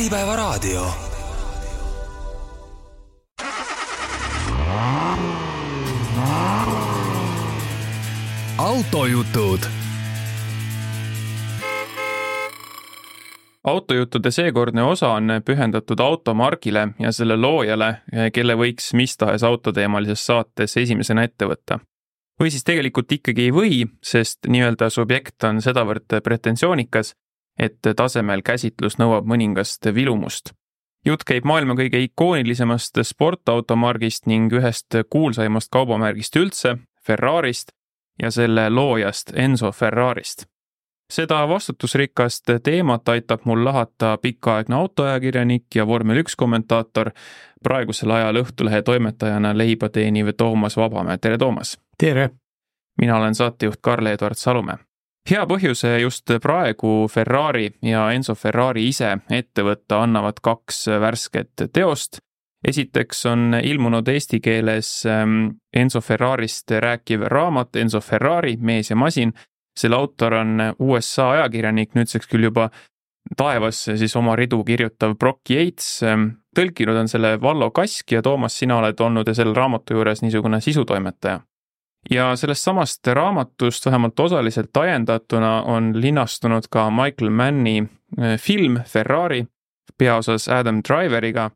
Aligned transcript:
Äripäevaraadio. 0.00 0.86
autojutud. 8.58 9.58
autojuttude 13.64 14.30
seekordne 14.30 14.82
osa 14.82 15.08
on 15.08 15.28
pühendatud 15.44 16.00
automargile 16.00 16.88
ja 16.98 17.12
selle 17.12 17.36
loojale, 17.36 17.94
kelle 18.32 18.54
võiks 18.56 18.94
mis 18.94 19.16
tahes 19.16 19.42
autoteemalises 19.44 20.26
saates 20.26 20.76
esimesena 20.76 21.22
ette 21.28 21.44
võtta 21.44 21.78
või 22.40 22.50
siis 22.50 22.64
tegelikult 22.64 23.12
ikkagi 23.12 23.50
ei 23.50 23.52
või, 23.52 23.84
sest 24.02 24.48
nii-öelda 24.48 24.88
subjekt 24.90 25.44
on 25.44 25.60
sedavõrd 25.60 26.22
pretensioonikas, 26.24 27.12
et 27.58 27.78
tasemel 27.96 28.42
käsitlus 28.42 28.98
nõuab 28.98 29.26
mõningast 29.26 29.94
vilumust. 29.94 30.52
jutt 31.06 31.24
käib 31.24 31.44
maailma 31.44 31.74
kõige 31.74 31.98
ikoonilisemast 32.04 32.98
sportautomargist 33.02 34.26
ning 34.26 34.52
ühest 34.52 34.96
kuulsaimast 35.10 35.68
kaubamärgist 35.70 36.36
üldse, 36.36 36.76
Ferrarist 37.06 37.72
ja 38.22 38.30
selle 38.30 38.70
loojast 38.70 39.32
Enzo 39.34 39.72
Ferrarist. 39.72 40.44
seda 41.12 41.48
vastutusrikast 41.48 42.50
teemat 42.62 43.08
aitab 43.08 43.40
mul 43.44 43.64
lahata 43.64 44.18
pikaaegne 44.22 44.76
autoajakirjanik 44.76 45.64
ja 45.74 45.86
vormel 45.86 46.22
üks 46.22 46.36
kommentaator, 46.36 47.10
praegusel 47.62 48.10
ajal 48.10 48.44
Õhtulehe 48.44 48.82
toimetajana 48.82 49.56
leiba 49.58 49.88
teeniv 49.88 50.32
Toomas 50.36 50.76
Vabamäe, 50.76 51.18
tere 51.18 51.38
Toomas! 51.38 51.78
tere! 51.98 52.30
mina 53.00 53.16
olen 53.16 53.34
saatejuht 53.34 53.80
Karl-Edvard 53.82 54.36
Salumäe 54.36 54.89
hea 55.28 55.44
põhjuse 55.46 55.98
just 56.00 56.30
praegu 56.42 57.06
Ferrari 57.10 57.68
ja 57.84 58.08
Enzo 58.14 58.34
Ferrari 58.34 58.86
ise 58.88 59.12
ette 59.30 59.64
võtta 59.66 60.02
annavad 60.04 60.40
kaks 60.42 60.86
värsket 61.00 61.68
teost. 61.72 62.18
esiteks 62.68 63.26
on 63.26 63.54
ilmunud 63.62 64.08
eesti 64.08 64.40
keeles 64.40 65.06
ähm, 65.06 65.60
Enzo 65.72 66.00
Ferrarist 66.00 66.70
rääkiv 66.70 67.22
raamat 67.22 67.76
Enzo 67.76 68.00
Ferrari, 68.00 68.56
mees 68.56 68.90
ja 68.90 68.96
masin. 68.96 69.32
selle 69.76 69.96
autor 69.96 70.34
on 70.34 70.60
USA 70.78 71.30
ajakirjanik, 71.30 71.94
nüüdseks 71.94 72.26
küll 72.28 72.44
juba 72.44 72.70
taevasse 73.36 73.96
siis 73.96 74.16
oma 74.16 74.36
ridu 74.36 74.64
kirjutav 74.64 75.14
Brock 75.16 75.50
Yates. 75.50 76.02
Ähm, 76.02 76.26
tõlkinud 76.56 76.96
on 76.96 77.08
selle 77.08 77.40
Vallo 77.40 77.70
Kask 77.70 78.12
ja 78.12 78.22
Toomas, 78.22 78.58
sina 78.58 78.78
oled 78.78 79.00
olnud 79.00 79.32
selle 79.32 79.54
raamatu 79.54 79.94
juures 79.94 80.22
niisugune 80.22 80.60
sisutoimetaja 80.60 81.40
ja 82.10 82.36
sellest 82.36 82.64
samast 82.64 83.06
raamatust 83.06 83.86
vähemalt 83.86 84.20
osaliselt 84.20 84.76
ajendatuna 84.76 85.62
on 85.62 86.00
linastunud 86.00 86.62
ka 86.70 86.90
Michael 86.90 87.30
Manni 87.30 87.78
äh, 87.78 88.38
film 88.40 88.80
Ferrari 88.86 89.46
peaosas 89.98 90.48
Adam 90.48 90.80
Driveriga 90.88 91.50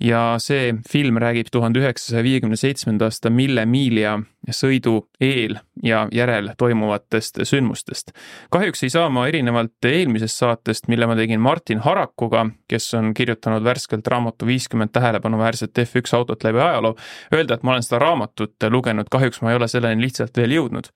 ja 0.00 0.36
see 0.42 0.74
film 0.90 1.18
räägib 1.22 1.50
tuhande 1.52 1.78
üheksasaja 1.82 2.22
viiekümne 2.26 2.56
seitsmenda 2.58 3.06
aasta 3.06 3.30
Mille 3.30 3.66
Milia 3.66 4.16
sõidu 4.50 5.06
eel 5.22 5.56
ja 5.82 6.04
järel 6.12 6.50
toimuvatest 6.58 7.40
sündmustest. 7.46 8.12
kahjuks 8.50 8.82
ei 8.82 8.90
saa 8.90 9.08
ma 9.08 9.28
erinevalt 9.28 9.86
eelmisest 9.88 10.42
saatest, 10.42 10.88
mille 10.88 11.06
ma 11.06 11.16
tegin 11.16 11.40
Martin 11.40 11.78
Harakuga, 11.84 12.46
kes 12.68 12.94
on 12.94 13.14
kirjutanud 13.14 13.64
värskelt 13.64 14.06
raamatu 14.06 14.46
viiskümmend 14.46 14.92
tähelepanuväärset 14.92 15.78
F1 15.78 16.16
autot 16.16 16.44
läbi 16.44 16.58
ajaloo, 16.58 16.96
öelda, 17.34 17.54
et 17.54 17.62
ma 17.62 17.76
olen 17.76 17.86
seda 17.86 18.02
raamatut 18.02 18.68
lugenud, 18.70 19.08
kahjuks 19.10 19.42
ma 19.42 19.54
ei 19.54 19.62
ole 19.62 19.68
selleni 19.68 20.08
lihtsalt 20.08 20.36
veel 20.36 20.58
jõudnud 20.58 20.90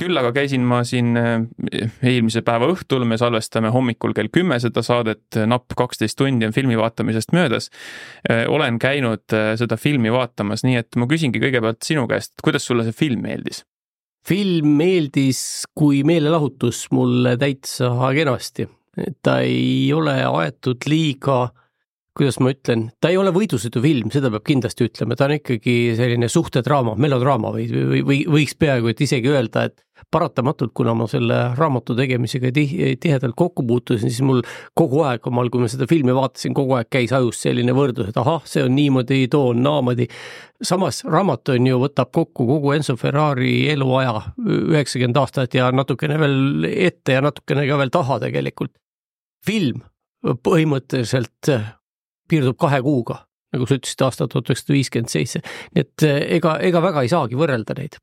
küll 0.00 0.16
aga 0.16 0.32
käisin 0.34 0.64
ma 0.66 0.80
siin 0.86 1.16
eh, 1.18 1.90
eelmise 2.06 2.42
päeva 2.46 2.70
õhtul, 2.72 3.04
me 3.08 3.18
salvestame 3.20 3.72
hommikul 3.74 4.14
kell 4.16 4.30
kümme 4.32 4.58
seda 4.62 4.82
saadet, 4.86 5.38
napp 5.50 5.76
kaksteist 5.78 6.18
tundi 6.18 6.48
on 6.48 6.54
filmi 6.56 6.78
vaatamisest 6.80 7.34
möödas. 7.36 7.70
Eh, 8.28 8.46
olen 8.48 8.80
käinud 8.82 9.36
eh, 9.36 9.52
seda 9.60 9.78
filmi 9.80 10.12
vaatamas, 10.14 10.64
nii 10.66 10.80
et 10.80 11.00
ma 11.00 11.08
küsingi 11.10 11.42
kõigepealt 11.42 11.84
sinu 11.86 12.06
käest, 12.10 12.38
kuidas 12.44 12.66
sulle 12.66 12.86
see 12.88 12.96
film 13.04 13.26
meeldis? 13.28 13.64
film 14.28 14.74
meeldis 14.76 15.38
kui 15.74 16.02
meelelahutus 16.04 16.82
mulle 16.92 17.38
täitsa 17.40 17.88
kenasti, 18.12 18.66
ta 19.24 19.38
ei 19.40 19.88
ole 19.96 20.18
aetud 20.28 20.84
liiga 20.92 21.46
kuidas 22.16 22.40
ma 22.42 22.50
ütlen, 22.50 22.88
ta 23.00 23.12
ei 23.12 23.18
ole 23.20 23.30
võidusõidufilm, 23.34 24.10
seda 24.12 24.32
peab 24.34 24.46
kindlasti 24.48 24.88
ütlema, 24.88 25.16
ta 25.16 25.28
on 25.28 25.36
ikkagi 25.36 25.76
selline 25.98 26.28
suhtedraama, 26.30 26.96
melodraama 27.00 27.52
või, 27.54 27.68
või, 27.70 28.02
või 28.06 28.18
võiks 28.38 28.56
peaaegu 28.58 28.90
et 28.90 29.02
isegi 29.06 29.30
öelda, 29.30 29.68
et 29.70 29.84
paratamatult, 30.10 30.72
kuna 30.74 30.94
ma 30.96 31.06
selle 31.10 31.36
raamatu 31.58 31.94
tegemisega 31.94 32.50
tihedalt 32.54 33.36
kokku 33.38 33.62
puutusin, 33.66 34.10
siis 34.10 34.24
mul 34.26 34.42
kogu 34.74 35.04
aeg 35.06 35.26
omal, 35.30 35.50
kui 35.52 35.62
ma 35.62 35.68
seda 35.70 35.86
filmi 35.90 36.14
vaatasin, 36.16 36.54
kogu 36.56 36.74
aeg 36.78 36.90
käis 36.90 37.12
ajus 37.14 37.42
selline 37.44 37.74
võrdlus, 37.76 38.10
et 38.10 38.20
ahah, 38.20 38.42
see 38.48 38.64
on 38.64 38.74
niimoodi, 38.74 39.22
too 39.30 39.52
on 39.52 39.62
naamoodi. 39.62 40.08
samas 40.62 41.04
raamat 41.04 41.54
on 41.54 41.68
ju, 41.70 41.78
võtab 41.84 42.10
kokku 42.16 42.46
kogu 42.48 42.72
Enzo 42.74 42.96
Ferrari 43.00 43.68
eluaja, 43.70 44.16
üheksakümmend 44.40 45.20
aastat 45.20 45.54
ja 45.54 45.70
natukene 45.72 46.18
veel 46.18 46.70
ette 46.70 47.18
ja 47.18 47.22
natukene 47.24 47.68
ka 47.68 47.78
veel 47.78 47.94
taha 47.94 48.18
tegelikult. 48.26 48.74
film 49.46 49.84
põhimõtteliselt 50.20 51.48
piirdub 52.30 52.58
kahe 52.60 52.80
kuuga, 52.84 53.24
nagu 53.54 53.66
sa 53.66 53.78
ütlesid, 53.80 54.06
aastal 54.06 54.30
tuhat 54.30 54.52
üheksasada 54.52 54.76
viiskümmend 54.76 55.12
seitse. 55.12 55.42
nii 55.74 55.86
et 55.86 56.06
eh, 56.06 56.22
ega, 56.38 56.56
ega 56.70 56.82
väga 56.84 57.04
ei 57.06 57.12
saagi 57.12 57.38
võrrelda 57.38 57.76
neid 57.78 58.00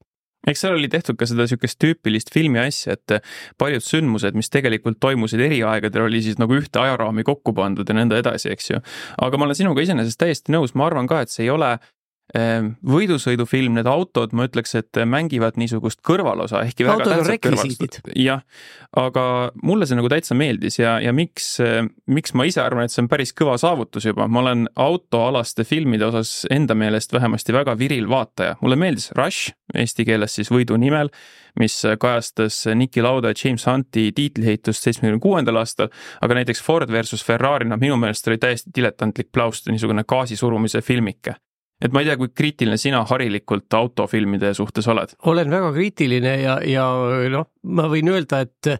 eks 0.47 0.63
seal 0.63 0.77
oli 0.77 0.87
tehtud 0.91 1.17
ka 1.19 1.27
seda 1.27 1.43
niisugust 1.43 1.79
tüüpilist 1.81 2.31
filmi 2.31 2.61
asja, 2.61 2.95
et 2.95 3.17
paljud 3.59 3.83
sündmused, 3.83 4.37
mis 4.37 4.51
tegelikult 4.53 4.99
toimusid 5.03 5.41
eri 5.43 5.59
aegadel, 5.65 6.05
oli 6.07 6.21
siis 6.23 6.39
nagu 6.39 6.55
ühte 6.55 6.79
ajaraami 6.79 7.25
kokku 7.27 7.51
pandud 7.57 7.89
ja 7.89 7.97
nõnda 7.97 8.19
edasi, 8.21 8.51
eks 8.53 8.71
ju. 8.71 8.81
aga 9.27 9.39
ma 9.39 9.47
olen 9.47 9.59
sinuga 9.59 9.83
iseenesest 9.83 10.21
täiesti 10.21 10.55
nõus, 10.55 10.75
ma 10.77 10.87
arvan 10.87 11.09
ka, 11.09 11.23
et 11.25 11.33
see 11.33 11.47
ei 11.47 11.51
ole 11.53 11.75
võidusõidufilm, 12.35 13.77
need 13.77 13.87
autod, 13.87 14.33
ma 14.35 14.47
ütleks, 14.49 14.73
et 14.75 14.99
mängivad 15.07 15.55
niisugust 15.59 16.01
kõrvalosa, 16.05 16.65
ehkki 16.67 16.83
väga 16.83 17.05
tähtsat 17.07 17.39
kõrvalust. 17.45 17.99
jah, 18.19 18.43
aga 18.99 19.23
mulle 19.63 19.87
see 19.87 19.95
nagu 19.95 20.11
täitsa 20.11 20.35
meeldis 20.35 20.79
ja, 20.81 20.97
ja 20.99 21.13
miks, 21.15 21.55
miks 22.11 22.35
ma 22.35 22.47
ise 22.49 22.59
arvan, 22.63 22.83
et 22.83 22.91
see 22.91 23.05
on 23.05 23.07
päris 23.11 23.31
kõva 23.31 23.55
saavutus 23.61 24.09
juba, 24.09 24.27
ma 24.27 24.43
olen 24.43 24.67
autoalaste 24.75 25.63
filmide 25.67 26.09
osas 26.09 26.41
enda 26.51 26.75
meelest 26.75 27.15
vähemasti 27.15 27.55
väga 27.55 27.77
viril 27.79 28.09
vaataja. 28.11 28.59
mulle 28.61 28.75
meeldis 28.75 29.13
Rush, 29.15 29.55
eesti 29.73 30.05
keeles 30.07 30.35
siis 30.35 30.51
Võidu 30.51 30.75
nimel, 30.75 31.13
mis 31.59 31.79
kajastas 31.99 32.65
Niki 32.75 33.01
Lauda 33.01 33.31
ja 33.31 33.39
James 33.39 33.63
Hunti 33.71 34.11
tiitliheitust 34.11 34.83
seitsmekümne 34.83 35.23
kuuendal 35.23 35.63
aastal, 35.63 35.95
aga 36.21 36.41
näiteks 36.41 36.61
Ford 36.61 36.91
versus 36.91 37.23
Ferrari, 37.23 37.71
noh 37.71 37.79
minu 37.79 37.95
meelest 37.95 38.27
oli 38.27 38.37
täiesti 38.37 38.75
diletantlik 38.75 39.31
plaust, 39.31 39.71
niisugune 39.71 40.03
gaasisurumise 40.03 40.83
filmike 40.83 41.39
et 41.81 41.93
ma 41.93 42.01
ei 42.01 42.09
tea, 42.09 42.17
kui 42.17 42.33
kriitiline 42.33 42.77
sina 42.81 43.03
harilikult 43.07 43.73
autofilmide 43.73 44.53
suhtes 44.57 44.87
oled? 44.91 45.15
olen 45.29 45.51
väga 45.53 45.71
kriitiline 45.75 46.37
ja, 46.41 46.59
ja 46.65 46.85
noh, 47.33 47.49
ma 47.63 47.87
võin 47.91 48.13
öelda, 48.13 48.43
et 48.47 48.77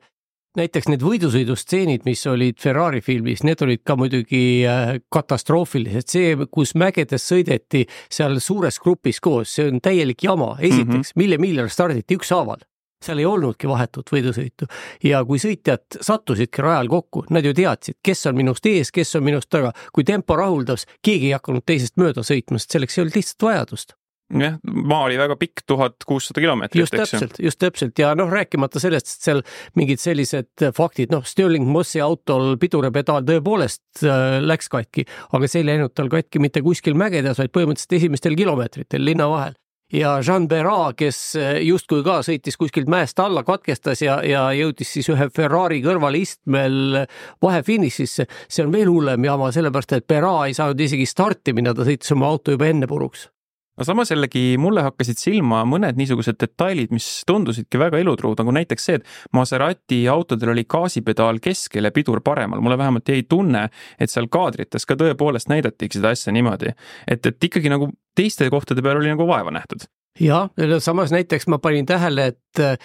näiteks 0.58 0.90
need 0.90 1.04
võidusõidustseenid, 1.06 2.06
mis 2.08 2.24
olid 2.30 2.58
Ferrari 2.62 3.02
filmis, 3.06 3.44
need 3.46 3.62
olid 3.62 3.84
ka 3.86 3.98
muidugi 4.00 4.42
äh, 4.68 4.96
katastroofilised, 5.14 6.10
see, 6.10 6.34
kus 6.50 6.74
mägedes 6.80 7.28
sõideti 7.30 7.86
seal 8.10 8.40
suures 8.44 8.82
grupis 8.82 9.22
koos, 9.24 9.54
see 9.54 9.70
on 9.70 9.84
täielik 9.84 10.26
jama, 10.26 10.56
esiteks 10.58 10.88
mm, 10.88 10.98
-hmm. 11.04 11.22
mille 11.22 11.42
miljonil 11.44 11.74
starditi 11.74 12.18
ükshaaval 12.18 12.66
seal 13.04 13.22
ei 13.22 13.28
olnudki 13.30 13.70
vahetut 13.70 14.10
võidusõitu. 14.14 14.68
Ja 15.06 15.24
kui 15.28 15.42
sõitjad 15.42 16.00
sattusidki 16.02 16.66
rajal 16.66 16.90
kokku, 16.92 17.28
nad 17.34 17.46
ju 17.46 17.54
teadsid, 17.58 18.00
kes 18.04 18.26
on 18.32 18.38
minust 18.40 18.66
ees, 18.70 18.92
kes 18.94 19.16
on 19.20 19.28
minust 19.28 19.50
taga. 19.54 19.74
kui 19.94 20.04
tempo 20.04 20.36
rahuldas, 20.36 20.88
keegi 21.04 21.32
ei 21.32 21.38
hakanud 21.38 21.66
teisest 21.66 21.98
mööda 21.98 22.26
sõitma, 22.26 22.60
sest 22.60 22.76
selleks 22.76 22.98
ei 22.98 23.06
olnud 23.06 23.18
lihtsalt 23.20 23.50
vajadust. 23.50 23.98
Jah, 24.28 24.58
maa 24.68 25.06
oli 25.06 25.16
väga 25.16 25.38
pikk, 25.40 25.62
tuhat 25.64 26.04
kuussada 26.04 26.42
kilomeetrit. 26.44 26.82
just 26.82 26.92
täpselt, 26.92 27.38
just 27.40 27.60
täpselt. 27.64 28.00
Ja 28.00 28.12
noh, 28.16 28.28
rääkimata 28.28 28.82
sellest, 28.84 29.08
et 29.08 29.24
seal 29.24 29.40
mingid 29.80 30.02
sellised 30.04 30.66
faktid, 30.76 31.14
noh, 31.16 31.24
Stirling 31.24 31.64
Mossi 31.72 32.02
autol 32.04 32.58
piduripedaal 32.60 33.24
tõepoolest 33.30 34.04
äh, 34.04 34.42
läks 34.44 34.68
katki, 34.74 35.06
aga 35.32 35.48
see 35.48 35.64
ei 35.64 35.70
läinud 35.70 35.96
tal 35.96 36.12
katki 36.12 36.44
mitte 36.44 36.66
kuskil 36.66 37.00
mägedes, 37.00 37.40
vaid 37.40 37.56
põhimõtteliselt 37.56 37.96
esimestel 38.02 38.36
kilomeetritel 38.36 39.08
linna 39.08 39.30
vahel 39.32 39.56
ja 39.94 40.18
Jean 40.22 40.48
Berra, 40.48 40.92
kes 40.98 41.20
eh, 41.40 41.62
justkui 41.68 42.04
ka 42.06 42.20
sõitis 42.26 42.60
kuskilt 42.60 42.90
mäest 42.92 43.20
alla, 43.24 43.44
katkestas 43.48 44.02
ja, 44.04 44.20
ja 44.26 44.50
jõudis 44.58 44.92
siis 44.98 45.08
ühe 45.14 45.30
Ferrari 45.34 45.80
kõrval 45.86 46.20
istmel 46.20 47.06
vahefinišisse. 47.44 48.28
see 48.48 48.66
on 48.66 48.74
veel 48.74 48.92
hullem 48.92 49.24
jama, 49.24 49.52
sellepärast 49.56 49.98
et 49.98 50.08
Berra 50.08 50.48
ei 50.48 50.58
saanud 50.58 50.80
isegi 50.80 51.08
starti 51.08 51.56
minna, 51.56 51.74
ta 51.74 51.88
sõitis 51.88 52.12
oma 52.16 52.28
auto 52.28 52.56
juba 52.56 52.68
enne 52.68 52.88
puruks 52.88 53.30
no 53.78 53.86
samas 53.86 54.12
jällegi 54.12 54.58
mulle 54.60 54.82
hakkasid 54.86 55.20
silma 55.22 55.62
mõned 55.70 56.00
niisugused 56.00 56.40
detailid, 56.42 56.92
mis 56.92 57.08
tundusidki 57.30 57.80
väga 57.80 58.02
elutruud, 58.02 58.40
nagu 58.42 58.56
näiteks 58.58 58.90
see, 58.90 59.00
et 59.00 59.06
Maserati 59.38 60.02
autodel 60.12 60.52
oli 60.56 60.66
gaasipedaal 60.70 61.40
keskel 61.44 61.88
ja 61.88 61.94
pidur 61.94 62.24
paremal, 62.26 62.64
mulle 62.66 62.78
vähemalt 62.78 63.08
jäi 63.14 63.24
tunne, 63.30 63.68
et 64.00 64.12
seal 64.12 64.28
kaadrites 64.34 64.90
ka 64.90 64.98
tõepoolest 65.00 65.52
näidatigi 65.54 66.02
seda 66.02 66.12
asja 66.18 66.34
niimoodi. 66.34 66.74
et, 67.08 67.26
et 67.26 67.50
ikkagi 67.50 67.70
nagu 67.72 67.92
teiste 68.18 68.50
kohtade 68.54 68.82
peal 68.82 69.02
oli 69.02 69.14
nagu 69.14 69.28
vaeva 69.30 69.54
nähtud. 69.54 69.86
jah, 70.20 70.50
samas 70.82 71.14
näiteks 71.14 71.48
ma 71.48 71.62
panin 71.62 71.86
tähele, 71.86 72.32
et 72.34 72.64
äh, 72.64 72.78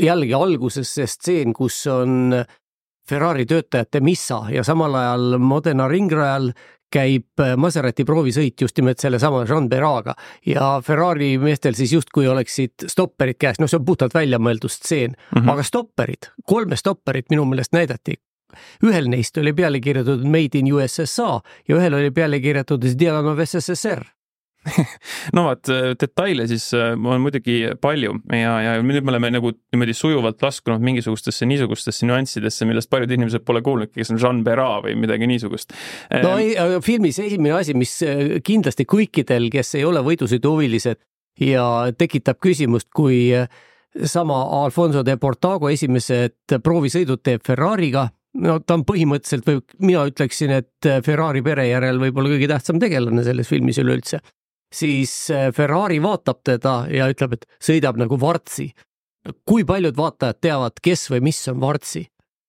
jällegi 0.00 0.34
alguses 0.34 0.94
see 0.94 1.06
stseen, 1.10 1.52
kus 1.56 1.82
on 1.90 2.32
Ferrari 3.08 3.46
töötajate 3.46 4.00
missa 4.02 4.44
ja 4.50 4.64
samal 4.66 4.94
ajal 4.94 5.38
Modena 5.38 5.88
ringrajal 5.88 6.50
käib 6.92 7.42
äh, 7.42 7.54
Maserati 7.58 8.04
proovisõit 8.06 8.62
just 8.62 8.76
nimelt 8.78 9.02
sellesama 9.02 9.44
Jean 9.48 9.68
Beraga 9.70 10.14
ja 10.46 10.76
Ferrari 10.84 11.32
meestel 11.42 11.74
siis 11.78 11.92
justkui 11.96 12.28
oleksid 12.30 12.86
stopperid 12.90 13.38
käes, 13.42 13.60
noh, 13.60 13.70
see 13.70 13.80
on 13.80 13.86
puhtalt 13.86 14.14
väljamõeldud 14.14 14.72
stseen 14.72 15.16
mm, 15.16 15.40
-hmm. 15.40 15.52
aga 15.52 15.66
stopperid, 15.66 16.30
kolme 16.46 16.76
stopperit 16.76 17.30
minu 17.30 17.44
meelest 17.44 17.74
näidati. 17.74 18.20
ühel 18.86 19.08
neist 19.10 19.36
oli 19.38 19.52
peale 19.52 19.80
kirjutatud 19.80 20.24
Made 20.24 20.58
in 20.58 20.72
USSA 20.72 21.40
ja 21.68 21.76
ühel 21.76 21.94
oli 21.94 22.10
peale 22.10 22.40
kirjutatud 22.40 22.98
Dialog 22.98 23.26
of 23.26 23.38
SSSR 23.44 24.04
no 25.36 25.46
vot, 25.48 25.68
äh, 25.72 25.90
detaile 26.00 26.46
siis 26.50 26.68
äh, 26.76 26.94
on 26.94 27.22
muidugi 27.22 27.58
palju 27.82 28.14
ja, 28.34 28.54
ja 28.64 28.74
nüüd 28.82 29.04
me 29.04 29.14
oleme 29.14 29.30
nagu 29.34 29.52
niimoodi 29.54 29.94
sujuvalt 29.96 30.42
laskunud 30.42 30.82
mingisugustesse 30.84 31.46
niisugustesse 31.48 32.08
nüanssidesse, 32.08 32.66
millest 32.68 32.90
paljud 32.92 33.14
inimesed 33.16 33.46
pole 33.46 33.62
kuulnudki, 33.66 34.00
kes 34.00 34.12
on 34.14 34.20
Jean 34.22 34.42
Berat 34.46 34.84
või 34.86 34.96
midagi 34.98 35.28
niisugust. 35.30 35.74
no 36.22 36.36
ei, 36.42 36.54
filmis 36.84 37.20
esimene 37.22 37.56
asi, 37.60 37.76
mis 37.78 37.98
äh, 38.06 38.38
kindlasti 38.44 38.88
kõikidel, 38.88 39.50
kes 39.52 39.76
ei 39.78 39.86
ole 39.86 40.02
võidusõiduhuvilised 40.06 41.02
ja 41.46 41.64
tekitab 41.98 42.40
küsimust, 42.42 42.88
kui 42.96 43.28
sama 44.08 44.38
Alfonso 44.62 45.02
de 45.04 45.16
Portago 45.20 45.70
esimesed 45.72 46.56
proovisõidud 46.64 47.22
teeb 47.24 47.44
Ferrari'ga, 47.44 48.06
no 48.44 48.58
ta 48.60 48.76
on 48.76 48.84
põhimõtteliselt 48.88 49.46
või 49.48 49.60
mina 49.92 50.06
ütleksin, 50.08 50.52
et 50.58 50.88
Ferrari 51.04 51.44
pere 51.44 51.68
järel 51.68 52.00
võib-olla 52.00 52.32
kõige 52.34 52.50
tähtsam 52.50 52.80
tegelane 52.82 53.24
selles 53.24 53.48
filmis 53.48 53.78
üleüldse 53.80 54.20
siis 54.76 55.14
äh, 55.34 55.48
Ferrari 55.56 56.00
vaatab 56.02 56.42
teda 56.44 56.76
ja 56.92 57.08
ütleb, 57.12 57.38
et 57.38 57.48
sõidab 57.62 57.98
nagu 58.00 58.20
Vartsi. 58.20 58.70
kui 59.44 59.64
paljud 59.66 59.96
vaatajad 59.96 60.38
teavad, 60.40 60.76
kes 60.82 61.08
või 61.10 61.24
mis 61.30 61.40
on 61.50 61.60
Vartsi? 61.60 62.04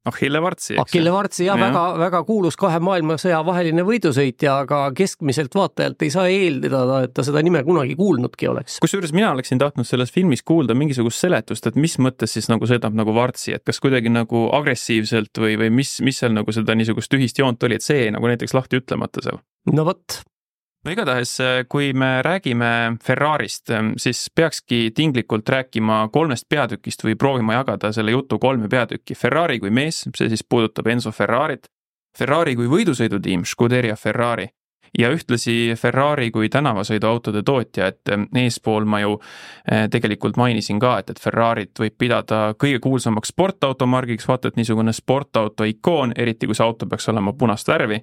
Achille 0.07 0.41
Vartsi. 0.41 0.77
Achille 0.79 1.11
Vartsi 1.11 1.45
jah 1.45 1.57
ja., 1.59 1.67
väga, 1.67 1.83
väga 1.99 2.21
kuulus 2.27 2.55
kahe 2.59 2.79
maailmasõja 2.83 3.39
vaheline 3.45 3.83
võidusõitja, 3.87 4.53
aga 4.63 4.79
keskmiselt 4.95 5.55
vaatajalt 5.57 6.05
ei 6.05 6.13
saa 6.13 6.27
eeldada, 6.31 7.01
et 7.07 7.13
ta 7.17 7.25
seda 7.27 7.43
nime 7.43 7.61
kunagi 7.67 7.97
kuulnudki 7.99 8.47
oleks. 8.51 8.79
kusjuures 8.83 9.13
mina 9.15 9.33
oleksin 9.35 9.59
tahtnud 9.61 9.87
selles 9.87 10.13
filmis 10.15 10.45
kuulda 10.47 10.77
mingisugust 10.77 11.25
seletust, 11.25 11.67
et 11.67 11.75
mis 11.75 11.97
mõttes 11.99 12.37
siis 12.37 12.47
nagu 12.51 12.69
sõidab 12.69 12.95
nagu 12.97 13.15
Vartsi, 13.17 13.57
et 13.57 13.65
kas 13.67 13.81
kuidagi 13.83 14.13
nagu 14.13 14.47
agressiivselt 14.55 15.43
või, 15.43 15.57
või 15.59 15.73
mis, 15.81 15.97
mis 16.05 16.23
seal 16.23 16.35
nagu 16.37 16.55
seda 16.55 16.77
niisugust 16.77 17.19
ühist 17.19 17.43
joont 17.43 17.67
oli, 17.67 17.79
et 17.79 17.85
see 17.85 18.05
jäi 18.05 18.15
nagu 18.15 18.31
näiteks 18.31 18.55
lahti 18.55 18.79
ütlemata 18.79 19.25
seal? 19.25 19.43
no 19.73 19.83
vot, 19.87 20.21
no 20.87 20.93
igatahes, 20.95 21.39
äh, 21.39 21.65
kui 21.69 21.93
me 21.93 22.21
räägime 22.21 22.97
Ferrarist, 23.03 23.69
ähm, 23.69 23.91
siis 23.97 24.31
peakski 24.35 24.91
tinglikult 24.95 25.49
rääkima 25.49 26.07
kolmest 26.11 26.45
peatükist 26.49 27.03
või 27.03 27.15
proovima 27.19 27.57
jagada 27.59 27.91
selle 27.91 28.11
jutu 28.11 28.39
kolme 28.39 28.69
peatükki. 28.71 29.15
Ferrari 29.15 29.59
kui 29.59 29.69
mees, 29.69 30.05
see 30.15 30.29
siis 30.31 30.45
puudutab 30.49 30.87
Enzo 30.87 31.11
Ferrarit, 31.11 31.67
Ferrari 32.17 32.55
kui 32.55 32.69
võidusõidutiim, 32.71 33.43
Scuderia 33.45 33.95
Ferrari. 33.95 34.47
Ja 34.97 35.09
ühtlasi 35.11 35.75
Ferrari 35.75 36.29
kui 36.31 36.47
tänavasõiduautode 36.49 37.41
tootja, 37.43 37.89
et 37.91 38.13
ähm, 38.13 38.23
eespool 38.39 38.85
ma 38.87 39.01
ju 39.01 39.17
äh, 39.19 39.89
tegelikult 39.91 40.39
mainisin 40.39 40.79
ka, 40.79 40.93
et, 41.01 41.11
et 41.11 41.19
Ferrarit 41.19 41.75
võib 41.83 41.97
pidada 41.99 42.53
kõige 42.55 42.79
kuulsamaks 42.79 43.33
sportautomargiks, 43.35 44.27
vaata 44.27 44.47
et 44.47 44.55
niisugune 44.55 44.95
sportauto 44.95 45.67
ikoon, 45.67 46.15
eriti 46.15 46.47
kui 46.47 46.55
see 46.55 46.63
auto 46.63 46.87
peaks 46.87 47.11
olema 47.11 47.35
punast 47.35 47.67
värvi 47.67 47.99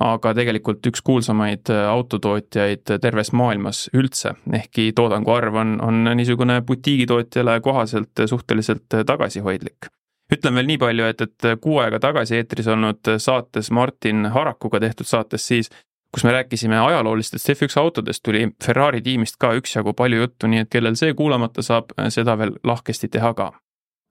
aga 0.00 0.32
tegelikult 0.34 0.86
üks 0.90 1.02
kuulsamaid 1.06 1.70
äh, 1.70 1.84
autotootjaid 1.90 2.96
terves 3.02 3.32
maailmas 3.32 3.86
üldse, 3.94 4.34
ehkki 4.52 4.90
toodangu 4.96 5.34
arv 5.34 5.60
on, 5.62 5.76
on 5.82 6.02
niisugune 6.18 6.60
butiigitootjale 6.66 7.60
kohaselt 7.60 8.24
suhteliselt 8.26 8.98
tagasihoidlik. 9.06 9.90
ütlen 10.34 10.54
veel 10.54 10.66
nii 10.66 10.78
palju, 10.78 11.04
et, 11.04 11.20
et 11.20 11.48
kuu 11.62 11.78
aega 11.78 12.00
tagasi 12.02 12.40
eetris 12.40 12.66
olnud 12.66 13.14
saates 13.18 13.70
Martin 13.70 14.26
Harakuga 14.34 14.80
tehtud 14.80 15.06
saates 15.06 15.46
siis, 15.46 15.70
kus 16.14 16.24
me 16.24 16.32
rääkisime 16.32 16.78
ajaloolistest 16.78 17.48
F1 17.54 17.78
autodest, 17.78 18.22
tuli 18.22 18.48
Ferrari 18.64 19.02
tiimist 19.02 19.36
ka 19.38 19.52
üksjagu 19.54 19.94
palju 19.94 20.24
juttu, 20.24 20.50
nii 20.50 20.64
et 20.64 20.70
kellel 20.70 20.98
see 20.98 21.14
kuulamata 21.14 21.62
saab, 21.62 21.94
seda 22.08 22.38
veel 22.38 22.56
lahkesti 22.64 23.08
teha 23.08 23.34
ka 23.34 23.52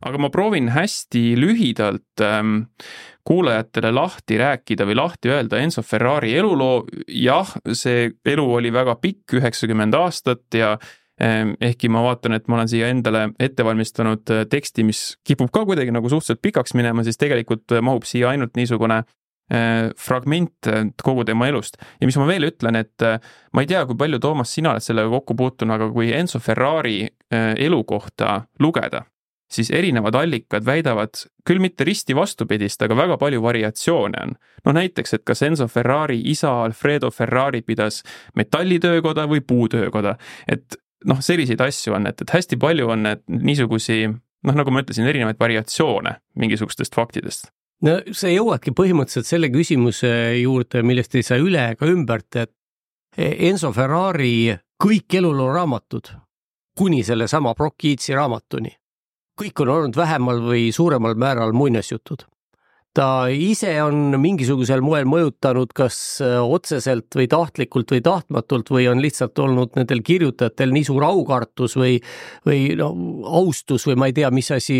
aga 0.04 0.20
ma 0.20 0.30
proovin 0.34 0.70
hästi 0.74 1.34
lühidalt 1.40 2.22
ähm, 2.22 2.66
kuulajatele 3.28 3.92
lahti 3.96 4.38
rääkida 4.38 4.88
või 4.88 4.98
lahti 5.00 5.32
öelda 5.32 5.62
Enzo 5.64 5.84
Ferrari 5.84 6.34
eluloo. 6.38 6.84
jah, 7.08 7.56
see 7.72 8.12
elu 8.26 8.46
oli 8.58 8.74
väga 8.74 8.98
pikk, 9.02 9.38
üheksakümmend 9.40 9.96
aastat 9.96 10.60
ja 10.60 10.76
ähm, 11.22 11.56
ehkki 11.62 11.90
ma 11.90 12.04
vaatan, 12.04 12.36
et 12.36 12.48
ma 12.48 12.60
olen 12.60 12.72
siia 12.72 12.92
endale 12.92 13.30
ette 13.40 13.66
valmistanud 13.66 14.36
äh, 14.36 14.46
teksti, 14.50 14.84
mis 14.88 15.04
kipub 15.28 15.52
ka 15.54 15.64
kuidagi 15.66 15.96
nagu 15.96 16.12
suhteliselt 16.12 16.44
pikaks 16.44 16.76
minema, 16.76 17.06
siis 17.08 17.20
tegelikult 17.22 17.72
äh, 17.72 17.84
mahub 17.84 18.08
siia 18.08 18.34
ainult 18.34 18.60
niisugune 18.60 19.00
äh, 19.00 19.94
fragment 20.00 20.72
kogu 21.04 21.24
tema 21.24 21.48
elust. 21.48 21.80
ja 22.02 22.10
mis 22.10 22.20
ma 22.20 22.28
veel 22.28 22.50
ütlen, 22.52 22.82
et 22.82 23.08
ma 23.54 23.64
ei 23.64 23.72
tea, 23.72 23.86
kui 23.88 23.96
palju, 23.96 24.20
Toomas, 24.20 24.52
sina 24.52 24.76
oled 24.76 24.84
sellega 24.84 25.16
kokku 25.16 25.40
puutunud, 25.40 25.80
aga 25.80 25.90
kui 25.96 26.12
Enzo 26.12 26.44
Ferrari 26.44 27.06
elu 27.32 27.84
kohta 27.88 28.42
lugeda, 28.60 29.06
siis 29.54 29.72
erinevad 29.72 30.16
allikad 30.16 30.66
väidavad 30.66 31.24
küll 31.48 31.62
mitte 31.62 31.86
risti 31.88 32.16
vastupidist, 32.16 32.82
aga 32.82 32.98
väga 32.98 33.18
palju 33.22 33.42
variatsioone 33.44 34.22
on. 34.24 34.36
no 34.66 34.76
näiteks, 34.76 35.14
et 35.14 35.24
kas 35.24 35.42
Enzo 35.46 35.68
Ferrari 35.68 36.22
isa 36.32 36.52
Alfredo 36.64 37.12
Ferrari 37.12 37.62
pidas 37.62 38.04
metallitöökoda 38.36 39.28
või 39.30 39.42
puutöökoda, 39.48 40.18
et 40.48 40.78
noh, 41.06 41.20
selliseid 41.22 41.62
asju 41.62 41.94
on, 41.94 42.08
et, 42.08 42.22
et 42.22 42.36
hästi 42.36 42.58
palju 42.58 42.90
on 42.90 43.04
need 43.08 43.24
niisugusi 43.28 44.06
noh, 44.08 44.56
nagu 44.56 44.72
ma 44.72 44.84
ütlesin, 44.84 45.08
erinevaid 45.10 45.40
variatsioone 45.40 46.18
mingisugustest 46.40 46.96
faktidest. 46.96 47.52
No 47.84 47.98
see 48.16 48.36
jõuabki 48.38 48.72
põhimõtteliselt 48.76 49.28
selle 49.28 49.50
küsimuse 49.52 50.10
juurde, 50.40 50.84
millest 50.88 51.16
ei 51.20 51.26
saa 51.26 51.42
üle 51.42 51.66
ega 51.74 51.90
ümbert, 51.90 52.30
et 52.40 52.54
Enzo 53.18 53.70
Ferrari 53.76 54.56
kõik 54.82 55.20
elulooraamatud 55.20 56.14
kuni 56.80 57.04
sellesama 57.06 57.54
Brock 57.54 57.78
Keatsi 57.84 58.16
raamatuni 58.18 58.72
kõik 59.39 59.63
on 59.63 59.74
olnud 59.74 59.97
vähemal 59.97 60.41
või 60.45 60.69
suuremal 60.75 61.15
määral 61.18 61.53
muinasjutud 61.57 62.27
ta 62.94 63.25
ise 63.34 63.72
on 63.81 64.13
mingisugusel 64.22 64.84
moel 64.86 65.07
mõjutanud 65.10 65.72
kas 65.74 65.98
äh, 66.22 66.38
otseselt 66.38 67.16
või 67.18 67.25
tahtlikult 67.30 67.90
või 67.90 68.04
tahtmatult 68.06 68.69
või 68.69 68.86
on 68.92 69.01
lihtsalt 69.01 69.40
olnud 69.42 69.74
nendel 69.80 70.04
kirjutajatel 70.06 70.69
nii 70.75 70.86
suur 70.86 71.06
aukartus 71.07 71.74
või, 71.80 71.95
või 72.45 72.75
no 72.78 72.92
austus 73.25 73.88
või 73.90 73.98
ma 73.98 74.10
ei 74.12 74.16
tea, 74.19 74.30
mis 74.34 74.51
asi, 74.54 74.78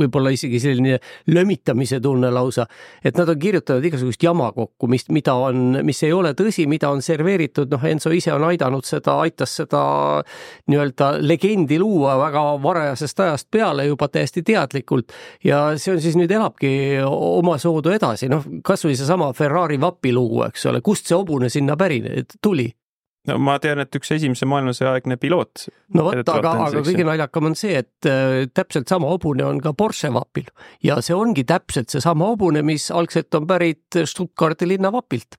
võib-olla 0.00 0.32
isegi 0.32 0.60
selline 0.62 0.96
lömitamise 1.28 2.00
tunne 2.04 2.30
lausa, 2.32 2.64
et 3.04 3.20
nad 3.20 3.28
on 3.28 3.38
kirjutanud 3.40 3.84
igasugust 3.90 4.24
jama 4.24 4.48
kokku, 4.56 4.88
mis, 4.88 5.04
mida 5.12 5.36
on, 5.36 5.82
mis 5.84 6.00
ei 6.06 6.16
ole 6.16 6.32
tõsi, 6.38 6.64
mida 6.70 6.88
on 6.94 7.04
serveeritud, 7.04 7.68
noh, 7.76 7.84
Enso 7.84 8.10
ise 8.16 8.32
on 8.32 8.46
aidanud 8.48 8.88
seda, 8.88 9.18
aitas 9.20 9.52
seda 9.60 9.84
nii-öelda 10.72 11.10
legendi 11.20 11.76
luua 11.78 12.16
väga 12.22 12.46
varajasest 12.64 13.20
ajast 13.26 13.50
peale 13.52 13.84
juba 13.90 14.08
täiesti 14.08 14.42
teadlikult. 14.46 15.12
Ja 15.44 15.74
see 15.76 15.92
on 15.92 16.00
siis 16.00 16.16
nüüd 16.16 16.32
elabki 16.32 16.72
omasoodu 17.40 17.92
edasi, 17.94 18.30
noh, 18.32 18.46
kasvõi 18.64 18.96
seesama 18.98 19.32
Ferrari 19.36 19.78
vapi 19.80 20.14
lugu, 20.14 20.44
eks 20.48 20.66
ole, 20.70 20.80
kust 20.84 21.10
see 21.10 21.18
hobune 21.18 21.50
sinna 21.52 21.78
pärine 21.80 22.24
tuli? 22.42 22.70
no 23.24 23.38
ma 23.40 23.54
tean, 23.56 23.80
et 23.80 23.96
üks 23.96 24.10
esimese 24.12 24.44
maailmasõja 24.48 24.90
aegne 24.98 25.16
piloot. 25.20 25.68
no 25.96 26.08
vot, 26.10 26.28
aga, 26.28 26.56
aga 26.66 26.82
kõige 26.84 27.06
naljakam 27.08 27.48
on 27.48 27.56
see, 27.56 27.78
et 27.80 28.08
äh, 28.10 28.44
täpselt 28.52 28.90
sama 28.92 29.08
hobune 29.12 29.46
on 29.46 29.62
ka 29.64 29.72
Porsche 29.72 30.12
vapil. 30.12 30.50
Ja 30.84 31.00
see 31.04 31.16
ongi 31.16 31.46
täpselt 31.48 31.94
seesama 31.94 32.28
hobune, 32.34 32.62
mis 32.66 32.90
algselt 32.92 33.32
on 33.38 33.48
pärit 33.48 34.04
Stuttgardi 34.04 34.68
linnavapilt 34.74 35.38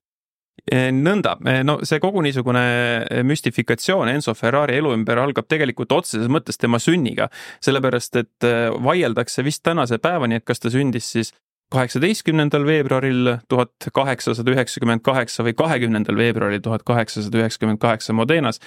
Eh, 0.66 0.88
nõnda, 0.90 1.36
eh, 1.46 1.60
no 1.62 1.76
see 1.86 2.00
kogu 2.02 2.24
niisugune 2.26 2.62
eh, 3.06 3.20
müstifikatsioon 3.28 4.10
Enzo 4.10 4.34
Ferrari 4.34 4.80
elu 4.80 4.96
ümber 4.96 5.20
algab 5.22 5.46
tegelikult 5.52 5.92
otseses 5.94 6.32
mõttes 6.32 6.58
tema 6.58 6.80
sünniga, 6.82 7.28
sellepärast 7.62 8.18
et 8.18 8.48
vaieldakse 8.82 9.46
vist 9.46 9.62
tänase 9.68 10.00
päevani, 10.02 10.40
et 10.40 10.48
kas 10.48 10.64
ta 10.64 10.72
sündis 10.74 11.12
siis 11.14 11.34
kaheksateistkümnendal 11.74 12.66
veebruaril 12.66 13.30
tuhat 13.50 13.88
kaheksasada 13.94 14.54
üheksakümmend 14.54 15.02
kaheksa 15.06 15.44
või 15.44 15.56
kahekümnendal 15.58 16.18
veebruaril 16.18 16.62
tuhat 16.62 16.84
kaheksasada 16.86 17.42
üheksakümmend 17.42 17.80
kaheksa 17.82 18.14
Modenas. 18.14 18.60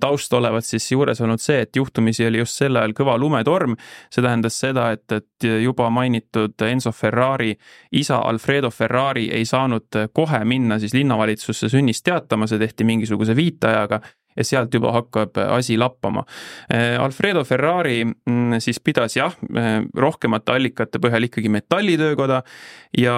taust 0.00 0.32
olevat 0.32 0.64
siis 0.64 0.92
juures 0.92 1.20
olnud 1.20 1.40
see, 1.40 1.60
et 1.60 1.76
juhtumisi 1.76 2.26
oli 2.26 2.38
just 2.38 2.58
sel 2.58 2.76
ajal 2.76 2.92
kõva 2.92 3.16
lumetorm. 3.18 3.76
see 4.10 4.22
tähendas 4.22 4.60
seda, 4.60 4.90
et, 4.92 5.12
et 5.12 5.48
juba 5.62 5.90
mainitud 5.90 6.62
Enzo 6.68 6.92
Ferrari 6.92 7.56
isa 7.92 8.18
Alfredo 8.18 8.70
Ferrari 8.70 9.30
ei 9.32 9.44
saanud 9.44 10.10
kohe 10.12 10.44
minna 10.44 10.78
siis 10.78 10.94
linnavalitsusse 10.94 11.68
sünnist 11.68 12.04
teatama, 12.04 12.46
see 12.46 12.58
tehti 12.58 12.84
mingisuguse 12.84 13.36
viiteajaga 13.36 14.00
ja 14.36 14.44
sealt 14.44 14.74
juba 14.74 14.92
hakkab 14.92 15.38
asi 15.48 15.76
lappama. 15.78 16.24
Äh, 16.72 16.96
Alfredo 17.02 17.44
Ferrari 17.44 18.04
mm, 18.04 18.58
siis 18.58 18.80
pidas 18.80 19.16
jah, 19.16 19.36
äh, 19.56 19.80
rohkemate 19.96 20.52
allikate 20.52 21.00
põhjal 21.02 21.28
ikkagi 21.28 21.50
metallitöökoda 21.52 22.42
ja 22.98 23.16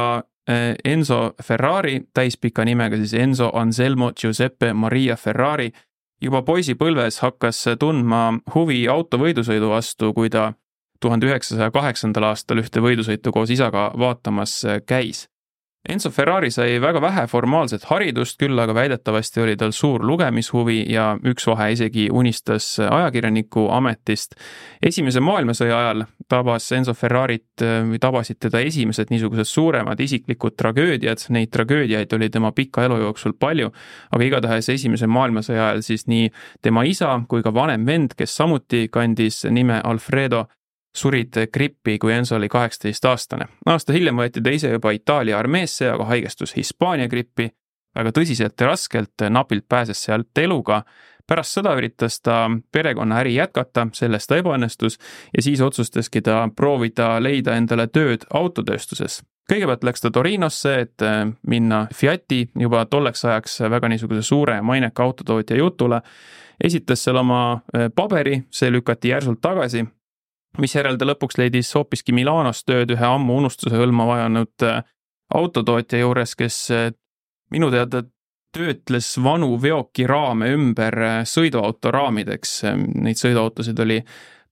äh, 0.51 0.75
Enzo 0.85 1.35
Ferrari, 1.43 2.01
täispika 2.15 2.65
nimega 2.65 2.97
siis 2.97 3.15
Enzo 3.15 3.51
Anselmo 3.55 4.13
Giuseppe 4.13 4.73
Maria 4.73 5.17
Ferrari, 5.17 5.71
juba 6.23 6.43
poisipõlves 6.43 7.21
hakkas 7.23 7.65
tundma 7.79 8.39
huvi 8.55 8.87
autovõidusõidu 8.91 9.71
vastu, 9.71 10.13
kui 10.15 10.31
ta 10.31 10.53
tuhande 11.01 11.29
üheksasaja 11.29 11.71
kaheksandal 11.71 12.33
aastal 12.33 12.59
ühte 12.59 12.83
võidusõitu 12.83 13.33
koos 13.33 13.51
isaga 13.55 13.93
vaatamas 13.99 14.65
käis 14.87 15.29
Enzo 15.89 16.11
Ferrari 16.13 16.51
sai 16.53 16.75
väga 16.85 17.01
vähe 17.01 17.23
formaalset 17.33 17.87
haridust, 17.89 18.37
küll 18.37 18.61
aga 18.61 18.75
väidetavasti 18.77 19.41
oli 19.41 19.55
tal 19.57 19.71
suur 19.73 20.03
lugemishuvi 20.05 20.83
ja 20.93 21.15
üks 21.25 21.47
vahe 21.49 21.71
isegi 21.73 22.11
unistas 22.13 22.67
ajakirjaniku 22.85 23.71
ametist. 23.73 24.37
esimese 24.83 25.23
maailmasõja 25.25 25.79
ajal 25.79 26.05
tabas 26.29 26.67
Enzo 26.77 26.93
Ferrarit 26.95 27.65
või 27.89 27.97
tabasid 27.99 28.37
teda 28.37 28.61
esimesed 28.61 29.09
niisugused 29.09 29.49
suuremad 29.49 30.01
isiklikud 30.01 30.59
tragöödiad, 30.61 31.25
neid 31.33 31.49
tragöödiaid 31.57 32.13
oli 32.13 32.29
tema 32.31 32.53
pika 32.53 32.85
elu 32.85 33.01
jooksul 33.07 33.33
palju, 33.41 33.73
aga 34.13 34.25
igatahes 34.25 34.69
esimese 34.69 35.09
maailmasõja 35.09 35.71
ajal 35.71 35.83
siis 35.89 36.05
nii 36.07 36.29
tema 36.63 36.85
isa 36.85 37.17
kui 37.29 37.43
ka 37.43 37.55
vanem 37.55 37.87
vend, 37.87 38.13
kes 38.13 38.37
samuti 38.37 38.91
kandis 38.93 39.47
nime 39.49 39.81
Alfredo, 39.85 40.45
surid 40.97 41.37
grippi, 41.53 41.99
kui 41.99 42.13
Enzo 42.13 42.37
oli 42.37 42.49
kaheksateistaastane. 42.49 43.47
aasta 43.67 43.93
hiljem 43.93 44.17
võeti 44.17 44.43
ta 44.43 44.51
ise 44.51 44.71
juba 44.71 44.91
Itaalia 44.91 45.39
armeesse, 45.39 45.91
aga 45.91 46.05
haigestus 46.05 46.57
Hispaania 46.57 47.09
grippi 47.09 47.51
väga 47.99 48.13
tõsiselt 48.15 48.61
ja 48.61 48.67
raskelt, 48.67 49.29
napilt 49.31 49.69
pääses 49.69 50.03
sealt 50.03 50.39
eluga. 50.39 50.83
pärast 51.29 51.59
sõda 51.59 51.75
üritas 51.77 52.23
ta 52.25 52.51
perekonnaäri 52.73 53.35
jätkata, 53.35 53.89
selles 53.93 54.27
ta 54.27 54.39
ebaõnnestus 54.41 54.97
ja 55.37 55.43
siis 55.43 55.61
otsustaski 55.61 56.23
ta 56.25 56.49
proovida 56.57 57.19
leida 57.21 57.57
endale 57.57 57.87
tööd 57.87 58.25
autotööstuses 58.35 59.23
kõigepealt 59.53 59.85
läks 59.85 60.01
ta 60.01 60.11
Torinosse, 60.11 60.75
et 60.81 61.03
äh, 61.03 61.29
minna 61.47 61.87
Fiati 61.95 62.49
juba 62.59 62.85
tolleks 62.87 63.25
ajaks 63.25 63.61
väga 63.61 63.89
niisuguse 63.89 64.23
suure 64.23 64.63
maineka 64.63 65.03
autotootja 65.03 65.57
jutule. 65.57 66.03
esitas 66.65 67.05
seal 67.05 67.17
oma 67.17 67.61
äh, 67.77 67.91
paberi, 67.95 68.43
see 68.51 68.71
lükati 68.71 69.09
järsult 69.09 69.41
tagasi 69.41 69.87
misjärel 70.57 70.99
ta 70.99 71.09
lõpuks 71.09 71.39
leidis 71.41 71.73
hoopiski 71.77 72.15
Milanos 72.17 72.65
tööd 72.67 72.93
ühe 72.95 73.09
ammu 73.09 73.39
unustuse 73.43 73.77
hõlma 73.77 74.07
vajanud 74.09 74.67
äh, 74.67 74.81
autotootja 75.35 76.01
juures, 76.03 76.35
kes 76.39 76.59
äh, 76.75 76.91
minu 77.53 77.71
teada 77.75 78.05
töötles 78.55 79.11
vanu 79.23 79.59
veokiraame 79.61 80.51
ümber 80.57 80.99
äh, 81.05 81.21
sõiduauto 81.29 81.93
raamideks. 81.95 82.61
Neid 82.97 83.21
sõiduautosid 83.21 83.79
oli 83.85 84.01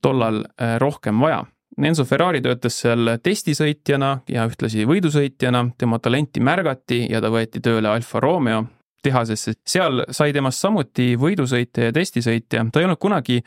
tollal 0.05 0.45
rohkem 0.79 1.19
vaja. 1.25 1.41
Enzo 1.83 2.05
Ferrari 2.09 2.39
töötas 2.45 2.77
seal 2.85 3.17
testisõitjana 3.25 4.11
ja 4.33 4.45
ühtlasi 4.49 4.85
võidusõitjana, 4.89 5.65
tema 5.77 5.99
talenti 6.01 6.41
märgati 6.45 7.03
ja 7.11 7.21
ta 7.25 7.33
võeti 7.33 7.61
tööle 7.65 7.91
Alfa 7.91 8.21
Romeo 8.23 8.63
tehasesse, 9.07 9.55
seal 9.67 10.05
sai 10.15 10.35
temast 10.35 10.63
samuti 10.63 11.15
võidusõitja 11.21 11.91
ja 11.91 11.95
testisõitja, 11.95 12.65
ta 12.73 12.83
ei 12.83 12.89
olnud 12.89 13.01
kunagi 13.03 13.39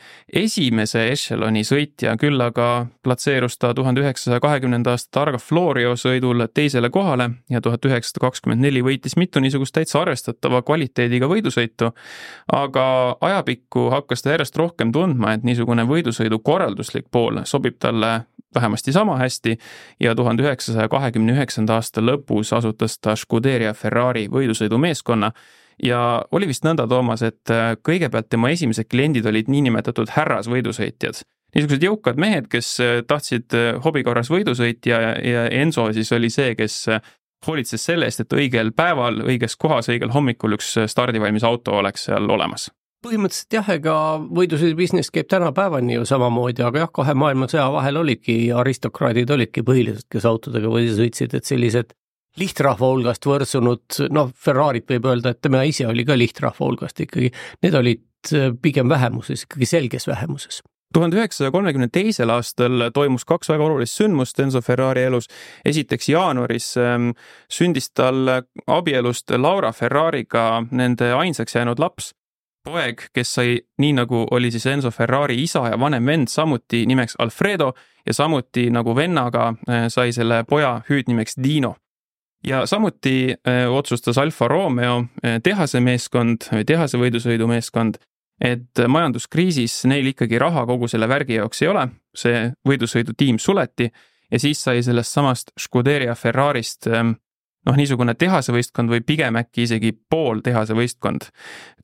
esimese 0.42 1.06
ešeloni 1.12 1.62
sõitja, 1.66 2.16
küll 2.20 2.40
aga 2.44 2.86
platseerus 3.04 3.58
ta 3.60 3.72
tuhande 3.76 4.04
üheksasaja 4.04 4.40
kahekümnenda 4.42 4.94
aasta 4.96 5.12
Targa 5.20 5.40
Florio 5.42 5.94
sõidul 6.00 6.46
teisele 6.54 6.90
kohale 6.92 7.30
ja 7.52 7.60
tuhat 7.64 7.84
üheksasada 7.88 8.24
kakskümmend 8.26 8.64
neli 8.64 8.82
võitis 8.86 9.16
mitu 9.20 9.42
niisugust 9.42 9.74
täitsa 9.76 10.00
arvestatava 10.02 10.62
kvaliteediga 10.66 11.28
võidusõitu. 11.30 11.92
aga 12.52 12.86
ajapikku 13.20 13.88
hakkas 13.90 14.22
ta 14.22 14.34
järjest 14.34 14.56
rohkem 14.56 14.92
tundma, 14.92 15.34
et 15.34 15.44
niisugune 15.44 15.84
võidusõidu 15.88 16.40
korralduslik 16.44 17.10
pool 17.10 17.42
sobib 17.44 17.78
talle 17.78 18.20
vähemasti 18.54 18.92
sama 18.92 19.16
hästi 19.16 19.58
ja 20.00 20.14
tuhande 20.14 20.42
üheksasaja 20.42 20.88
kahekümne 20.88 21.32
üheksanda 21.32 21.78
aasta 21.78 22.02
lõpus 22.02 22.52
asutas 22.56 22.98
ta 22.98 23.16
Scuderia 23.16 23.74
Ferrari 23.74 24.26
võidusõidumeeskonna 24.32 25.30
ja 25.84 26.00
oli 26.32 26.48
vist 26.50 26.64
nõnda, 26.66 26.86
Toomas, 26.90 27.22
et 27.26 27.52
äh, 27.52 27.74
kõigepealt 27.86 28.30
tema 28.32 28.50
esimesed 28.54 28.88
kliendid 28.90 29.26
olid 29.26 29.50
niinimetatud 29.52 30.12
härrasvõidusõitjad. 30.16 31.22
niisugused 31.54 31.82
jõukad 31.84 32.20
mehed, 32.20 32.48
kes 32.50 32.74
äh, 32.80 33.00
tahtsid 33.06 33.56
äh, 33.56 33.72
hobi 33.84 34.04
korras 34.06 34.30
võidu 34.30 34.54
sõita 34.54 34.92
ja, 34.92 35.14
ja 35.18 35.46
Enzo 35.62 35.90
siis 35.92 36.12
oli 36.12 36.30
see, 36.30 36.54
kes 36.54 36.86
hoolitses 37.46 37.84
selle 37.84 38.06
eest, 38.06 38.20
et 38.20 38.36
õigel 38.36 38.74
päeval, 38.76 39.22
õiges 39.24 39.56
kohas, 39.56 39.88
õigel 39.88 40.12
hommikul 40.12 40.58
üks 40.58 40.76
stardivalmis 40.86 41.44
auto 41.44 41.78
oleks 41.80 42.10
seal 42.10 42.28
olemas 42.30 42.68
põhimõtteliselt 43.00 43.54
jah, 43.56 43.68
ega 43.72 43.94
võidusõidu 44.20 44.76
business 44.76 45.08
käib 45.08 45.28
tänapäevani 45.32 45.94
ju 45.94 46.04
samamoodi, 46.04 46.60
aga 46.66 46.82
jah, 46.82 46.90
kahe 46.92 47.14
maailmasõja 47.16 47.70
vahel 47.72 47.96
olidki 47.96 48.34
aristokraadid 48.52 49.30
olidki 49.32 49.64
põhilised, 49.64 50.04
kes 50.12 50.26
autodega 50.28 50.68
võidu 50.68 50.98
sõitsid, 50.98 51.32
et 51.32 51.48
sellised 51.48 51.94
lihtrahva 52.38 52.92
hulgast 52.92 53.26
võrsunud, 53.26 54.02
noh, 54.14 54.30
Ferrarit 54.36 54.86
võib 54.90 55.08
öelda, 55.10 55.34
et 55.34 55.40
tema 55.42 55.64
ise 55.66 55.88
oli 55.90 56.04
ka 56.06 56.18
lihtrahva 56.18 56.66
hulgast 56.66 57.00
ikkagi, 57.06 57.32
need 57.64 57.78
olid 57.78 58.34
äh, 58.34 58.52
pigem 58.62 58.90
vähemuses, 58.92 59.46
ikkagi 59.48 59.68
selges 59.76 60.10
vähemuses 60.10 60.62
tuhande 60.90 61.20
üheksasaja 61.20 61.52
kolmekümne 61.54 61.86
teisel 61.94 62.32
aastal 62.34 62.88
toimus 62.90 63.22
kaks 63.22 63.52
väga 63.52 63.62
olulist 63.62 63.94
sündmust 63.94 64.40
Enzo 64.42 64.58
Ferrari 64.58 65.04
elus. 65.06 65.28
esiteks 65.64 66.08
jaanuaris 66.10 66.72
ähm, 66.82 67.12
sündis 67.46 67.92
tal 67.94 68.26
abielust 68.66 69.30
Laura 69.30 69.70
Ferrariga 69.72 70.64
nende 70.70 71.12
ainsaks 71.14 71.54
jäänud 71.54 71.78
laps 71.78 72.10
poeg, 72.64 73.06
kes 73.14 73.34
sai, 73.34 73.58
nii 73.80 73.92
nagu 73.96 74.24
oli 74.30 74.50
siis 74.52 74.66
Enzo 74.66 74.90
Ferrari 74.90 75.38
isa 75.42 75.62
ja 75.68 75.78
vanem 75.80 76.06
vend, 76.06 76.28
samuti 76.28 76.84
nimeks 76.86 77.16
Alfredo 77.18 77.72
ja 78.06 78.14
samuti 78.14 78.68
nagu 78.70 78.96
vennaga 78.96 79.52
eh, 79.68 79.86
sai 79.88 80.12
selle 80.12 80.44
poja 80.48 80.80
hüüdnimeks 80.90 81.38
Dino. 81.42 81.74
Ja 82.46 82.66
samuti 82.66 83.32
eh, 83.32 83.66
otsustas 83.70 84.18
Alfa 84.18 84.48
Romeo 84.48 85.04
eh, 85.22 85.40
tehase 85.42 85.80
meeskond 85.80 86.48
tehase 86.66 86.98
võidusõidumeeskond, 86.98 87.98
et 88.40 88.84
majanduskriisis 88.88 89.84
neil 89.90 90.12
ikkagi 90.12 90.38
raha 90.40 90.64
kogu 90.66 90.88
selle 90.88 91.08
värgi 91.08 91.36
jaoks 91.40 91.62
ei 91.62 91.68
ole, 91.68 91.88
see 92.16 92.46
võidusõidutiim 92.68 93.38
suleti 93.38 93.90
ja 94.30 94.38
siis 94.40 94.62
sai 94.64 94.82
sellest 94.82 95.12
samast 95.12 95.52
Scuderia 95.60 96.14
Ferrarist 96.14 96.88
noh, 97.66 97.76
niisugune 97.76 98.14
tehasevõistkond 98.18 98.92
või 98.92 99.02
pigem 99.06 99.36
äkki 99.40 99.66
isegi 99.66 99.92
pool 99.92 100.40
tehasevõistkond. 100.44 101.28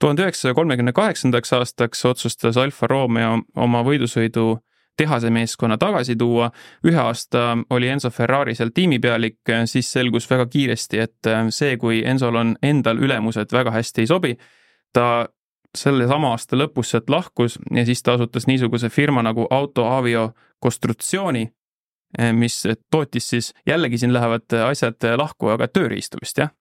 tuhande 0.01 0.25
üheksasaja 0.25 0.57
kolmekümne 0.57 0.93
kaheksandaks 0.97 1.53
aastaks 1.53 2.05
otsustas 2.05 2.57
Alfa 2.57 2.87
Romeo 2.87 3.43
oma 3.57 3.83
võidusõidu 3.85 4.57
tehasemeeskonna 4.97 5.79
tagasi 5.79 6.17
tuua. 6.17 6.51
ühe 6.87 6.99
aasta 6.99 7.57
oli 7.71 7.89
Enzo 7.89 8.11
Ferrari 8.11 8.55
seal 8.55 8.71
tiimipealik, 8.75 9.41
siis 9.65 9.93
selgus 9.93 10.31
väga 10.31 10.47
kiiresti, 10.47 10.99
et 10.99 11.31
see, 11.51 11.77
kui 11.77 12.03
Enzol 12.05 12.37
on 12.37 12.57
endal 12.63 12.99
ülemused 12.99 13.53
väga 13.53 13.71
hästi 13.71 14.01
ei 14.05 14.07
sobi, 14.07 14.37
ta 14.93 15.29
selle 15.77 16.07
sama 16.09 16.31
aasta 16.33 16.57
lõpus 16.57 16.91
sealt 16.95 17.11
lahkus 17.11 17.59
ja 17.71 17.85
siis 17.85 18.03
ta 18.03 18.15
asutas 18.17 18.47
niisuguse 18.47 18.89
firma 18.89 19.23
nagu 19.23 19.47
Auto 19.51 19.85
Avio 19.93 20.31
Konstruktsiooni 20.61 21.45
Eh, 22.19 22.33
mis 22.33 22.63
tootis 22.91 23.29
siis, 23.29 23.51
jällegi 23.67 23.99
siin 23.99 24.13
lähevad 24.15 24.55
asjad 24.71 25.05
lahku, 25.19 25.51
aga 25.53 25.69
tööriistu 25.69 26.21
vist, 26.23 26.39
jah? 26.41 26.55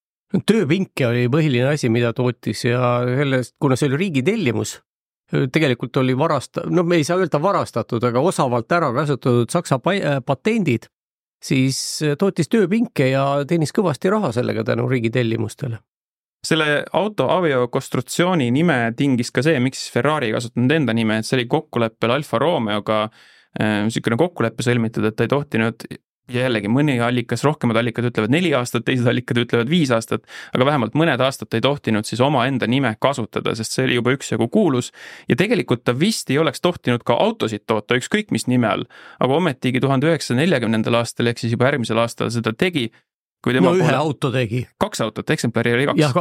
tööpinke 0.50 1.06
oli 1.08 1.30
põhiline 1.32 1.70
asi, 1.70 1.88
mida 1.94 2.10
tootis 2.18 2.66
ja 2.66 2.80
sellest, 3.08 3.54
kuna 3.62 3.78
see 3.80 3.88
oli 3.88 4.00
riigi 4.02 4.24
tellimus, 4.26 4.80
tegelikult 5.32 5.98
oli 5.98 6.14
varasta-, 6.18 6.66
no 6.70 6.84
me 6.84 7.00
ei 7.00 7.08
saa 7.08 7.18
öelda 7.22 7.42
varastatud, 7.42 8.04
aga 8.04 8.22
osavalt 8.22 8.72
ära 8.72 8.92
kasutatud 8.94 9.52
Saksa 9.54 9.80
patendid, 10.26 10.90
siis 11.44 11.80
tootis 12.20 12.52
tööpinke 12.52 13.10
ja 13.10 13.26
teenis 13.48 13.74
kõvasti 13.76 14.12
raha 14.14 14.32
sellega 14.36 14.64
tänu 14.64 14.88
riigi 14.90 15.10
tellimustele. 15.14 15.82
Selle 16.46 16.84
auto 16.94 17.26
avio 17.34 17.68
konstruktsiooni 17.74 18.52
nime 18.54 18.94
tingis 18.98 19.32
ka 19.34 19.42
see, 19.42 19.58
miks 19.60 19.88
Ferrari 19.90 20.30
ei 20.30 20.36
kasutanud 20.36 20.76
enda 20.76 20.94
nime, 20.94 21.18
et 21.18 21.26
see 21.26 21.40
oli 21.40 21.48
kokkuleppel 21.50 22.14
Alfa 22.14 22.38
Romeoga 22.40 23.00
Äh, 23.56 23.86
niisugune 23.88 24.18
kokkulepe 24.20 24.66
sõlmitud, 24.66 25.06
et 25.08 25.16
ta 25.16 25.24
ei 25.24 25.32
tohtinud 25.32 25.86
ja 26.32 26.46
jällegi 26.46 26.70
mõni 26.72 26.96
allikas, 27.04 27.44
rohkemad 27.46 27.78
allikad 27.78 28.08
ütlevad 28.10 28.34
neli 28.34 28.52
aastat, 28.58 28.86
teised 28.88 29.08
allikad 29.10 29.40
ütlevad 29.44 29.70
viis 29.70 29.92
aastat, 29.94 30.26
aga 30.56 30.68
vähemalt 30.72 30.98
mõned 30.98 31.22
aastad 31.22 31.52
ta 31.52 31.60
ei 31.60 31.66
tohtinud 31.66 32.08
siis 32.08 32.22
omaenda 32.26 32.68
nime 32.70 32.96
kasutada, 33.02 33.56
sest 33.58 33.78
see 33.78 33.86
oli 33.86 34.00
juba 34.00 34.16
üksjagu 34.16 34.50
kuulus. 34.50 34.92
ja 35.30 35.36
tegelikult 35.36 35.84
ta 35.86 35.94
vist 36.00 36.30
ei 36.30 36.40
oleks 36.42 36.62
tohtinud 36.62 37.04
ka 37.06 37.14
autosid 37.14 37.66
toota 37.68 38.00
ükskõik 38.00 38.32
mis 38.32 38.48
nime 38.48 38.68
all, 38.68 38.86
aga 39.20 39.34
ometigi 39.42 39.80
tuhande 39.80 40.10
üheksasaja 40.10 40.42
neljakümnendal 40.42 41.02
aastal 41.02 41.28
ehk 41.30 41.44
siis 41.44 41.54
juba 41.54 41.70
järgmisel 41.70 42.02
aastal 42.02 42.34
seda 42.34 42.54
tegi 42.54 42.90
kui 43.46 43.54
tema 43.54 43.70
no 43.70 43.78
ühe 43.78 43.86
poole... 43.86 43.98
auto 43.98 44.32
tegi. 44.34 44.64
kaks 44.82 45.02
autot, 45.06 45.30
eksemplari 45.30 45.74
oli 45.76 45.86
kaks. 45.92 46.02
jah, 46.02 46.16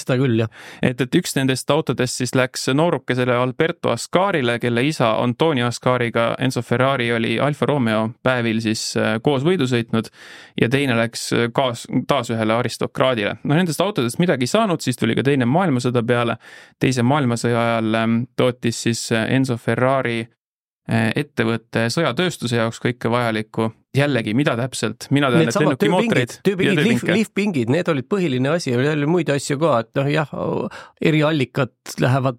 seda 0.00 0.16
küll, 0.20 0.38
jah. 0.40 0.50
et, 0.82 1.00
et 1.04 1.18
üks 1.20 1.36
nendest 1.36 1.70
autodest 1.70 2.22
siis 2.22 2.32
läks 2.38 2.70
noorukesele 2.74 3.36
Alberto 3.36 3.92
Ascarile, 3.92 4.56
kelle 4.62 4.84
isa 4.88 5.12
Antonio 5.20 5.68
Ascariga 5.68 6.30
Enzo 6.40 6.62
Ferrari 6.64 7.10
oli 7.12 7.36
Alfa 7.40 7.68
Romeo 7.68 8.08
päevil 8.24 8.62
siis 8.64 8.86
äh, 8.96 9.18
koos 9.22 9.44
võidu 9.44 9.68
sõitnud 9.68 10.08
ja 10.60 10.70
teine 10.72 10.96
läks 10.98 11.28
äh, 11.36 11.46
kaas, 11.54 11.84
taas 12.08 12.32
ühele 12.32 12.56
aristokraadile. 12.56 13.36
no 13.44 13.54
nendest 13.58 13.84
autodest 13.84 14.20
midagi 14.22 14.48
ei 14.48 14.54
saanud, 14.54 14.80
siis 14.80 14.96
tuli 14.96 15.18
ka 15.18 15.26
teine 15.26 15.48
maailmasõda 15.48 16.04
peale. 16.06 16.40
teise 16.80 17.04
maailmasõja 17.04 17.64
ajal 17.66 18.02
tootis 18.36 18.84
siis 18.88 19.08
Enzo 19.12 19.60
Ferrari 19.60 20.22
ettevõtte 20.90 21.86
sõjatööstuse 21.92 22.58
jaoks 22.58 22.80
kõike 22.82 23.10
vajalikku. 23.12 23.70
Jällegi, 23.96 24.36
mida 24.38 24.54
täpselt, 24.58 25.08
mina 25.14 25.32
tean, 25.32 25.48
et 25.50 25.56
lennukimootoreid. 25.58 26.36
tööpingid, 26.46 26.80
lift, 26.86 27.08
liftpingid, 27.10 27.70
need 27.74 27.88
olid 27.90 28.06
põhiline 28.10 28.52
asi, 28.54 28.74
oli 28.76 29.08
muid 29.10 29.30
asju 29.34 29.58
ka, 29.58 29.80
et 29.82 29.90
noh, 29.98 30.10
jah, 30.10 30.34
eriallikad 31.10 31.74
lähevad 32.02 32.38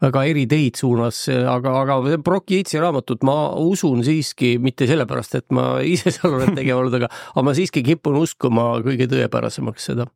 väga 0.00 0.22
eri 0.30 0.46
teid 0.48 0.78
suunas, 0.80 1.24
aga, 1.28 1.74
aga 1.82 1.98
Brock 2.24 2.54
Yatesi 2.54 2.80
raamatut 2.80 3.24
ma 3.26 3.50
usun 3.60 4.04
siiski, 4.06 4.54
mitte 4.62 4.88
sellepärast, 4.88 5.36
et 5.40 5.48
ma 5.56 5.74
ise 5.94 6.12
seal 6.14 6.38
olen 6.38 6.56
tegev 6.56 6.80
olnud, 6.80 6.96
aga, 7.00 7.10
aga 7.34 7.44
ma 7.46 7.54
siiski 7.56 7.84
kipun 7.86 8.20
uskuma 8.22 8.72
kõige 8.86 9.10
tõepärasemaks 9.10 9.90
seda. 9.92 10.08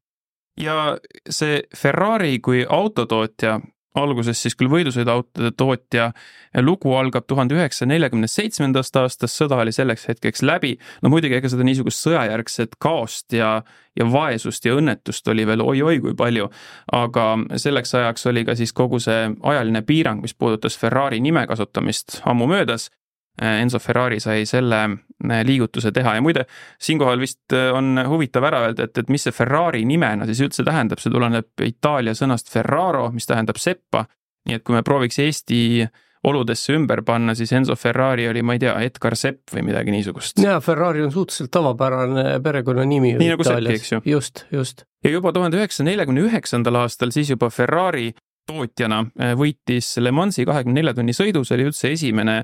Ja 0.61 0.95
see 1.27 1.65
Ferrari 1.75 2.39
kui 2.39 2.63
autotootja 2.63 3.59
alguses 3.99 4.41
siis 4.43 4.57
küll 4.59 4.71
võidusõiduautode 4.73 5.53
tootja 5.57 6.11
lugu 6.63 6.95
algab 6.99 7.27
tuhande 7.31 7.57
üheksasaja 7.57 7.91
neljakümne 7.93 8.29
seitsmendast 8.31 8.97
aastast, 8.99 9.37
sõda 9.39 9.61
oli 9.63 9.73
selleks 9.75 10.09
hetkeks 10.11 10.43
läbi. 10.43 10.75
no 11.03 11.13
muidugi, 11.13 11.39
ega 11.39 11.51
seda 11.51 11.67
niisugust 11.67 12.03
sõjajärgset 12.07 12.77
kaost 12.83 13.33
ja, 13.33 13.63
ja 13.97 14.09
vaesust 14.11 14.67
ja 14.67 14.75
õnnetust 14.79 15.29
oli 15.31 15.47
veel 15.47 15.63
oi-oi 15.63 16.01
kui 16.01 16.15
palju. 16.19 16.51
aga 16.93 17.29
selleks 17.57 17.95
ajaks 17.95 18.27
oli 18.27 18.45
ka 18.45 18.59
siis 18.59 18.73
kogu 18.73 18.99
see 18.99 19.31
ajaline 19.43 19.83
piirang, 19.83 20.23
mis 20.23 20.35
puudutas 20.35 20.79
Ferrari 20.79 21.21
nime 21.21 21.47
kasutamist 21.47 22.21
ammu 22.25 22.51
möödas 22.51 22.91
Enzo 23.43 23.81
Ferrari 23.83 24.21
sai 24.23 24.45
selle 24.47 24.81
äh, 24.85 25.41
liigutuse 25.47 25.91
teha 25.93 26.15
ja 26.15 26.23
muide, 26.23 26.45
siinkohal 26.79 27.19
vist 27.19 27.53
äh, 27.53 27.73
on 27.75 27.99
huvitav 28.07 28.47
ära 28.47 28.61
öelda, 28.69 28.87
et, 28.87 28.99
et 29.03 29.11
mis 29.11 29.27
see 29.27 29.35
Ferrari 29.35 29.83
nimena 29.89 30.29
siis 30.29 30.45
üldse 30.47 30.63
tähendab, 30.67 31.03
see 31.03 31.11
tuleneb 31.11 31.67
Itaalia 31.67 32.15
sõnast 32.15 32.53
Ferraro, 32.53 33.09
mis 33.15 33.27
tähendab 33.27 33.59
seppa. 33.59 34.07
nii 34.47 34.59
et 34.59 34.63
kui 34.63 34.77
me 34.77 34.83
prooviks 34.87 35.19
Eesti 35.25 35.89
oludesse 36.25 36.73
ümber 36.77 37.03
panna, 37.05 37.35
siis 37.37 37.53
Enzo 37.53 37.77
Ferrari 37.77 38.29
oli, 38.29 38.43
ma 38.43 38.57
ei 38.57 38.63
tea, 38.63 38.75
Edgar 38.87 39.17
Sepp 39.17 39.53
või 39.53 39.65
midagi 39.67 39.93
niisugust. 39.93 40.39
jaa, 40.41 40.61
Ferrari 40.65 41.03
on 41.05 41.13
suhteliselt 41.13 41.51
tavapärane 41.53 42.39
perekonnanimi. 42.45 43.17
nii 43.21 43.33
nagu 43.35 43.45
Seppi, 43.45 43.75
eks 43.75 43.93
ju. 43.93 44.01
just, 44.15 44.45
just. 44.53 44.87
ja 45.05 45.11
juba 45.11 45.33
tuhande 45.33 45.59
üheksasaja 45.61 45.91
neljakümne 45.91 46.25
üheksandal 46.29 46.85
aastal 46.85 47.13
siis 47.15 47.35
juba 47.35 47.51
Ferrari 47.51 48.13
tootjana 48.47 49.01
äh, 49.21 49.33
võitis 49.39 49.95
Le 50.03 50.13
Mansi 50.15 50.45
kahekümne 50.49 50.81
nelja 50.81 50.95
tunni 50.97 51.15
sõidu, 51.17 51.45
see 51.45 51.57
oli 51.59 51.69
üldse 51.71 51.91
esimene 51.95 52.37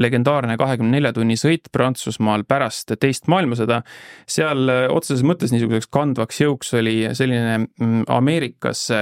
legendaarne 0.00 0.56
kahekümne 0.60 0.96
nelja 0.96 1.12
tunni 1.16 1.36
sõit 1.38 1.70
Prantsusmaal 1.72 2.44
pärast 2.48 2.94
teist 3.00 3.28
maailmasõda. 3.30 3.82
seal 4.26 4.70
äh, 4.72 4.86
otseses 4.92 5.24
mõttes 5.26 5.54
niisuguseks 5.54 5.90
kandvaks 5.94 6.40
jõuks 6.42 6.74
oli 6.78 6.96
selline 7.14 7.58
mm, 7.64 8.04
Ameerikasse 8.12 9.00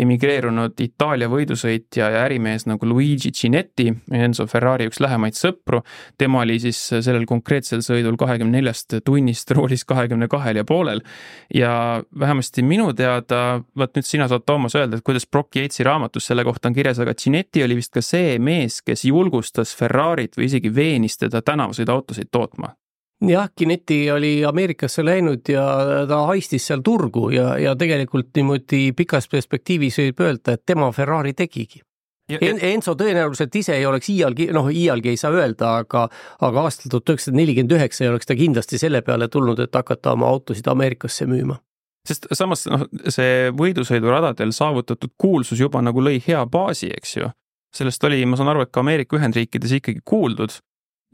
emigreerunud 0.00 0.80
Itaalia 0.80 1.28
võidusõitja 1.32 2.10
ja 2.14 2.24
ärimees 2.24 2.66
nagu 2.70 2.86
Luigi 2.86 3.32
Cinetti, 3.32 3.90
Enzo 4.12 4.46
Ferrari 4.50 4.88
üks 4.90 5.00
lähemaid 5.00 5.36
sõpru. 5.38 5.82
tema 6.18 6.44
oli 6.44 6.58
siis 6.60 6.78
sellel 6.90 7.26
konkreetsel 7.28 7.84
sõidul 7.84 8.16
kahekümne 8.20 8.58
neljast 8.60 9.00
tunnist 9.04 9.50
roolis 9.56 9.84
kahekümne 9.84 10.28
kahel 10.28 10.60
ja 10.60 10.64
poolel 10.64 11.02
ja 11.54 12.02
vähemasti 12.18 12.62
minu 12.62 12.92
teada, 12.96 13.60
vot 13.76 13.96
nüüd 13.96 14.06
sina 14.06 14.28
saad, 14.30 14.44
Toomas, 14.46 14.74
öelda, 14.74 14.98
et 14.98 15.06
kuidas 15.06 15.26
Brock 15.28 15.56
Yatesi 15.56 15.84
raamatus 15.90 16.30
selle 16.30 16.44
kohta 16.46 16.70
on 16.70 16.76
kirjas, 16.76 17.02
aga 17.02 17.14
Cinetti 17.18 17.64
oli 17.66 17.78
vist 17.80 17.92
ka 17.94 18.02
see 18.04 18.38
mees, 18.38 18.80
kes 18.86 19.04
julgustas 19.08 19.74
Ferrarit 19.76 20.38
või 20.38 20.48
isegi 20.50 20.72
veenis 20.74 21.18
teda 21.20 21.42
tänavasõiduautosid 21.42 22.30
tootma 22.32 22.74
jah, 23.28 23.50
Kinetti 23.56 24.10
oli 24.10 24.44
Ameerikasse 24.44 25.04
läinud 25.04 25.48
ja 25.48 25.64
ta 26.08 26.24
haistis 26.30 26.66
seal 26.66 26.80
turgu 26.84 27.30
ja, 27.34 27.52
ja 27.58 27.76
tegelikult 27.76 28.32
niimoodi 28.36 28.90
pikas 28.96 29.28
perspektiivis 29.28 30.00
võib 30.00 30.24
öelda, 30.24 30.56
et 30.56 30.66
tema 30.66 30.90
Ferrari 30.92 31.34
tegigi. 31.36 31.82
En, 32.30 32.60
Enso 32.62 32.94
tõenäoliselt 32.94 33.56
ise 33.58 33.74
ei 33.74 33.86
oleks 33.86 34.08
iialgi, 34.12 34.46
noh, 34.54 34.68
iialgi 34.70 35.10
ei 35.10 35.18
saa 35.18 35.32
öelda, 35.34 35.72
aga, 35.82 36.04
aga 36.46 36.62
aastal 36.62 36.92
tuhat 36.92 37.10
üheksasada 37.10 37.40
nelikümmend 37.40 37.74
üheksa 37.74 38.04
ei 38.04 38.12
oleks 38.12 38.30
ta 38.30 38.36
kindlasti 38.38 38.78
selle 38.78 39.02
peale 39.02 39.28
tulnud, 39.28 39.58
et 39.58 39.74
hakata 39.74 40.14
oma 40.14 40.30
autosid 40.30 40.70
Ameerikasse 40.70 41.26
müüma 41.26 41.58
sest 42.06 42.26
samas 42.36 42.64
noh, 42.70 42.86
see 43.12 43.50
võidusõiduradadel 43.56 44.54
saavutatud 44.56 45.12
kuulsus 45.20 45.60
juba 45.60 45.82
nagu 45.84 46.02
lõi 46.02 46.18
hea 46.26 46.42
baasi, 46.46 46.90
eks 46.96 47.16
ju. 47.16 47.30
sellest 47.76 48.04
oli, 48.04 48.24
ma 48.26 48.38
saan 48.38 48.50
aru, 48.50 48.64
et 48.64 48.72
ka 48.74 48.82
Ameerika 48.82 49.16
Ühendriikides 49.18 49.76
ikkagi 49.78 50.02
kuuldud 50.04 50.56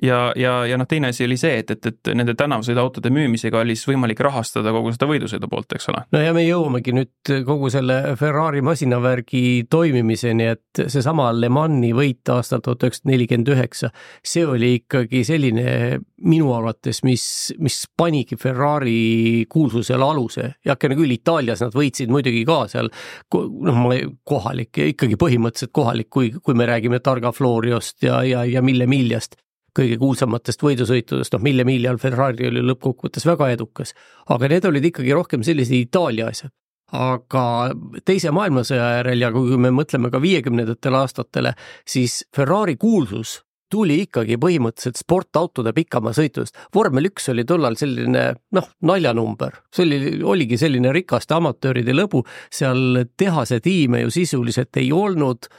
ja, 0.03 0.33
ja, 0.37 0.67
ja 0.67 0.77
noh, 0.79 0.87
teine 0.89 1.11
asi 1.13 1.25
oli 1.25 1.37
see, 1.41 1.61
et, 1.63 1.71
et, 1.73 1.87
et 1.91 2.11
nende 2.17 2.35
tänavasõiduautode 2.37 3.11
müümisega 3.15 3.63
oli 3.63 3.77
siis 3.77 3.89
võimalik 3.91 4.21
rahastada 4.25 4.73
kogu 4.75 4.93
seda 4.93 5.09
võidusõidu 5.09 5.49
poolt, 5.51 5.73
eks 5.77 5.89
ole. 5.93 6.03
no 6.13 6.23
ja 6.23 6.35
me 6.37 6.45
jõuamegi 6.45 6.95
nüüd 6.97 7.33
kogu 7.49 7.71
selle 7.73 7.99
Ferrari 8.21 8.63
masinavärgi 8.67 9.45
toimimiseni, 9.73 10.51
et 10.57 10.83
seesama 10.93 11.31
Le 11.37 11.49
Mani 11.53 11.93
võit 11.97 12.29
aastal 12.33 12.63
tuhat 12.65 12.85
üheksasada 12.85 13.13
nelikümmend 13.13 13.53
üheksa, 13.55 13.93
see 14.25 14.45
oli 14.47 14.75
ikkagi 14.83 15.23
selline 15.27 16.01
minu 16.27 16.53
arvates, 16.57 17.03
mis, 17.07 17.27
mis 17.63 17.83
panigi 17.97 18.37
Ferrari 18.41 19.47
kuulsusele 19.53 20.05
aluse. 20.05 20.51
heakene 20.67 20.97
küll, 20.99 21.17
Itaalias 21.17 21.65
nad 21.65 21.77
võitsid 21.77 22.13
muidugi 22.13 22.45
ka 22.49 22.63
seal, 22.73 22.93
noh, 23.33 23.83
kohalik, 24.29 24.77
ikkagi 24.93 25.17
põhimõtteliselt 25.21 25.73
kohalik, 25.77 26.11
kui, 26.13 26.31
kui 26.43 26.57
me 26.57 26.69
räägime 26.69 27.01
Targa 27.01 27.33
Floriost 27.33 28.03
ja, 28.05 28.21
ja, 28.27 28.45
ja 28.45 28.63
Mille 28.65 28.87
Miljast 28.91 29.37
kõige 29.77 29.99
kuulsamatest 30.01 30.63
võidusõitudest, 30.65 31.35
noh 31.35 31.45
Mille 31.45 31.67
Miljal 31.69 32.01
Ferrari 32.03 32.49
oli 32.51 32.65
lõppkokkuvõttes 32.65 33.27
väga 33.29 33.51
edukas, 33.55 33.95
aga 34.33 34.53
need 34.53 34.69
olid 34.71 34.93
ikkagi 34.93 35.17
rohkem 35.17 35.45
sellised 35.47 35.77
Itaalia 35.77 36.31
asjad. 36.33 36.55
aga 36.97 37.75
teise 38.07 38.31
maailmasõja 38.31 38.91
järel 39.01 39.25
ja 39.25 39.33
kui 39.35 39.57
me 39.59 39.73
mõtleme 39.75 40.11
ka 40.11 40.21
viiekümnendatele 40.23 41.01
aastatele, 41.01 41.53
siis 41.83 42.21
Ferrari 42.37 42.77
kuulsus 42.79 43.41
tuli 43.73 43.99
ikkagi 44.05 44.39
põhimõtteliselt 44.41 45.01
sportautode 45.01 45.73
pikamaasõitudest. 45.77 46.55
vormel 46.75 47.11
üks 47.11 47.29
oli 47.33 47.45
tollal 47.45 47.77
selline 47.77 48.27
noh, 48.55 48.69
naljanumber, 48.87 49.61
see 49.75 49.87
oli, 49.87 49.99
oligi 50.23 50.59
selline 50.61 50.93
rikaste 50.95 51.35
amatööride 51.35 51.95
lõbu, 51.97 52.23
seal 52.51 53.03
tehase 53.17 53.61
tiime 53.61 54.05
ju 54.05 54.15
sisuliselt 54.15 54.77
ei 54.77 54.93
olnud, 54.93 55.51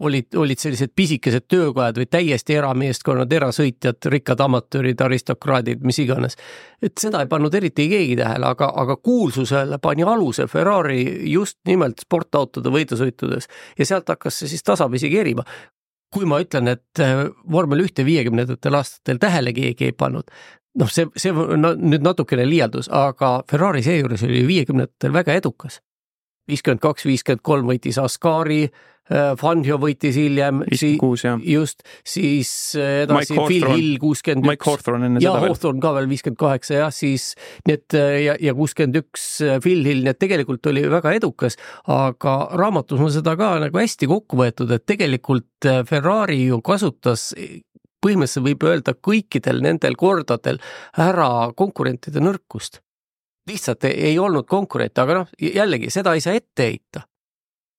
olid, 0.00 0.34
olid 0.36 0.58
sellised 0.58 0.92
pisikesed 0.96 1.46
töökojad 1.48 1.98
või 1.98 2.06
täiesti 2.10 2.56
erameeskonnad, 2.58 3.32
erasõitjad, 3.32 4.08
rikkad 4.12 4.40
amatöörid, 4.40 5.00
aristokraadid, 5.00 5.82
mis 5.86 5.98
iganes. 5.98 6.36
et 6.82 6.98
seda 6.98 7.22
ei 7.22 7.30
pannud 7.30 7.54
eriti 7.54 7.88
keegi 7.88 8.16
tähele, 8.16 8.46
aga, 8.46 8.70
aga 8.76 8.96
kuulsusele 8.96 9.78
pani 9.78 10.02
aluse 10.02 10.46
Ferrari 10.46 11.30
just 11.32 11.58
nimelt 11.66 12.00
sportautode 12.00 12.70
võidusõitudes 12.70 13.48
ja 13.78 13.86
sealt 13.86 14.08
hakkas 14.08 14.38
see 14.38 14.48
siis 14.48 14.62
tasapisi 14.62 15.10
kerima. 15.10 15.44
kui 16.14 16.24
ma 16.24 16.38
ütlen, 16.40 16.68
et 16.68 17.00
äh, 17.04 17.26
vormel 17.52 17.82
ühte 17.84 18.04
viiekümnendatel 18.04 18.74
aastatel 18.74 19.18
tähele 19.20 19.52
keegi 19.52 19.84
ei 19.84 19.92
pannud, 19.92 20.30
noh, 20.80 20.88
see, 20.88 21.04
see 21.16 21.32
no, 21.32 21.74
nüüd 21.74 22.00
natukene 22.00 22.46
liialdus, 22.48 22.88
aga 22.88 23.42
Ferrari 23.50 23.82
seejuures 23.82 24.22
oli 24.24 24.46
viiekümnendatel 24.46 25.12
väga 25.12 25.36
edukas 25.36 25.82
viiskümmend 26.48 26.82
kaks, 26.82 27.06
viiskümmend 27.08 27.44
kolm 27.44 27.68
võitis 27.68 27.98
Ascari, 28.00 28.66
Fangio 29.40 29.78
võitis 29.80 30.16
hiljem. 30.18 30.62
just, 31.48 31.84
siis 32.04 32.50
äh, 32.76 33.02
edasi 33.04 33.36
Phil 33.38 33.66
Hill 33.72 33.98
kuuskümmend 34.02 34.44
üks. 34.44 34.50
Mike 34.52 34.68
Hawthorne 34.68 35.08
enne 35.08 35.22
ja, 35.22 35.32
seda 35.32 35.44
veel. 35.44 35.54
Hawthorne 35.54 35.84
ka 35.84 35.92
veel 35.96 36.10
viiskümmend 36.10 36.40
kaheksa 36.40 36.80
jah, 36.82 36.92
siis 36.94 37.30
nii 37.68 37.78
et 37.78 37.98
äh, 37.98 38.16
ja, 38.26 38.36
ja 38.48 38.56
kuuskümmend 38.58 39.00
üks 39.00 39.28
Phil 39.64 39.86
Hill, 39.86 40.04
nii 40.04 40.12
et 40.12 40.20
tegelikult 40.20 40.68
oli 40.70 40.84
väga 40.92 41.14
edukas, 41.16 41.56
aga 41.88 42.36
raamatus 42.58 43.00
on 43.04 43.14
seda 43.14 43.36
ka 43.40 43.54
nagu 43.64 43.80
hästi 43.80 44.10
kokku 44.10 44.40
võetud, 44.42 44.72
et 44.76 44.84
tegelikult 44.88 45.68
Ferrari 45.88 46.42
ju 46.50 46.60
kasutas 46.64 47.30
põhimõtteliselt 48.04 48.44
võib 48.46 48.68
öelda 48.68 48.94
kõikidel 48.94 49.62
nendel 49.64 49.96
kordadel 49.98 50.60
ära 51.00 51.48
konkurentide 51.58 52.22
nõrkust 52.22 52.82
lihtsalt 53.48 53.84
ei 53.88 54.18
olnud 54.20 54.44
konkurente, 54.44 55.00
aga 55.00 55.22
noh, 55.22 55.30
jällegi 55.40 55.88
seda 55.92 56.12
ei 56.12 56.20
saa 56.20 56.36
ette 56.36 56.68
heita 56.68 57.07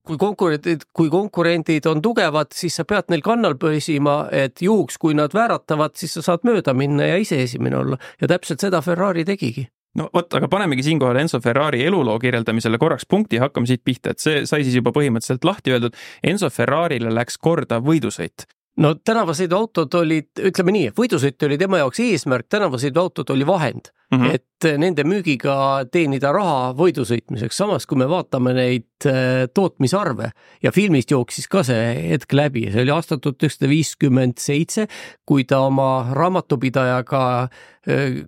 kui 0.09 0.17
konkurendid, 0.17 0.85
kui 0.93 1.09
konkurendid 1.13 1.85
on 1.89 2.01
tugevad, 2.01 2.53
siis 2.55 2.79
sa 2.79 2.85
pead 2.89 3.11
neil 3.13 3.23
kannal 3.25 3.57
püsima, 3.61 4.23
et 4.33 4.61
juhuks, 4.65 4.97
kui 5.01 5.17
nad 5.17 5.33
vääratavad, 5.35 5.93
siis 5.99 6.17
sa 6.17 6.25
saad 6.31 6.47
mööda 6.47 6.73
minna 6.77 7.11
ja 7.11 7.19
ise 7.21 7.41
esimene 7.43 7.77
olla. 7.77 7.99
Ja 8.21 8.31
täpselt 8.31 8.65
seda 8.65 8.81
Ferrari 8.85 9.25
tegigi. 9.27 9.67
No 9.97 10.05
vot, 10.13 10.29
aga 10.37 10.47
panemegi 10.49 10.85
siinkohal 10.85 11.17
Enzo 11.17 11.39
Ferrari 11.41 11.81
eluloo 11.85 12.19
kirjeldamisele 12.21 12.77
korraks 12.81 13.07
punkti 13.09 13.39
hakkame 13.41 13.69
siit 13.69 13.81
pihta, 13.85 14.13
et 14.13 14.21
see 14.21 14.43
sai 14.49 14.61
siis 14.65 14.77
juba 14.77 14.93
põhimõtteliselt 14.95 15.45
lahti 15.49 15.73
öeldud. 15.73 15.97
Enzo 16.29 16.49
Ferrarile 16.53 17.13
läks 17.13 17.39
korda 17.41 17.81
võidusõit 17.81 18.45
no 18.79 18.93
tänavasõiduautod 19.05 19.95
olid, 19.99 20.29
ütleme 20.49 20.73
nii, 20.75 20.91
võidusõit 20.97 21.47
oli 21.47 21.57
tema 21.59 21.81
jaoks 21.81 22.01
eesmärk, 22.03 22.47
tänavasõiduautod 22.51 23.33
oli 23.33 23.47
vahend 23.47 23.91
mm, 24.11 24.17
-hmm. 24.19 24.35
et 24.35 24.69
nende 24.79 25.05
müügiga 25.07 25.85
teenida 25.91 26.31
raha 26.35 26.71
võidu 26.77 27.05
sõitmiseks, 27.07 27.59
samas 27.59 27.87
kui 27.89 27.99
me 27.99 28.07
vaatame 28.09 28.53
neid 28.57 29.09
äh, 29.09 29.47
tootmisarve 29.53 30.31
ja 30.63 30.71
filmist 30.75 31.11
jooksis 31.11 31.47
ka 31.47 31.63
see 31.67 32.09
hetk 32.13 32.33
läbi, 32.33 32.69
see 32.71 32.83
oli 32.85 32.95
aastal 32.95 33.21
tuhat 33.21 33.43
üheksasada 33.43 33.71
viiskümmend 33.71 34.39
seitse, 34.39 34.87
kui 35.25 35.43
ta 35.43 35.61
oma 35.67 36.09
raamatupidajaga 36.15 37.23
äh, 37.43 38.23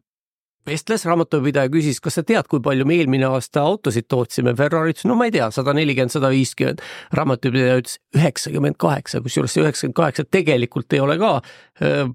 vestles, 0.68 1.06
raamatupidaja 1.10 1.72
küsis, 1.74 2.00
kas 2.04 2.20
sa 2.20 2.24
tead, 2.28 2.48
kui 2.52 2.62
palju 2.64 2.86
me 2.88 3.00
eelmine 3.00 3.28
aasta 3.30 3.64
autosid 3.66 4.08
tootsime, 4.12 4.54
Ferrari 4.58 4.94
ütles, 4.94 5.08
no 5.10 5.18
ma 5.20 5.28
ei 5.30 5.36
tea, 5.36 5.50
sada 5.54 5.74
nelikümmend, 5.78 6.14
sada 6.14 6.32
viiskümmend. 6.34 6.82
raamatupidaja 7.18 7.82
ütles 7.82 8.00
üheksakümmend 8.18 8.80
kaheksa, 8.82 9.22
kusjuures 9.26 9.56
see 9.56 9.64
üheksakümmend 9.66 9.98
kaheksa 9.98 10.28
tegelikult 10.30 10.94
ei 10.94 11.04
ole 11.04 11.18
ka 11.22 11.32
öö, 11.82 12.10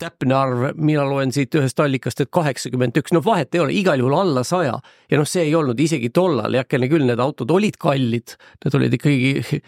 täpne 0.00 0.36
arv, 0.36 0.64
mina 0.76 1.04
loen 1.08 1.32
siit 1.32 1.54
ühest 1.56 1.80
allikast, 1.80 2.20
et 2.20 2.30
kaheksakümmend 2.34 2.96
üks, 3.00 3.14
noh 3.16 3.24
vahet 3.24 3.54
ei 3.56 3.62
ole, 3.64 3.76
igal 3.76 4.00
juhul 4.00 4.16
alla 4.18 4.44
saja. 4.44 4.78
ja 5.10 5.20
noh, 5.20 5.28
see 5.28 5.46
ei 5.48 5.54
olnud 5.56 5.80
isegi 5.80 6.10
tollal, 6.14 6.56
heakene 6.58 6.88
küll, 6.92 7.06
need 7.08 7.22
autod 7.22 7.52
olid 7.56 7.78
kallid, 7.80 8.36
need 8.64 8.80
olid 8.80 8.96
ikkagi 8.98 9.60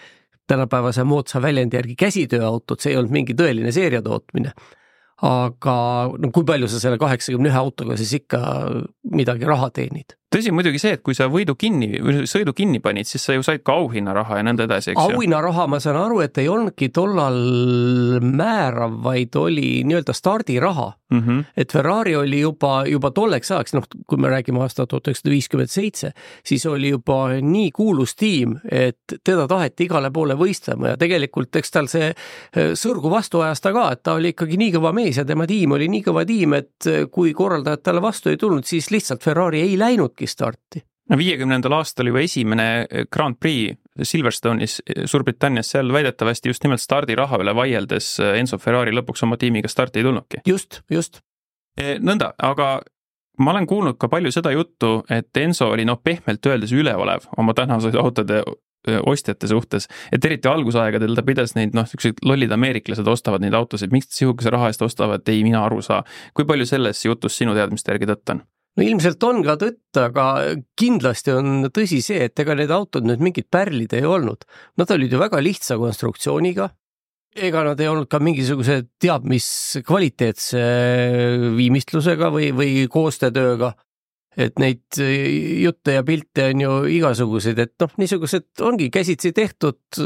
tänapäevase 0.49 1.05
moodsa 1.05 1.43
väljendi 1.45 1.77
järgi 1.77 1.97
käsitööautot, 1.97 2.81
see 2.81 2.93
ei 2.93 3.01
olnud 3.01 3.13
mingi 3.13 3.37
tõeline 3.37 3.73
seeriatootmine 3.73 4.53
aga 5.25 5.75
no 6.15 6.31
kui 6.35 6.47
palju 6.47 6.69
sa 6.71 6.79
selle 6.83 6.99
kaheksakümne 7.01 7.51
ühe 7.51 7.59
autoga 7.59 7.97
siis 7.99 8.13
ikka 8.21 8.41
midagi 9.11 9.49
raha 9.49 9.71
teenid? 9.75 10.15
Tõsi 10.33 10.53
muidugi 10.53 10.81
see, 10.81 10.97
et 10.99 11.03
kui 11.05 11.17
sa 11.17 11.29
võidu 11.33 11.55
kinni 11.59 11.89
sõidu 12.29 12.53
kinni 12.57 12.83
panid, 12.85 13.09
siis 13.09 13.25
sa 13.25 13.37
ju 13.37 13.45
said 13.47 13.65
ka 13.65 13.79
auhinnaraha 13.81 14.41
ja 14.41 14.45
nõnda 14.45 14.67
edasi, 14.69 14.93
eks 14.93 15.01
ju? 15.01 15.17
auhinnaraha, 15.17 15.67
ma 15.73 15.81
saan 15.81 15.97
aru, 16.01 16.21
et 16.25 16.37
ei 16.41 16.49
olnudki 16.53 16.91
tollal 16.95 17.39
määrav, 18.21 18.99
vaid 19.05 19.37
oli 19.41 19.71
nii-öelda 19.89 20.13
stardiraha 20.17 20.91
mm. 21.11 21.21
-hmm. 21.21 21.45
et 21.57 21.73
Ferrari 21.73 22.17
oli 22.17 22.41
juba, 22.41 22.85
juba 22.87 23.11
tolleks 23.11 23.51
ajaks, 23.51 23.75
noh, 23.79 23.89
kui 24.07 24.21
me 24.21 24.29
räägime 24.29 24.61
aastat 24.61 24.89
tuhat 24.93 25.09
üheksasada 25.09 25.33
viiskümmend 25.33 25.73
seitse, 25.73 26.13
siis 26.45 26.67
oli 26.67 26.93
juba 26.93 27.41
nii 27.41 27.71
kuulus 27.73 28.17
tiim, 28.17 28.59
et 28.71 29.17
teda 29.25 29.49
taheti 29.49 29.89
igale 29.89 30.11
poole 30.11 30.37
võistlema 30.37 30.93
ja 30.93 31.01
tegelikult 31.01 31.57
eks 31.57 31.73
tal 31.73 31.89
see 31.89 32.13
eh, 32.13 32.73
sõrgu 32.77 33.11
vastu 33.11 33.41
ajas 33.41 33.65
ta 33.65 33.73
ka, 33.73 33.89
et 33.97 34.03
ta 34.03 34.19
oli 34.21 34.35
ikkagi 34.37 34.61
nii 34.61 34.77
kõva 34.77 34.93
mees 34.93 35.17
ja 35.17 35.25
tema 35.25 35.47
tiim 35.49 35.73
oli 35.73 35.89
nii 35.89 36.05
kõva 36.05 36.27
tiim, 36.29 36.53
et 36.61 36.93
kui 37.11 37.33
korraldajad 37.33 37.83
talle 37.83 38.05
vastu 38.05 38.29
ei 38.29 38.37
tulnud, 38.37 38.69
siis 38.69 38.91
lihtsalt 38.93 39.25
Ferrari 39.25 39.65
ei 39.65 39.79
läinud 39.81 40.18
starti. 40.27 40.83
no 41.09 41.19
viiekümnendal 41.19 41.79
aastal 41.79 42.11
juba 42.11 42.21
esimene 42.21 42.87
Grand 43.13 43.39
Prix 43.41 43.79
Silverstone'is 44.03 44.81
Suurbritannias, 45.05 45.71
seal 45.71 45.93
väidetavasti 45.93 46.49
just 46.49 46.65
nimelt 46.65 46.83
stardiraha 46.83 47.39
üle 47.43 47.55
vaieldes 47.55 48.19
Enzo 48.35 48.59
Ferrari 48.59 48.93
lõpuks 48.95 49.25
oma 49.27 49.37
tiimiga 49.37 49.69
starti 49.69 50.03
ei 50.03 50.07
tulnudki. 50.07 50.43
just, 50.47 50.83
just. 50.91 51.21
Nõnda, 51.79 52.33
aga 52.43 52.81
ma 53.39 53.51
olen 53.51 53.67
kuulnud 53.67 53.99
ka 54.01 54.09
palju 54.11 54.33
seda 54.35 54.53
juttu, 54.55 55.03
et 55.11 55.37
Enzo 55.37 55.71
oli 55.75 55.87
noh, 55.89 56.01
pehmelt 56.03 56.47
öeldes 56.47 56.75
üleolev 56.75 57.29
oma 57.39 57.55
tänavasõiduautode 57.59 58.41
e, 58.43 58.99
ostjate 58.99 59.51
suhtes, 59.51 59.89
et 60.13 60.25
eriti 60.25 60.51
algusaegadel 60.51 61.15
ta 61.17 61.25
pidas 61.27 61.55
neid 61.59 61.77
noh, 61.77 61.87
niisugused 61.87 62.23
lollid 62.27 62.53
ameeriklased 62.55 63.09
ostavad 63.09 63.45
neid 63.45 63.57
autosid, 63.59 63.95
miks 63.95 64.11
sihukese 64.19 64.53
raha 64.55 64.73
eest 64.73 64.83
ostavad, 64.87 65.27
ei 65.31 65.45
mina 65.47 65.63
aru 65.65 65.83
saa. 65.87 66.03
kui 66.35 66.47
palju 66.49 66.67
selles 66.67 67.05
jutus 67.05 67.39
sinu 67.39 67.55
teadmiste 67.59 67.95
järgi 67.95 68.11
tõtt 68.11 68.35
on? 68.35 68.47
No 68.79 68.87
ilmselt 68.87 69.25
on 69.27 69.43
ka 69.47 69.57
tõtt, 69.59 69.99
aga 69.99 70.25
kindlasti 70.79 71.35
on 71.35 71.69
tõsi 71.75 71.99
see, 72.05 72.29
et 72.29 72.39
ega 72.39 72.55
need 72.59 72.71
autod 72.75 73.09
nüüd 73.09 73.23
mingid 73.25 73.49
pärlid 73.51 73.97
ei 73.99 74.07
olnud. 74.07 74.47
Nad 74.79 74.93
olid 74.95 75.13
ju 75.13 75.21
väga 75.21 75.43
lihtsa 75.43 75.79
konstruktsiooniga. 75.81 76.71
ega 77.39 77.61
nad 77.63 77.79
ei 77.81 77.87
olnud 77.87 78.09
ka 78.11 78.19
mingisuguse 78.19 78.81
teab 78.99 79.27
mis 79.29 79.47
kvaliteetse 79.87 80.63
viimistlusega 81.59 82.33
või, 82.35 82.49
või 82.57 82.89
koostöötööga. 82.91 83.75
et 84.39 84.59
neid 84.59 84.95
jutte 84.95 85.93
ja 85.97 86.03
pilte 86.07 86.45
on 86.53 86.61
ju 86.61 86.73
igasuguseid, 86.95 87.59
et 87.59 87.73
noh, 87.83 87.91
niisugused 87.99 88.63
ongi 88.63 88.87
käsitsi 88.91 89.33
tehtud 89.35 89.99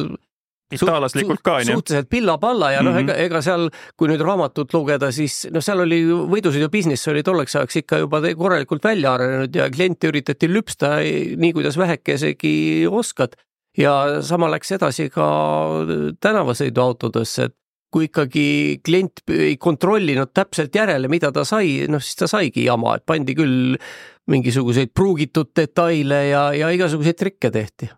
itaallaslikult 0.76 1.42
ka, 1.44 1.58
on 1.60 1.66
ju. 1.66 1.76
suhteliselt 1.76 2.10
pilla-palla 2.10 2.72
ja 2.72 2.82
noh 2.82 2.92
mm 2.94 2.98
-hmm., 2.98 3.12
ega, 3.12 3.28
ega 3.28 3.42
seal, 3.44 3.68
kui 3.96 4.10
nüüd 4.10 4.22
raamatut 4.24 4.74
lugeda, 4.74 5.12
siis 5.12 5.46
noh, 5.52 5.64
seal 5.64 5.84
oli 5.84 6.02
võidusõidu 6.08 6.70
business 6.72 7.08
oli 7.12 7.22
tolleks 7.22 7.56
ajaks 7.56 7.80
ikka 7.82 8.02
juba 8.04 8.22
korralikult 8.36 8.84
välja 8.84 9.14
arenenud 9.14 9.56
ja 9.56 9.70
kliente 9.70 10.08
üritati 10.12 10.50
lüpsta 10.50 10.98
nii, 11.36 11.52
kuidas 11.52 11.78
vähekesegi 11.78 12.86
oskad. 12.90 13.36
ja 13.78 14.20
sama 14.20 14.50
läks 14.52 14.72
edasi 14.72 15.08
ka 15.08 15.26
tänavasõiduautodesse, 16.20 17.44
et 17.44 17.54
kui 17.92 18.04
ikkagi 18.08 18.80
klient 18.84 19.22
ei 19.32 19.56
kontrollinud 19.56 20.32
täpselt 20.34 20.74
järele, 20.76 21.08
mida 21.08 21.32
ta 21.32 21.44
sai, 21.44 21.86
noh 21.88 22.00
siis 22.00 22.16
ta 22.20 22.28
saigi 22.28 22.64
jama, 22.64 22.96
et 22.96 23.06
pandi 23.06 23.34
küll 23.36 23.78
mingisuguseid 24.28 24.92
pruugitud 24.94 25.50
detaile 25.56 26.20
ja, 26.28 26.44
ja 26.52 26.70
igasuguseid 26.72 27.16
trikke 27.16 27.50
tehti 27.50 27.88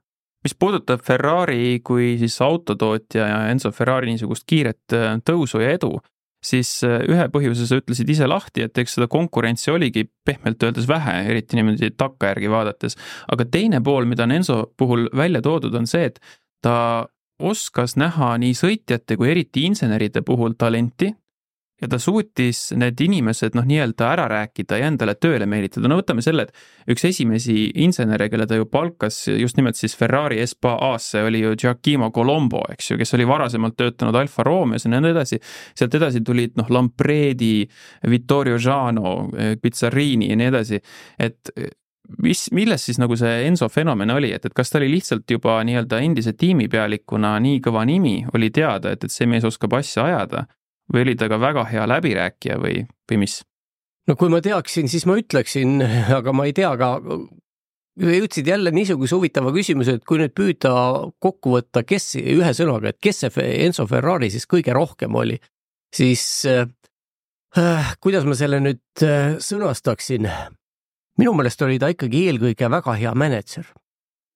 mis 0.45 0.57
puudutab 0.59 1.03
Ferrari 1.05 1.79
kui 1.85 2.15
siis 2.21 2.37
autotootja 2.45 3.29
ja 3.31 3.39
Enzo 3.53 3.73
Ferrari 3.73 4.13
niisugust 4.13 4.45
kiiret 4.49 4.97
äh, 4.97 5.17
tõusu 5.25 5.63
ja 5.63 5.73
edu, 5.79 5.97
siis 6.45 6.77
äh, 6.85 7.01
ühe 7.11 7.27
põhjuse 7.33 7.69
sa 7.69 7.81
ütlesid 7.81 8.13
ise 8.13 8.29
lahti, 8.31 8.67
et 8.67 8.79
eks 8.79 8.99
seda 8.99 9.09
konkurentsi 9.11 9.73
oligi 9.73 10.07
pehmelt 10.27 10.63
öeldes 10.63 10.89
vähe, 10.91 11.17
eriti 11.33 11.59
niimoodi 11.59 11.95
takkajärgi 11.97 12.53
vaadates. 12.53 12.99
aga 13.33 13.49
teine 13.49 13.81
pool, 13.85 14.09
mida 14.11 14.29
on 14.29 14.37
Enzo 14.39 14.61
puhul 14.77 15.09
välja 15.17 15.43
toodud, 15.43 15.75
on 15.75 15.89
see, 15.91 16.13
et 16.13 16.21
ta 16.65 16.77
oskas 17.41 17.97
näha 18.01 18.35
nii 18.39 18.55
sõitjate 18.55 19.17
kui 19.19 19.31
eriti 19.33 19.65
inseneride 19.67 20.23
puhul 20.23 20.55
talenti 20.59 21.11
ja 21.85 21.91
ta 21.91 21.99
suutis 22.01 22.71
need 22.81 23.01
inimesed 23.05 23.57
noh, 23.59 23.67
nii-öelda 23.69 24.09
ära 24.15 24.25
rääkida 24.31 24.79
ja 24.81 24.89
endale 24.89 25.15
tööle 25.21 25.47
meelitada, 25.51 25.89
no 25.91 25.99
võtame 26.01 26.25
selle, 26.25 26.47
et 26.49 26.95
üks 26.95 27.05
esimesi 27.11 27.69
insenere, 27.85 28.31
kelle 28.33 28.47
ta 28.49 28.57
ju 28.59 28.69
palkas 28.71 29.21
just 29.29 29.61
nimelt 29.61 29.79
siis 29.79 29.97
Ferrari 29.99 30.41
SPA-sse 30.47 31.25
oli 31.29 31.45
ju 31.45 31.55
Giacomo 31.61 32.11
Colombo, 32.15 32.65
eks 32.73 32.93
ju, 32.93 32.99
kes 33.01 33.15
oli 33.19 33.29
varasemalt 33.29 33.77
töötanud 33.81 34.17
Alfa 34.23 34.47
Romeos 34.47 34.89
ja 34.89 34.95
nõnda 34.95 35.13
edasi. 35.13 35.41
sealt 35.77 35.95
edasi 36.01 36.25
tulid 36.25 36.57
noh, 36.61 36.73
Lampredi, 36.73 37.69
Vittorio 38.11 38.57
Jano, 38.59 39.17
Pizzarini 39.61 40.33
ja 40.33 40.41
nii 40.41 40.51
edasi, 40.55 40.81
et 41.21 41.53
mis, 42.25 42.47
milles 42.53 42.89
siis 42.89 43.01
nagu 43.01 43.17
see 43.21 43.45
Enso 43.49 43.69
fenomen 43.69 44.13
oli, 44.15 44.33
et, 44.33 44.49
et 44.49 44.57
kas 44.57 44.73
ta 44.73 44.81
oli 44.81 44.89
lihtsalt 44.97 45.29
juba 45.31 45.61
nii-öelda 45.69 46.01
endise 46.05 46.33
tiimipealikuna 46.33 47.37
nii 47.45 47.61
kõva 47.65 47.85
nimi, 47.89 48.23
oli 48.33 48.53
teada, 48.55 48.97
et, 48.97 49.05
et 49.05 49.13
see 49.13 49.29
mees 49.29 49.45
oskab 49.45 49.77
asja 49.81 50.09
ajada 50.09 50.47
või 50.93 51.07
oli 51.07 51.17
ta 51.19 51.29
ka 51.33 51.39
väga 51.41 51.65
hea 51.71 51.87
läbirääkija 51.89 52.59
või, 52.61 52.85
või 53.11 53.21
mis? 53.25 53.41
no 54.09 54.17
kui 54.21 54.33
ma 54.33 54.43
teaksin, 54.45 54.91
siis 54.91 55.07
ma 55.09 55.17
ütleksin, 55.21 55.81
aga 56.19 56.35
ma 56.37 56.47
ei 56.49 56.55
tea 56.57 56.73
ka. 56.81 56.91
jõudsid 58.01 58.49
jälle 58.51 58.73
niisuguse 58.75 59.17
huvitava 59.17 59.53
küsimuse, 59.55 59.99
et 59.99 60.05
kui 60.05 60.21
nüüd 60.21 60.35
püüda 60.37 60.75
kokku 61.23 61.57
võtta, 61.57 61.85
kes 61.87 62.17
ühe 62.21 62.55
sõnaga, 62.57 62.91
et 62.91 63.01
kes 63.03 63.25
see 63.25 63.51
Enzo 63.67 63.87
Ferrari 63.91 64.31
siis 64.35 64.49
kõige 64.51 64.75
rohkem 64.75 65.15
oli, 65.15 65.39
siis 65.95 66.25
äh, 66.51 67.95
kuidas 68.01 68.27
ma 68.27 68.37
selle 68.39 68.61
nüüd 68.61 69.07
äh, 69.07 69.39
sõnastaksin? 69.39 70.29
minu 71.15 71.31
meelest 71.39 71.63
oli 71.63 71.79
ta 71.79 71.93
ikkagi 71.93 72.27
eelkõige 72.29 72.69
väga 72.71 72.97
hea 72.99 73.15
mänedžer 73.15 73.69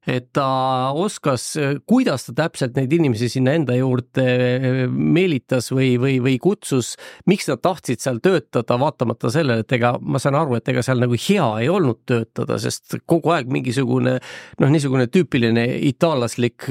et 0.08 0.30
ta 0.36 0.48
oskas, 0.96 1.50
kuidas 1.88 2.28
ta 2.28 2.34
täpselt 2.44 2.76
neid 2.78 2.92
inimesi 2.96 3.28
sinna 3.32 3.54
enda 3.58 3.76
juurde 3.76 4.24
meelitas 4.88 5.68
või, 5.74 5.92
või, 6.00 6.16
või 6.24 6.36
kutsus, 6.42 6.94
miks 7.28 7.48
nad 7.50 7.60
tahtsid 7.64 8.00
seal 8.02 8.20
töötada, 8.24 8.78
vaatamata 8.80 9.30
sellele, 9.32 9.66
et 9.66 9.76
ega 9.76 9.94
ma 10.00 10.20
saan 10.22 10.38
aru, 10.38 10.56
et 10.58 10.70
ega 10.72 10.84
seal 10.86 11.02
nagu 11.02 11.18
hea 11.28 11.48
ei 11.62 11.68
olnud 11.72 12.00
töötada, 12.08 12.58
sest 12.62 12.98
kogu 13.08 13.34
aeg 13.34 13.50
mingisugune 13.52 14.16
noh, 14.18 14.72
niisugune 14.72 15.08
tüüpiline 15.12 15.66
itaallaslik 15.90 16.68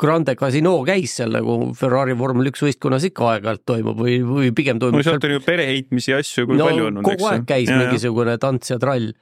Grande 0.00 0.36
Casino 0.38 0.74
käis 0.86 1.16
seal 1.20 1.34
nagu 1.36 1.58
Ferrari 1.78 2.16
vormel 2.18 2.50
üks 2.50 2.64
võistkonnas 2.66 3.06
ikka 3.08 3.30
aeg-ajalt 3.34 3.66
toimub 3.68 4.02
või, 4.02 4.18
või 4.26 4.50
pigem 4.56 4.82
toimub. 4.82 4.98
no 5.00 5.06
sealt 5.06 5.24
on 5.28 5.36
ju 5.36 5.44
pereheitmisi 5.46 6.12
ja 6.12 6.20
asju 6.22 6.48
kui 6.50 6.58
no, 6.58 6.70
palju 6.70 6.90
eks. 6.90 7.06
kogu 7.10 7.30
aeg 7.30 7.46
käis 7.48 7.70
ja, 7.70 7.78
mingisugune 7.84 8.36
tants 8.42 8.74
ja 8.74 8.80
trall 8.82 9.14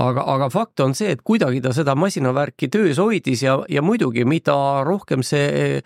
aga, 0.00 0.24
aga 0.36 0.48
fakt 0.52 0.80
on 0.84 0.94
see, 0.96 1.12
et 1.14 1.22
kuidagi 1.26 1.62
ta 1.64 1.72
seda 1.76 1.96
masinavärki 1.98 2.68
töös 2.72 3.00
hoidis 3.00 3.44
ja, 3.46 3.58
ja 3.72 3.84
muidugi, 3.84 4.26
mida 4.28 4.56
rohkem 4.86 5.24
see 5.26 5.80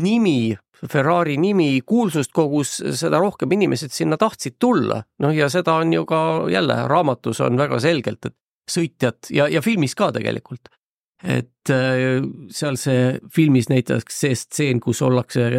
nimi, 0.00 0.56
Ferrari 0.80 1.36
nimi 1.40 1.82
kuulsust 1.84 2.32
kogus, 2.32 2.78
seda 2.96 3.20
rohkem 3.20 3.52
inimesed 3.52 3.92
sinna 3.92 4.16
tahtsid 4.20 4.56
tulla. 4.60 5.02
noh, 5.20 5.32
ja 5.36 5.50
seda 5.52 5.78
on 5.82 5.92
ju 5.92 6.04
ka 6.08 6.20
jälle 6.52 6.76
raamatus 6.88 7.40
on 7.44 7.58
väga 7.60 7.80
selgelt, 7.80 8.26
et 8.26 8.36
sõitjad 8.70 9.32
ja, 9.34 9.48
ja 9.48 9.62
filmis 9.64 9.96
ka 9.98 10.12
tegelikult. 10.14 10.70
et 11.20 11.68
äh, 11.68 12.22
seal 12.48 12.78
see 12.80 13.18
filmis 13.34 13.68
näiteks 13.68 14.20
see 14.22 14.36
stseen, 14.36 14.80
kus 14.80 15.02
ollakse 15.04 15.50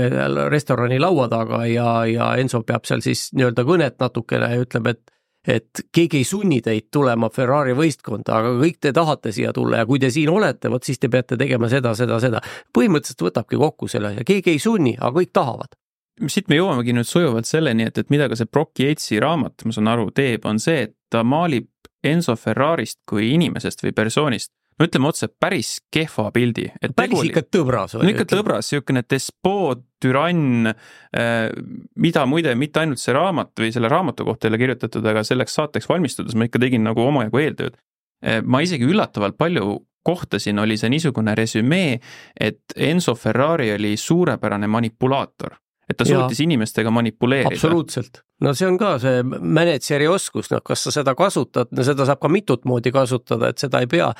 restorani 0.50 0.98
laua 1.00 1.28
taga 1.30 1.66
ja, 1.70 2.06
ja 2.10 2.32
Enso 2.42 2.64
peab 2.66 2.88
seal 2.90 3.04
siis 3.06 3.28
nii-öelda 3.38 3.66
kõnet 3.68 4.00
natukene 4.02 4.56
ja 4.56 4.64
ütleb, 4.64 4.90
et 4.90 5.14
et 5.48 5.84
keegi 5.94 6.22
ei 6.22 6.28
sunni 6.28 6.62
teid 6.62 6.90
tulema 6.94 7.30
Ferrari 7.34 7.74
võistkonda, 7.78 8.38
aga 8.38 8.54
kõik 8.60 8.78
te 8.82 8.94
tahate 8.94 9.34
siia 9.34 9.54
tulla 9.54 9.82
ja 9.82 9.88
kui 9.90 10.00
te 10.00 10.12
siin 10.14 10.30
olete, 10.30 10.70
vot 10.70 10.86
siis 10.86 11.02
te 11.02 11.10
peate 11.10 11.38
tegema 11.38 11.70
seda, 11.70 11.96
seda, 11.98 12.20
seda. 12.22 12.42
põhimõtteliselt 12.74 13.26
võtabki 13.26 13.58
kokku 13.62 13.90
selle 13.92 14.14
ja 14.20 14.26
keegi 14.28 14.54
ei 14.54 14.62
sunni, 14.62 14.96
aga 15.00 15.16
kõik 15.20 15.34
tahavad. 15.34 15.78
siit 16.28 16.50
me 16.50 16.60
jõuamegi 16.60 16.94
nüüd 16.94 17.10
sujuvalt 17.10 17.50
selleni, 17.50 17.88
et, 17.90 17.98
et 17.98 18.10
mida 18.10 18.30
ka 18.30 18.38
see 18.38 18.46
Brock 18.46 18.80
Yatesi 18.80 19.20
raamat, 19.20 19.66
ma 19.66 19.74
saan 19.74 19.88
aru, 19.88 20.12
teeb, 20.12 20.46
on 20.46 20.60
see, 20.60 20.88
et 20.90 20.96
ta 21.10 21.24
maalib 21.24 21.70
Enzo 22.04 22.36
Ferrarist 22.36 23.00
kui 23.10 23.34
inimesest 23.34 23.84
või 23.84 23.94
persoonist 23.94 24.52
no 24.82 24.88
ütleme 24.88 25.10
otse, 25.12 25.30
päris 25.30 25.76
kehva 25.94 26.30
pildi. 26.34 26.68
päris 26.98 27.22
ikka 27.28 27.46
tõbras 27.58 27.96
no 28.00 28.10
ikka 28.10 28.26
tõbras, 28.34 28.72
niisugune 28.72 29.04
despoot, 29.06 29.86
türann 30.02 30.72
äh,, 30.72 31.52
mida 32.02 32.26
muide 32.30 32.56
mitte 32.58 32.82
ainult 32.82 33.02
see 33.02 33.14
raamat 33.16 33.54
või 33.62 33.72
selle 33.76 33.92
raamatu 33.92 34.26
kohta 34.26 34.48
ei 34.48 34.56
ole 34.56 34.62
kirjutatud, 34.64 35.06
aga 35.14 35.24
selleks 35.28 35.56
saateks 35.60 35.90
valmistudes 35.92 36.36
ma 36.36 36.50
ikka 36.50 36.62
tegin 36.64 36.86
nagu 36.88 37.06
omajagu 37.06 37.44
eeltööd 37.44 37.78
äh,. 38.26 38.42
ma 38.42 38.64
isegi 38.66 38.90
üllatavalt 38.90 39.38
palju 39.40 39.78
kohtasin, 40.02 40.58
oli 40.58 40.80
see 40.82 40.90
niisugune 40.90 41.36
resümee, 41.38 42.00
et 42.34 42.74
Enzo 42.74 43.14
Ferrari 43.14 43.70
oli 43.76 43.94
suurepärane 44.02 44.66
manipulaator 44.66 45.61
et 45.92 46.00
ta 46.00 46.08
suutis 46.08 46.40
ja. 46.40 46.48
inimestega 46.48 46.92
manipuleerida. 46.94 47.54
absoluutselt, 47.54 48.22
no 48.42 48.56
see 48.58 48.68
on 48.70 48.80
ka 48.82 48.96
see 49.04 49.22
mänedžeri 49.28 50.10
oskus, 50.12 50.52
noh, 50.54 50.64
kas 50.66 50.88
sa 50.88 50.96
seda 50.96 51.16
kasutad, 51.20 51.72
no 51.76 51.86
seda 51.88 52.08
saab 52.10 52.22
ka 52.24 52.32
mitut 52.32 52.68
moodi 52.70 52.94
kasutada, 52.96 53.52
et 53.52 53.62
seda 53.62 53.84
ei 53.84 53.90
pea 53.92 54.12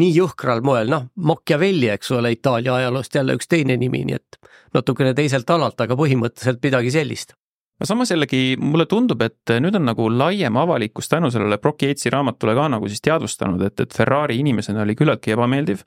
nii 0.00 0.14
jõhkral 0.18 0.64
moel, 0.66 0.90
noh, 0.92 1.08
Machiavelli, 1.30 1.90
eks 1.94 2.14
ole, 2.18 2.34
Itaalia 2.36 2.78
ajaloost 2.80 3.20
jälle 3.20 3.38
üks 3.38 3.50
teine 3.50 3.78
nimi, 3.80 4.04
nii 4.08 4.18
et 4.18 4.40
natukene 4.76 5.14
teiselt 5.18 5.50
alalt, 5.50 5.80
aga 5.80 5.98
põhimõtteliselt 5.98 6.62
midagi 6.66 6.92
sellist 6.94 7.36
no 7.80 7.88
samas 7.88 8.12
jällegi 8.12 8.56
mulle 8.60 8.86
tundub, 8.86 9.22
et 9.24 9.54
nüüd 9.62 9.76
on 9.78 9.86
nagu 9.88 10.08
laiem 10.12 10.58
avalikkus 10.60 11.08
tänu 11.08 11.30
sellele 11.32 11.58
Brock 11.58 11.86
Yatesi 11.86 12.12
raamatule 12.12 12.54
ka 12.58 12.68
nagu 12.76 12.90
siis 12.90 13.00
teadvustanud, 13.06 13.62
et, 13.66 13.80
et 13.80 13.96
Ferrari 13.96 14.38
inimesena 14.42 14.84
oli 14.84 14.96
küllaltki 14.98 15.34
ebameeldiv. 15.36 15.84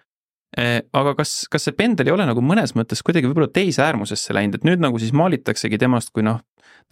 Eh, 0.53 0.79
aga 0.93 1.15
kas, 1.17 1.47
kas 1.49 1.63
see 1.65 1.73
pendel 1.73 2.09
ei 2.09 2.13
ole 2.13 2.27
nagu 2.29 2.41
mõnes 2.45 2.75
mõttes 2.77 3.01
kuidagi 3.05 3.25
võib-olla 3.25 3.49
teise 3.49 3.81
äärmusesse 3.87 4.35
läinud, 4.37 4.59
et 4.59 4.67
nüüd 4.67 4.83
nagu 4.83 4.99
siis 5.01 5.13
maalitaksegi 5.17 5.79
temast 5.81 6.11
kui 6.13 6.25
noh, 6.25 6.43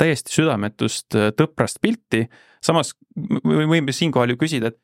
täiesti 0.02 0.34
südametust 0.34 1.18
äh, 1.20 1.30
tõprast 1.38 1.78
pilti, 1.84 2.24
samas 2.64 2.96
võime 3.46 3.94
siinkohal 3.94 4.34
ju 4.34 4.40
küsida, 4.42 4.72
et 4.72 4.80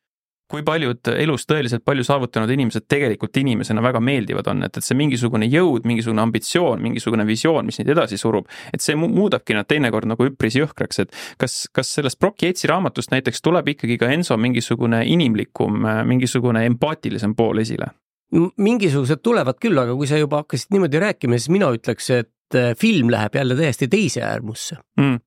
kui 0.47 0.63
paljud 0.63 1.09
elus 1.11 1.43
tõeliselt 1.49 1.83
palju 1.83 2.05
saavutanud 2.07 2.53
inimesed 2.53 2.85
tegelikult 2.87 3.35
inimesena 3.41 3.81
väga 3.83 3.99
meeldivad 3.99 4.47
on, 4.53 4.63
et, 4.67 4.77
et 4.79 4.85
see 4.85 4.95
mingisugune 4.95 5.49
jõud, 5.51 5.89
mingisugune 5.89 6.23
ambitsioon, 6.23 6.79
mingisugune 6.85 7.25
visioon, 7.27 7.67
mis 7.67 7.81
neid 7.81 7.91
edasi 7.97 8.19
surub, 8.21 8.47
et 8.71 8.83
see 8.83 8.95
muudabki 8.99 9.57
nad 9.57 9.67
teinekord 9.67 10.07
nagu 10.07 10.29
üpris 10.29 10.55
jõhkraks, 10.61 11.03
et 11.03 11.21
kas, 11.41 11.63
kas 11.73 11.97
sellest 11.97 12.21
Brock 12.21 12.45
Yatesi 12.45 12.69
raamatust 12.71 13.11
näiteks 13.11 13.43
tuleb 13.43 13.73
ikkagi 13.73 13.99
ka 13.99 14.13
Enso 14.13 14.37
mingisugune 14.39 15.03
inimlikum, 15.09 15.81
mingisugune 16.07 16.63
empaatilisem 16.69 17.35
pool 17.35 17.65
esile? 17.65 17.91
Mingisugused 18.33 19.21
tulevad 19.23 19.59
küll, 19.61 19.77
aga 19.79 19.95
kui 19.95 20.09
sa 20.09 20.19
juba 20.19 20.41
hakkasid 20.43 20.73
niimoodi 20.75 20.99
rääkima, 20.99 21.39
siis 21.39 21.51
mina 21.53 21.69
ütleks, 21.75 22.09
et 22.11 22.57
äh, 22.57 22.73
film 22.79 23.11
läheb 23.13 23.35
jälle 23.39 23.55
täiesti 23.55 23.87
teise 23.91 24.23
äärmusse 24.27 24.79
mm. 24.99 25.19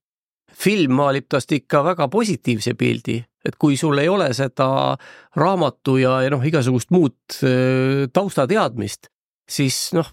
film 0.52 0.96
maalib 1.00 1.28
tast 1.32 1.52
ikka 1.56 1.84
väga 1.86 2.08
positiivse 2.12 2.74
pildi 2.76 3.20
et 3.44 3.56
kui 3.56 3.76
sul 3.80 3.98
ei 3.98 4.08
ole 4.08 4.28
seda 4.36 4.96
raamatu 5.40 5.96
ja, 6.00 6.18
ja 6.26 6.32
noh, 6.32 6.44
igasugust 6.44 6.92
muud 6.92 7.16
äh, 7.40 8.08
taustateadmist, 8.12 9.08
siis 9.48 9.90
noh, 9.96 10.10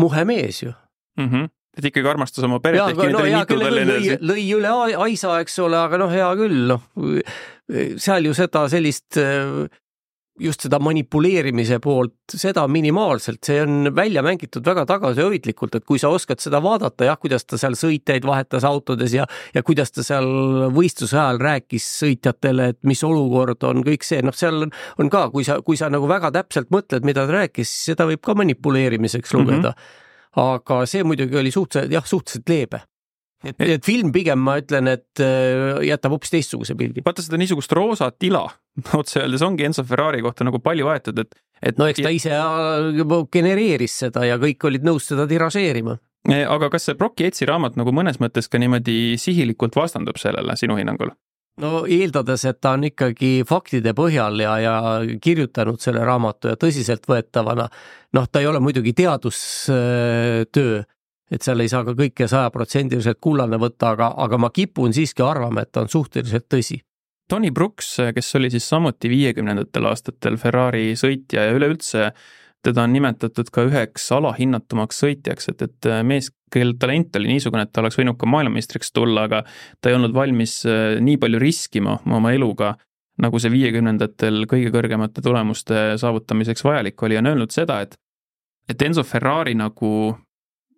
muhe 0.00 0.24
mees 0.28 0.62
ju 0.64 0.72
mm. 1.18 1.28
-hmm 1.28 1.50
et 1.72 1.86
ikkagi 1.88 2.08
armastas 2.08 2.44
oma 2.44 2.58
peret, 2.60 2.82
ehkki 2.84 3.06
no, 3.14 3.20
oli 3.22 3.30
mitu 3.32 3.56
tal 3.56 3.78
enne. 3.80 4.16
lõi 4.20 4.42
üle 4.52 4.72
aisa, 5.00 5.38
eks 5.40 5.54
ole, 5.64 5.78
aga 5.80 5.96
noh, 6.02 6.10
hea 6.12 6.26
küll, 6.36 6.66
noh 6.68 6.82
seal 7.96 8.26
ju 8.28 8.34
seda 8.36 8.66
sellist 8.68 9.16
äh, 9.20 9.64
just 10.40 10.64
seda 10.64 10.78
manipuleerimise 10.80 11.76
poolt, 11.82 12.14
seda 12.32 12.64
minimaalselt, 12.70 13.42
see 13.44 13.58
on 13.62 13.90
välja 13.94 14.22
mängitud 14.24 14.64
väga 14.64 14.84
tagasihoidlikult, 14.88 15.76
et 15.76 15.84
kui 15.88 16.00
sa 16.00 16.08
oskad 16.12 16.40
seda 16.40 16.62
vaadata, 16.64 17.04
jah, 17.10 17.18
kuidas 17.20 17.44
ta 17.44 17.58
seal 17.60 17.76
sõitjaid 17.78 18.24
vahetas 18.26 18.64
autodes 18.64 19.12
ja, 19.16 19.26
ja 19.54 19.62
kuidas 19.66 19.92
ta 19.92 20.04
seal 20.06 20.28
võistluse 20.72 21.18
ajal 21.18 21.40
rääkis 21.42 21.88
sõitjatele, 22.00 22.70
et 22.72 22.80
mis 22.88 23.02
olukord 23.04 23.68
on, 23.68 23.84
kõik 23.86 24.06
see, 24.08 24.22
noh, 24.24 24.36
seal 24.36 24.68
on, 24.68 24.72
on 25.02 25.12
ka, 25.12 25.26
kui 25.34 25.44
sa, 25.48 25.58
kui 25.64 25.80
sa 25.80 25.90
nagu 25.92 26.08
väga 26.08 26.32
täpselt 26.38 26.72
mõtled, 26.72 27.04
mida 27.04 27.26
ta 27.28 27.42
rääkis, 27.42 27.68
siis 27.68 27.92
seda 27.92 28.08
võib 28.08 28.24
ka 28.24 28.36
manipuleerimiseks 28.38 29.36
lugeda 29.36 29.74
mm. 29.74 29.76
-hmm. 29.76 30.48
aga 30.48 30.80
see 30.86 31.04
muidugi 31.04 31.36
oli 31.36 31.52
suhteliselt, 31.52 31.92
jah, 31.92 32.08
suhteliselt 32.08 32.48
leebe 32.48 32.86
et, 33.44 33.64
et 33.76 33.84
film 33.84 34.12
pigem 34.14 34.40
ma 34.42 34.58
ütlen, 34.60 34.90
et 34.92 35.22
äh, 35.22 35.80
jätab 35.88 36.16
hoopis 36.16 36.34
teistsuguse 36.34 36.76
pildi. 36.78 37.04
vaata 37.04 37.24
seda 37.24 37.40
niisugust 37.40 37.72
roosat 37.76 38.28
ila 38.28 38.44
otse 39.00 39.22
öeldes 39.22 39.44
ongi 39.46 39.66
Enzo 39.68 39.84
Ferrari 39.88 40.22
kohta 40.24 40.46
nagu 40.48 40.62
palju 40.62 40.88
aetud, 40.92 41.18
et, 41.24 41.36
et. 41.62 41.80
no 41.80 41.88
eks 41.90 42.04
ta 42.04 42.14
ise 42.14 42.36
äh, 42.36 43.18
genereeris 43.32 43.98
seda 44.04 44.26
ja 44.28 44.38
kõik 44.42 44.70
olid 44.70 44.86
nõus 44.86 45.10
seda 45.10 45.28
tiražeerima. 45.30 45.98
E, 46.30 46.44
aga 46.46 46.68
kas 46.70 46.86
see 46.86 46.94
Brock 46.94 47.18
Yatesi 47.18 47.48
raamat 47.50 47.74
nagu 47.80 47.90
mõnes 47.94 48.20
mõttes 48.22 48.46
ka 48.48 48.60
niimoodi 48.62 49.18
sihilikult 49.18 49.74
vastandub 49.74 50.20
sellele 50.22 50.54
sinu 50.58 50.78
hinnangul? 50.78 51.10
no 51.60 51.82
eeldades, 51.84 52.46
et 52.48 52.60
ta 52.64 52.76
on 52.78 52.86
ikkagi 52.88 53.42
faktide 53.48 53.92
põhjal 53.96 54.40
ja, 54.40 54.54
ja 54.62 54.74
kirjutanud 55.22 55.82
selle 55.82 56.04
raamatu 56.06 56.52
ja 56.52 56.58
tõsiseltvõetavana, 56.60 57.66
noh, 58.16 58.28
ta 58.30 58.40
ei 58.40 58.48
ole 58.48 58.62
muidugi 58.64 58.94
teadustöö 58.96 60.80
et 61.32 61.42
seal 61.44 61.64
ei 61.64 61.70
saa 61.72 61.84
ka 61.86 61.94
kõike 61.96 62.28
sajaprotsendiliselt 62.28 63.20
kullane 63.24 63.58
võtta, 63.60 63.94
aga, 63.96 64.12
aga 64.24 64.38
ma 64.38 64.50
kipun 64.52 64.92
siiski 64.92 65.24
arvama, 65.24 65.64
et 65.64 65.72
ta 65.72 65.86
on 65.86 65.90
suhteliselt 65.92 66.48
tõsi. 66.52 66.82
Tony 67.30 67.50
Brooks, 67.54 67.94
kes 68.12 68.34
oli 68.36 68.50
siis 68.52 68.66
samuti 68.68 69.08
viiekümnendatel 69.08 69.86
aastatel 69.88 70.36
Ferrari 70.36 70.92
sõitja 70.98 71.46
ja 71.48 71.56
üleüldse 71.56 72.10
teda 72.62 72.84
on 72.84 72.92
nimetatud 72.94 73.48
ka 73.50 73.64
üheks 73.66 74.04
alahinnatumaks 74.14 75.00
sõitjaks, 75.02 75.48
et, 75.50 75.64
et 75.66 75.88
mees, 76.06 76.28
kel 76.52 76.76
talent 76.78 77.16
oli 77.18 77.32
niisugune, 77.32 77.64
et 77.66 77.72
ta 77.74 77.82
oleks 77.82 77.98
võinud 77.98 78.18
ka 78.20 78.28
maailmameistriks 78.30 78.92
tulla, 78.94 79.26
aga 79.26 79.42
ta 79.80 79.90
ei 79.90 79.96
olnud 79.98 80.14
valmis 80.14 80.60
äh, 80.68 81.00
nii 81.02 81.18
palju 81.22 81.40
riskima 81.42 81.98
oma 82.06 82.34
eluga, 82.36 82.76
nagu 83.22 83.40
see 83.42 83.52
viiekümnendatel 83.52 84.44
kõige 84.50 84.70
kõrgemate 84.74 85.24
tulemuste 85.24 85.82
saavutamiseks 86.00 86.64
vajalik 86.64 87.02
oli, 87.02 87.18
on 87.18 87.32
öelnud 87.32 87.54
seda, 87.54 87.82
et 87.86 87.98
et 88.70 88.82
Enzo 88.86 89.02
Ferrari 89.02 89.56
nagu 89.58 89.88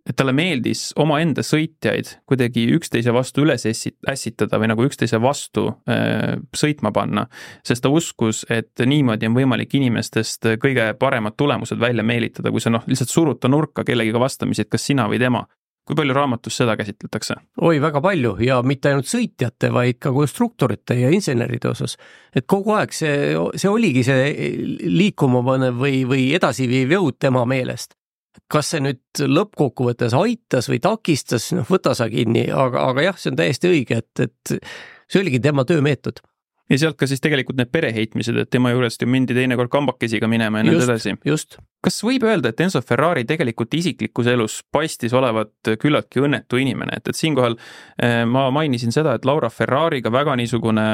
et 0.04 0.16
talle 0.16 0.34
meeldis 0.36 0.90
omaenda 1.00 1.42
sõitjaid 1.44 2.10
kuidagi 2.28 2.66
üksteise 2.76 3.12
vastu 3.14 3.44
üles 3.44 3.64
ässitada 4.10 4.60
või 4.60 4.68
nagu 4.72 4.84
üksteise 4.84 5.20
vastu 5.22 5.70
äh, 5.88 6.36
sõitma 6.56 6.92
panna. 6.92 7.26
sest 7.64 7.82
ta 7.84 7.92
uskus, 7.92 8.44
et 8.50 8.84
niimoodi 8.86 9.28
on 9.30 9.36
võimalik 9.36 9.74
inimestest 9.74 10.54
kõige 10.62 10.92
paremad 11.00 11.36
tulemused 11.36 11.80
välja 11.80 12.04
meelitada, 12.04 12.52
kui 12.52 12.60
sa 12.60 12.70
noh, 12.70 12.84
lihtsalt 12.86 13.10
surud 13.10 13.40
ta 13.40 13.48
nurka 13.48 13.84
kellegiga 13.84 14.20
vastamisi, 14.20 14.62
et 14.64 14.72
kas 14.72 14.84
sina 14.84 15.08
või 15.08 15.18
tema 15.22 15.46
kui 15.84 15.96
palju 15.96 16.14
raamatus 16.16 16.56
seda 16.56 16.76
käsitletakse? 16.80 17.34
oi, 17.60 17.80
väga 17.80 18.00
palju 18.04 18.36
ja 18.44 18.60
mitte 18.64 18.92
ainult 18.92 19.08
sõitjate, 19.08 19.68
vaid 19.72 19.98
ka 20.00 20.12
konstruktorite 20.12 20.96
ja 21.00 21.10
inseneride 21.12 21.68
osas. 21.72 21.96
et 22.34 22.46
kogu 22.46 22.76
aeg 22.76 22.92
see, 22.92 23.34
see 23.56 23.70
oligi 23.70 24.04
see 24.04 24.30
liikuma 24.84 25.44
panev 25.44 25.80
või, 25.80 26.04
või 26.08 26.30
edasiviiv 26.36 26.96
jõud 26.98 27.20
tema 27.20 27.44
meelest 27.48 27.96
kas 28.50 28.72
see 28.74 28.82
nüüd 28.84 29.24
lõppkokkuvõttes 29.30 30.14
aitas 30.18 30.68
või 30.70 30.80
takistas, 30.82 31.50
noh, 31.56 31.66
võta 31.70 31.94
sa 31.96 32.08
kinni, 32.12 32.46
aga, 32.50 32.88
aga 32.90 33.08
jah, 33.08 33.18
see 33.20 33.32
on 33.32 33.40
täiesti 33.40 33.70
õige, 33.70 34.02
et, 34.02 34.26
et 34.26 34.56
see 35.08 35.22
oligi 35.22 35.42
tema 35.44 35.66
töömeetod 35.68 36.22
ja 36.70 36.78
sealt 36.80 36.96
ka 36.96 37.08
siis 37.08 37.20
tegelikult 37.20 37.58
need 37.60 37.68
pereheitmised, 37.72 38.36
et 38.40 38.50
tema 38.50 38.72
juurest 38.72 39.02
ju 39.02 39.08
mindi 39.10 39.36
teinekord 39.36 39.68
kambakesiga 39.72 40.28
minema 40.30 40.62
ja 40.62 40.66
nõnda 40.68 40.86
edasi. 40.86 41.12
just. 41.28 41.58
kas 41.84 41.98
võib 42.06 42.24
öelda, 42.24 42.48
et 42.48 42.60
Enzo 42.64 42.80
Ferrari 42.80 43.26
tegelikult 43.28 43.74
isiklikus 43.76 44.30
elus 44.32 44.56
paistis 44.72 45.12
olevat 45.12 45.74
küllaltki 45.80 46.22
õnnetu 46.24 46.60
inimene, 46.62 46.96
et, 46.96 47.12
et 47.12 47.18
siinkohal 47.18 47.58
eh, 48.00 48.22
ma 48.24 48.46
mainisin 48.54 48.94
seda, 48.96 49.18
et 49.18 49.28
Laura 49.28 49.50
Ferrariga 49.52 50.12
väga 50.12 50.38
niisugune 50.40 50.86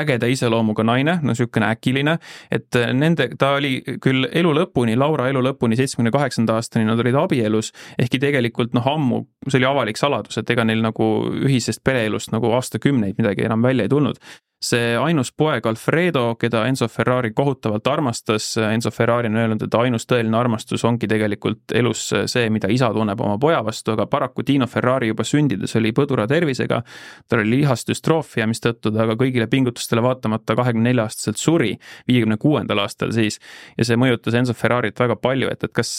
ägeda 0.00 0.30
iseloomuga 0.32 0.86
naine, 0.88 1.18
no 1.20 1.34
niisugune 1.34 1.68
äkiline, 1.68 2.16
et 2.50 2.80
nende, 2.96 3.28
ta 3.38 3.54
oli 3.60 3.76
küll 4.00 4.24
elu 4.32 4.56
lõpuni, 4.62 4.96
Laura 4.96 5.28
elu 5.28 5.44
lõpuni, 5.50 5.76
seitsmekümne 5.76 6.16
kaheksanda 6.16 6.56
aastani 6.56 6.88
nad 6.88 7.00
olid 7.04 7.20
abielus, 7.20 7.74
ehkki 8.00 8.22
tegelikult 8.22 8.72
noh, 8.78 8.88
ammu 8.88 9.26
see 9.48 9.60
oli 9.60 9.68
avalik 9.68 10.00
saladus, 10.00 10.40
et 10.40 10.56
ega 10.56 10.64
neil 10.64 10.80
nagu 10.80 11.10
ühisest 11.44 11.84
pereelust 11.84 12.32
nagu 12.32 12.54
aastakümneid 12.56 13.20
midagi 13.20 13.44
enam 13.44 13.60
välja 13.68 13.84
ei 13.84 13.92
tulnud 13.92 14.16
see 14.60 14.96
ainus 15.00 15.30
poeg 15.32 15.64
Alfredo, 15.66 16.34
keda 16.40 16.66
Enzo 16.68 16.88
Ferrari 16.88 17.30
kohutavalt 17.32 17.86
armastas, 17.88 18.52
Enzo 18.60 18.90
Ferrari 18.92 19.30
on 19.30 19.38
öelnud, 19.40 19.62
et 19.64 19.76
ainus 19.78 20.04
tõeline 20.08 20.36
armastus 20.36 20.84
ongi 20.84 21.08
tegelikult 21.08 21.72
elus 21.76 22.02
see, 22.28 22.50
mida 22.52 22.68
isa 22.72 22.90
tunneb 22.92 23.20
oma 23.24 23.38
poja 23.40 23.62
vastu, 23.64 23.94
aga 23.96 24.04
paraku 24.10 24.44
Dino 24.46 24.68
Ferrari 24.68 25.08
juba 25.08 25.24
sündides 25.24 25.76
oli 25.80 25.94
põdura 25.96 26.26
tervisega, 26.28 26.82
tal 27.28 27.44
oli 27.44 27.62
lihasdüstroofia, 27.62 28.48
mistõttu 28.50 28.92
ta 28.92 29.08
ka 29.08 29.16
kõigile 29.20 29.48
pingutustele 29.50 30.04
vaatamata 30.04 30.58
kahekümne 30.60 30.90
nelja 30.90 31.08
aastaselt 31.08 31.40
suri, 31.40 31.72
viiekümne 32.08 32.36
kuuendal 32.40 32.84
aastal 32.84 33.14
siis, 33.16 33.40
ja 33.78 33.88
see 33.88 33.96
mõjutas 34.00 34.36
Enzo 34.36 34.56
Ferrarit 34.56 35.00
väga 35.00 35.16
palju, 35.16 35.48
et, 35.54 35.64
et 35.64 35.72
kas 35.72 35.96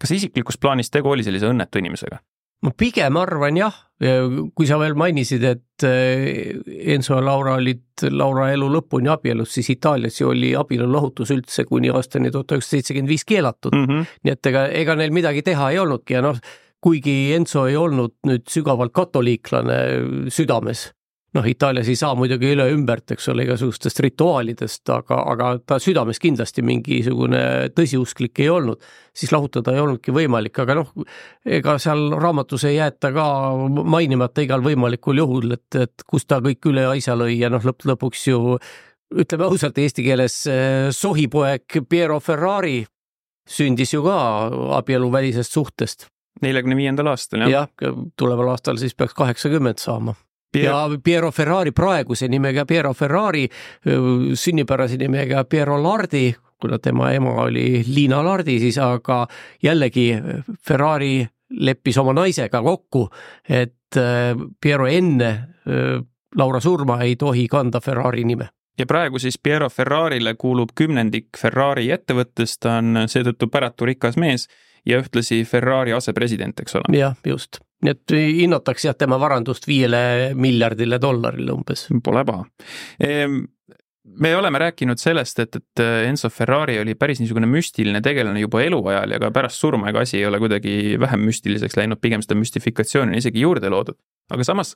kas 0.00 0.12
isiklikus 0.16 0.58
plaanis 0.60 0.90
tegu 0.90 1.12
oli 1.12 1.24
sellise 1.26 1.48
õnnetu 1.50 1.80
inimesega? 1.80 2.20
Ma 2.64 2.72
pigem 2.76 3.16
arvan 3.16 3.56
jah, 3.56 3.76
kui 4.56 4.68
sa 4.68 4.78
veel 4.80 4.94
mainisid, 4.98 5.44
et 5.44 5.84
eh, 5.84 6.56
Enso 6.94 7.16
ja 7.16 7.24
Laura 7.24 7.56
olid 7.60 8.04
Laura 8.12 8.48
elu 8.52 8.68
lõpuni 8.72 9.10
abielus, 9.12 9.52
siis 9.56 9.68
Itaalias 9.74 10.20
ju 10.20 10.30
oli 10.32 10.54
abielulahutus 10.56 11.32
üldse 11.34 11.66
kuni 11.68 11.92
aastani 11.92 12.32
tuhat 12.32 12.56
üheksasada 12.56 12.80
seitsekümmend 12.80 13.12
viis 13.12 13.26
keelatud 13.28 13.76
mm. 13.76 13.86
-hmm. 13.86 14.16
nii 14.24 14.36
et 14.36 14.50
ega, 14.52 14.66
ega 14.82 14.96
neil 14.96 15.12
midagi 15.12 15.44
teha 15.44 15.70
ei 15.72 15.80
olnudki 15.82 16.16
ja 16.16 16.24
noh, 16.24 16.40
kuigi 16.80 17.34
Enso 17.36 17.66
ei 17.68 17.76
olnud 17.76 18.16
nüüd 18.28 18.48
sügavalt 18.48 18.92
katoliiklane 18.96 19.80
südames, 20.32 20.90
noh, 21.36 21.46
Itaalias 21.46 21.88
ei 21.90 21.96
saa 21.98 22.14
muidugi 22.18 22.50
üle 22.54 22.66
ümbert, 22.72 23.12
eks 23.14 23.28
ole, 23.30 23.44
igasugustest 23.46 24.02
rituaalidest, 24.04 24.82
aga, 24.94 25.20
aga 25.32 25.50
ta 25.66 25.78
südames 25.82 26.18
kindlasti 26.22 26.64
mingisugune 26.66 27.42
tõsiusklik 27.76 28.42
ei 28.42 28.50
olnud, 28.50 28.82
siis 29.16 29.32
lahutada 29.34 29.74
ei 29.74 29.82
olnudki 29.82 30.14
võimalik, 30.14 30.58
aga 30.62 30.80
noh, 30.80 30.92
ega 31.46 31.76
seal 31.82 32.08
raamatus 32.18 32.66
ei 32.70 32.78
jäeta 32.80 33.12
ka 33.14 33.26
mainimata 33.66 34.44
igal 34.46 34.64
võimalikul 34.64 35.22
juhul, 35.22 35.56
et, 35.58 35.68
et 35.78 36.06
kus 36.10 36.26
ta 36.26 36.40
kõik 36.44 36.70
üle 36.72 36.88
aisa 36.90 37.16
lõi 37.18 37.38
ja 37.38 37.50
noh, 37.52 37.64
lõpp 37.66 37.86
lõpuks 37.92 38.26
ju 38.30 38.56
ütleme 39.10 39.46
ausalt 39.46 39.78
eesti 39.82 40.06
keeles, 40.06 40.40
eh, 40.50 40.88
sohipoeg 40.94 41.82
Piero 41.88 42.18
Ferrari 42.22 42.80
sündis 43.50 43.94
ju 43.94 44.02
ka 44.06 44.16
abieluvälisest 44.78 45.52
suhtest. 45.52 46.06
neljakümne 46.40 46.76
viiendal 46.78 47.10
aastal, 47.10 47.42
jah. 47.42 47.68
jah, 47.82 47.96
tuleval 48.16 48.54
aastal 48.54 48.78
siis 48.80 48.94
peaks 48.94 49.14
kaheksakümmend 49.18 49.82
saama 49.82 50.14
Pier... 50.52 50.64
ja 50.64 50.98
Piero 51.04 51.30
Ferrari 51.30 51.72
praeguse 51.72 52.28
nimega 52.28 52.66
Piero 52.66 52.94
Ferrari, 52.94 53.48
sünnipärase 54.34 54.96
nimega 54.98 55.44
Piero 55.44 55.82
Lardi, 55.82 56.34
kuna 56.60 56.78
tema 56.78 57.12
ema 57.12 57.34
oli 57.44 57.84
Liina 57.86 58.22
Lardi, 58.24 58.58
siis 58.60 58.78
aga 58.78 59.26
jällegi 59.62 60.12
Ferrari 60.66 61.26
leppis 61.50 61.98
oma 61.98 62.12
naisega 62.12 62.62
kokku, 62.62 63.08
et 63.48 64.00
Piero 64.60 64.86
enne 64.86 65.30
Laura 66.36 66.60
surma 66.60 67.00
ei 67.02 67.16
tohi 67.16 67.48
kanda 67.50 67.80
Ferrari 67.80 68.24
nime 68.24 68.48
ja 68.80 68.86
praegu 68.86 69.18
siis 69.18 69.38
Piero 69.38 69.68
Ferrarile 69.70 70.34
kuulub 70.34 70.74
kümnendik 70.74 71.38
Ferrari 71.38 71.90
ettevõttest, 71.92 72.60
ta 72.64 72.78
on 72.80 73.04
seetõttu 73.10 73.50
päratu 73.52 73.88
rikas 73.90 74.16
mees 74.20 74.46
ja 74.86 75.00
ühtlasi 75.02 75.42
Ferrari 75.44 75.92
asepresident, 75.92 76.60
eks 76.62 76.78
ole. 76.80 76.96
jah, 76.96 77.16
just, 77.26 77.60
nii 77.84 77.94
et 77.94 78.14
hinnatakse 78.14 78.88
jah 78.90 78.98
tema 78.98 79.18
varandust 79.20 79.66
viiele 79.68 80.34
miljardile 80.36 80.98
dollarile 81.00 81.54
umbes. 81.54 81.86
Pole 82.04 82.24
paha 82.28 82.44
ehm, 83.00 83.40
me 84.04 84.36
oleme 84.36 84.58
rääkinud 84.58 84.98
sellest, 84.98 85.38
et, 85.38 85.56
et 85.56 85.82
Enzo 86.08 86.30
Ferrari 86.30 86.78
oli 86.80 86.94
päris 86.98 87.20
niisugune 87.20 87.48
müstiline 87.50 88.00
tegelane 88.02 88.40
juba 88.40 88.62
eluajal 88.64 89.16
ja 89.16 89.20
ka 89.22 89.30
pärast 89.34 89.60
surma, 89.60 89.90
ega 89.90 90.04
asi 90.04 90.18
ei 90.18 90.26
ole 90.26 90.40
kuidagi 90.42 90.96
vähem 91.00 91.24
müstiliseks 91.28 91.76
läinud, 91.76 92.00
pigem 92.00 92.24
seda 92.24 92.38
müstifikatsiooni 92.40 93.14
on 93.14 93.20
isegi 93.20 93.44
juurde 93.44 93.70
loodud. 93.70 93.98
aga 94.30 94.46
samas 94.46 94.74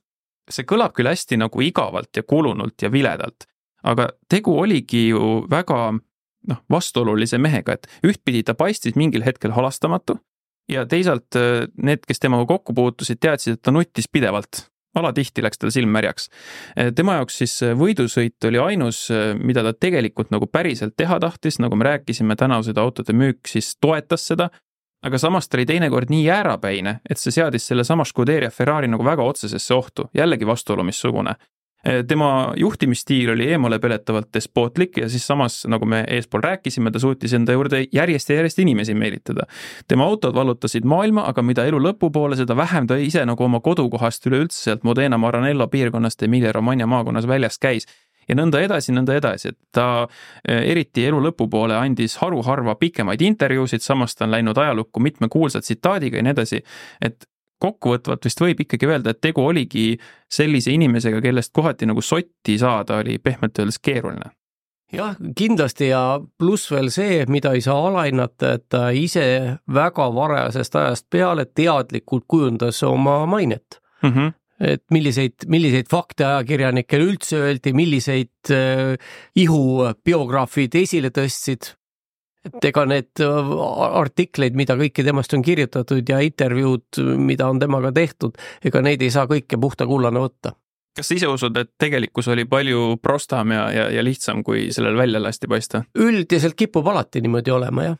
see 0.50 0.66
kõlab 0.68 0.92
küll 0.96 1.08
hästi 1.08 1.38
nagu 1.40 1.62
igavalt 1.64 2.16
ja 2.16 2.22
kulunult 2.22 2.82
ja 2.82 2.92
viledalt, 2.92 3.48
aga 3.82 4.10
tegu 4.28 4.58
oligi 4.60 5.08
ju 5.08 5.44
väga 5.50 5.80
noh, 6.48 6.60
vastuolulise 6.70 7.38
mehega, 7.38 7.78
et 7.78 7.88
ühtpidi 8.04 8.44
ta 8.44 8.54
paistis 8.54 8.96
mingil 8.96 9.24
hetkel 9.24 9.56
halastamatu 9.56 10.18
ja 10.68 10.84
teisalt 10.88 11.36
äh, 11.38 11.66
need, 11.76 12.04
kes 12.08 12.22
temaga 12.22 12.46
kokku 12.54 12.74
puutusid, 12.76 13.20
teadsid, 13.20 13.58
et 13.58 13.62
ta 13.62 13.74
nuttis 13.74 14.08
pidevalt. 14.12 14.68
alatihti 14.94 15.42
läks 15.42 15.58
tal 15.58 15.72
silm 15.74 15.90
märjaks. 15.90 16.28
Äh, 16.78 16.92
tema 16.94 17.16
jaoks 17.18 17.38
siis 17.42 17.56
äh, 17.66 17.72
võidusõit 17.78 18.46
oli 18.46 18.60
ainus, 18.62 19.08
mida 19.38 19.64
ta 19.66 19.72
tegelikult 19.74 20.30
nagu 20.30 20.46
päriselt 20.46 20.94
teha 20.96 21.18
tahtis, 21.20 21.58
nagu 21.58 21.76
me 21.76 21.88
rääkisime, 21.88 22.36
tänavasõiduautode 22.38 23.16
müük 23.16 23.50
siis 23.50 23.74
toetas 23.80 24.26
seda, 24.30 24.50
aga 25.04 25.18
samas 25.18 25.48
ta 25.48 25.58
oli 25.58 25.66
teinekord 25.66 26.12
nii 26.14 26.22
jäärapäine, 26.24 27.00
et 27.10 27.20
see 27.20 27.34
seadis 27.34 27.66
sellesama 27.66 28.06
Scuderia 28.08 28.50
Ferrari 28.50 28.88
nagu 28.88 29.04
väga 29.04 29.26
otsesesse 29.26 29.74
ohtu, 29.74 30.08
jällegi 30.14 30.46
vastuolu 30.46 30.86
missugune. 30.86 31.34
Eh, 31.84 32.04
tema 32.08 32.52
juhtimisstiil 32.56 33.30
oli 33.30 33.50
eemale 33.52 33.78
peletavalt 33.78 34.30
despootlik 34.34 34.96
ja 34.96 35.08
siis 35.08 35.26
samas, 35.26 35.64
nagu 35.68 35.84
me 35.84 36.04
eespool 36.08 36.40
rääkisime, 36.40 36.90
ta 36.90 36.98
suutis 36.98 37.34
enda 37.36 37.52
juurde 37.52 37.82
järjest 37.92 38.30
ja 38.30 38.36
järjest 38.36 38.58
inimesi 38.58 38.94
meelitada. 38.94 39.44
tema 39.88 40.04
autod 40.04 40.34
vallutasid 40.34 40.84
maailma, 40.84 41.26
aga 41.28 41.42
mida 41.42 41.64
elu 41.64 41.80
lõpupoole, 41.88 42.36
seda 42.36 42.56
vähem 42.56 42.86
ta 42.86 42.96
ise 42.96 43.26
nagu 43.26 43.44
oma 43.44 43.60
kodukohast 43.60 44.26
üleüldse 44.26 44.62
sealt 44.62 44.84
Modena 44.84 45.18
Maranello 45.18 45.68
piirkonnast 45.68 46.22
Emilia-Romagna 46.22 46.86
maakonnas 46.86 47.28
väljas 47.28 47.58
käis 47.58 47.86
ja 48.28 48.34
nõnda 48.34 48.62
edasi, 48.64 48.92
nõnda 48.92 49.18
edasi, 49.18 49.52
et 49.52 49.58
ta 49.72 50.06
eh, 50.48 50.62
eriti 50.72 51.04
elu 51.04 51.20
lõpupoole 51.28 51.76
andis 51.76 52.16
haruharva 52.22 52.78
pikemaid 52.80 53.20
intervjuusid, 53.20 53.84
samas 53.84 54.16
ta 54.16 54.24
on 54.24 54.32
läinud 54.38 54.58
ajalukku 54.58 55.00
mitme 55.00 55.28
kuulsa 55.28 55.60
tsitaadiga 55.60 56.16
ja 56.16 56.22
nii 56.22 56.36
edasi. 56.38 56.64
et 57.00 57.28
kokkuvõtvalt 57.64 58.28
vist 58.28 58.44
võib 58.44 58.62
ikkagi 58.66 58.90
öelda, 58.90 59.14
et 59.14 59.24
tegu 59.24 59.44
oligi 59.44 59.94
sellise 60.30 60.74
inimesega, 60.76 61.24
kellest 61.24 61.54
kohati 61.56 61.88
nagu 61.90 62.04
sotti 62.04 62.58
saada 62.60 63.00
oli 63.02 63.18
pehmelt 63.18 63.58
öeldes 63.58 63.80
keeruline 63.80 64.34
jah, 64.94 65.16
kindlasti 65.36 65.88
ja 65.90 66.02
pluss 66.38 66.70
veel 66.72 66.90
see, 66.94 67.24
mida 67.30 67.54
ei 67.54 67.62
saa 67.64 67.76
alahinnata, 67.88 68.54
et 68.58 68.66
ta 68.72 68.88
ise 68.96 69.26
väga 69.74 70.08
varajasest 70.14 70.80
ajast 70.80 71.06
peale 71.12 71.46
teadlikult 71.50 72.26
kujundas 72.28 72.82
oma 72.86 73.24
mainet 73.30 73.80
mm. 74.02 74.10
-hmm. 74.10 74.32
et 74.60 74.84
milliseid, 74.90 75.46
milliseid 75.46 75.90
fakte 75.90 76.24
ajakirjanikele 76.24 77.08
üldse 77.10 77.40
öeldi, 77.40 77.72
milliseid 77.72 78.52
äh, 78.52 78.94
ihubiograafid 79.36 80.74
esile 80.82 81.10
tõstsid, 81.10 81.74
et 82.44 82.68
ega 82.70 82.84
need 82.88 83.22
äh, 83.24 83.54
artikleid, 84.00 84.56
mida 84.58 84.76
kõike 84.80 85.04
temast 85.06 85.34
on 85.36 85.44
kirjutatud 85.44 86.08
ja 86.08 86.20
intervjuud, 86.24 87.00
mida 87.20 87.48
on 87.50 87.62
temaga 87.62 87.92
tehtud, 87.94 88.36
ega 88.64 88.84
neid 88.84 89.02
ei 89.02 89.12
saa 89.14 89.28
kõike 89.30 89.60
puhta 89.60 89.88
kullana 89.90 90.22
võtta. 90.24 90.54
kas 90.96 91.08
sa 91.10 91.16
ise 91.18 91.30
usud, 91.30 91.56
et 91.58 91.72
tegelikkus 91.78 92.28
oli 92.30 92.44
palju 92.44 92.98
prostam 93.02 93.52
ja, 93.52 93.66
ja, 93.74 93.88
ja 93.90 94.04
lihtsam, 94.04 94.44
kui 94.46 94.70
sellel 94.72 94.96
välja 94.96 95.22
lasti 95.22 95.50
paista? 95.50 95.84
üldiselt 95.98 96.54
kipub 96.54 96.86
alati 96.92 97.24
niimoodi 97.24 97.50
olema, 97.50 97.90
jah. 97.90 97.98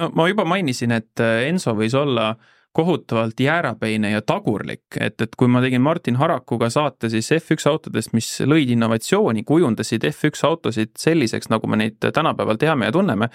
no 0.00 0.10
ma 0.14 0.28
juba 0.28 0.48
mainisin, 0.48 0.96
et 0.96 1.20
Enso 1.20 1.76
võis 1.78 1.94
olla 1.98 2.32
äh, 2.34 2.52
kohutavalt 2.74 3.40
jäärapäine 3.40 4.10
ja 4.10 4.22
tagurlik, 4.22 4.82
et, 5.00 5.20
et 5.20 5.36
kui 5.38 5.48
ma 5.48 5.60
tegin 5.62 5.82
Martin 5.82 6.16
Harakuga 6.18 6.66
saate 6.74 7.08
siis 7.12 7.30
F1 7.36 7.68
autodest, 7.70 8.10
mis 8.16 8.28
lõid 8.42 8.72
innovatsiooni, 8.74 9.44
kujundasid 9.46 10.06
F1 10.10 10.42
autosid 10.48 10.90
selliseks, 10.98 11.52
nagu 11.54 11.70
me 11.70 11.78
neid 11.78 12.00
tänapäeval 12.02 12.58
teame 12.58 12.90
ja 12.90 12.94
tunneme, 12.96 13.28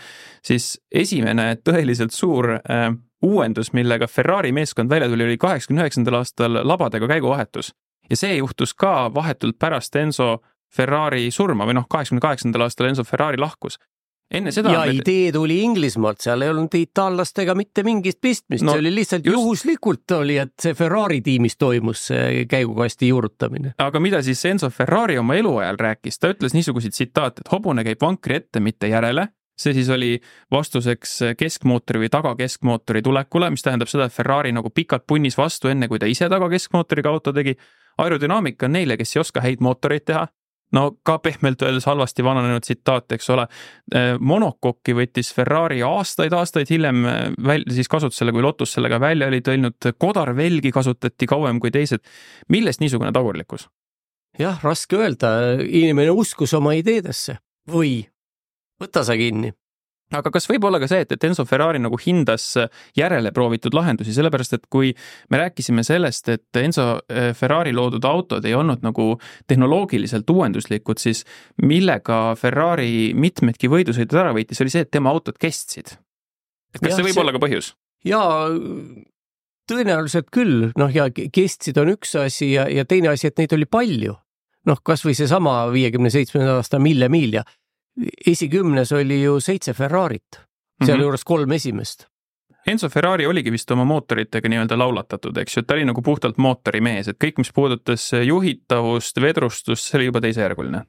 siis 0.44 0.74
esimene 0.92 1.54
tõeliselt 1.64 2.12
suur 2.16 2.52
äh, 2.58 2.90
uuendus, 3.24 3.72
millega 3.74 4.08
Ferrari 4.12 4.52
meeskond 4.52 4.92
välja 4.92 5.08
tuli, 5.10 5.24
oli 5.24 5.38
kaheksakümne 5.40 5.88
üheksandal 5.88 6.20
aastal 6.20 6.60
labadega 6.68 7.08
käiguvahetus. 7.08 7.74
ja 8.10 8.18
see 8.18 8.36
juhtus 8.36 8.74
ka 8.74 9.14
vahetult 9.14 9.60
pärast 9.60 9.96
Enzo 9.96 10.42
Ferrari 10.76 11.32
surma 11.32 11.66
või 11.66 11.80
noh, 11.80 11.88
kaheksakümne 11.90 12.22
kaheksandal 12.28 12.68
aastal 12.68 12.92
Enzo 12.92 13.08
Ferrari 13.08 13.40
lahkus 13.40 13.80
enne 14.32 14.52
seda. 14.54 14.74
ja 14.74 14.84
me... 14.86 14.94
idee 15.00 15.32
tuli 15.34 15.60
Inglismaalt, 15.64 16.22
seal 16.24 16.44
ei 16.46 16.52
olnud 16.52 16.76
itaallastega 16.78 17.56
mitte 17.58 17.84
mingit 17.88 18.20
pistmist 18.22 18.66
no,, 18.66 18.76
see 18.76 18.84
oli 18.84 18.94
lihtsalt 18.96 19.26
just... 19.26 19.36
juhuslikult 19.36 20.16
oli, 20.20 20.38
et 20.42 20.54
see 20.62 20.76
Ferrari 20.78 21.22
tiimis 21.26 21.58
toimus 21.58 22.06
see 22.12 22.46
käigukasti 22.50 23.10
juurutamine. 23.10 23.74
aga 23.78 24.04
mida 24.04 24.22
siis 24.26 24.44
Enzo 24.50 24.70
Ferrari 24.74 25.18
oma 25.18 25.38
eluajal 25.40 25.80
rääkis, 25.80 26.20
ta 26.20 26.32
ütles 26.34 26.56
niisuguseid 26.58 26.96
tsitaate, 26.96 27.46
et 27.46 27.52
hobune 27.52 27.86
käib 27.88 28.02
vankri 28.02 28.40
ette, 28.42 28.64
mitte 28.64 28.92
järele. 28.92 29.28
see 29.60 29.74
siis 29.76 29.90
oli 29.92 30.14
vastuseks 30.52 31.18
keskmootori 31.38 32.06
või 32.06 32.10
tagakeskmootori 32.14 33.02
tulekule, 33.04 33.50
mis 33.52 33.66
tähendab 33.66 33.90
seda, 33.92 34.06
et 34.08 34.16
Ferrari 34.16 34.54
nagu 34.56 34.70
pikalt 34.70 35.04
punnis 35.08 35.38
vastu, 35.38 35.68
enne 35.68 35.88
kui 35.88 36.00
ta 36.00 36.08
ise 36.08 36.30
tagakeskmootoriga 36.30 37.10
auto 37.10 37.34
tegi 37.34 37.58
aerodünaamika 38.00 38.70
on 38.70 38.78
neile, 38.78 38.98
kes 38.98 39.16
ei 39.16 39.20
oska 39.20 39.44
häid 39.44 39.60
mootoreid 39.64 40.06
teha, 40.08 40.28
no 40.76 40.84
ka 41.04 41.18
pehmelt 41.24 41.62
öeldes 41.66 41.88
halvasti 41.90 42.24
vananenud 42.24 42.66
tsitaat, 42.66 43.12
eks 43.16 43.30
ole. 43.34 43.48
Äh, 43.96 44.12
monokokki 44.20 44.96
võttis 44.98 45.32
Ferrari 45.36 45.82
aastaid-aastaid 45.86 46.70
hiljem 46.70 47.06
äh, 47.06 47.20
väl-, 47.46 47.68
siis 47.74 47.90
kasutusele, 47.92 48.34
kui 48.36 48.46
Lotus 48.46 48.76
sellega 48.78 49.00
välja 49.02 49.28
oli 49.28 49.42
tulnud, 49.46 49.92
kodarvelgi 49.98 50.72
kasutati 50.76 51.30
kauem 51.30 51.60
kui 51.60 51.72
teised. 51.72 52.06
millest 52.50 52.82
niisugune 52.84 53.12
tagurlikkus? 53.16 53.70
jah, 54.40 54.60
raske 54.64 54.96
öelda, 54.96 55.32
inimene 55.66 56.12
uskus 56.16 56.54
oma 56.54 56.76
ideedesse 56.78 57.40
või 57.70 58.04
võta 58.80 59.04
sa 59.04 59.18
kinni 59.20 59.52
aga 60.18 60.32
kas 60.34 60.48
võib 60.50 60.66
olla 60.70 60.80
ka 60.82 60.90
see, 60.90 61.04
et, 61.06 61.12
et 61.16 61.26
Enzo 61.28 61.46
Ferrari 61.48 61.82
nagu 61.82 61.98
hindas 62.02 62.52
järele 62.98 63.32
proovitud 63.36 63.76
lahendusi, 63.78 64.14
sellepärast 64.16 64.58
et 64.58 64.66
kui 64.72 64.92
me 65.30 65.42
rääkisime 65.42 65.84
sellest, 65.86 66.32
et 66.34 66.62
Enzo 66.62 66.88
eh, 67.10 67.32
Ferrari 67.38 67.74
loodud 67.76 68.06
autod 68.10 68.46
ei 68.50 68.56
olnud 68.58 68.86
nagu 68.86 69.12
tehnoloogiliselt 69.50 70.30
uuenduslikud, 70.30 71.02
siis 71.02 71.26
millega 71.62 72.36
Ferrari 72.40 73.12
mitmedki 73.14 73.70
võidusõidud 73.72 74.18
ära 74.22 74.34
võitis, 74.38 74.62
oli 74.64 74.74
see, 74.74 74.88
et 74.88 74.94
tema 74.94 75.14
autod 75.14 75.38
kestsid. 75.42 75.96
et 76.74 76.82
kas 76.82 76.92
ja, 76.92 76.98
see 76.98 77.08
võib 77.10 77.16
see... 77.16 77.24
olla 77.26 77.36
ka 77.36 77.44
põhjus? 77.46 77.74
jaa, 78.08 78.50
tõenäoliselt 79.70 80.34
küll, 80.34 80.72
noh 80.80 80.94
ja 80.94 81.10
kestsid 81.14 81.78
on 81.82 81.94
üks 81.94 82.16
asi 82.20 82.54
ja, 82.56 82.66
ja 82.72 82.86
teine 82.90 83.14
asi, 83.14 83.30
et 83.30 83.38
neid 83.38 83.54
oli 83.54 83.70
palju. 83.70 84.18
noh, 84.70 84.82
kasvõi 84.86 85.16
seesama 85.18 85.62
viiekümne 85.74 86.12
seitsmenda 86.14 86.58
aasta 86.60 86.82
Mille 86.82 87.08
Milia 87.10 87.46
esikümnes 88.28 88.92
oli 88.96 89.22
ju 89.24 89.40
seitse 89.44 89.74
Ferrarit, 89.74 90.42
sealjuures 90.86 91.22
mm 91.22 91.24
-hmm. 91.24 91.28
kolm 91.34 91.52
esimest. 91.52 92.08
Enzo 92.68 92.90
Ferrari 92.90 93.26
oligi 93.26 93.52
vist 93.52 93.72
oma 93.72 93.86
mootoritega 93.88 94.50
nii-öelda 94.52 94.78
laulatatud, 94.78 95.38
eks 95.42 95.56
ju, 95.56 95.62
et 95.64 95.68
ta 95.68 95.74
oli 95.78 95.86
nagu 95.88 96.02
puhtalt 96.06 96.38
mootorimees, 96.38 97.08
et 97.08 97.18
kõik, 97.24 97.40
mis 97.42 97.52
puudutas 97.56 98.10
juhitavust, 98.14 99.22
vedrustust, 99.22 99.88
see 99.88 99.98
oli 99.98 100.10
juba 100.10 100.22
teisejärguline. 100.22 100.84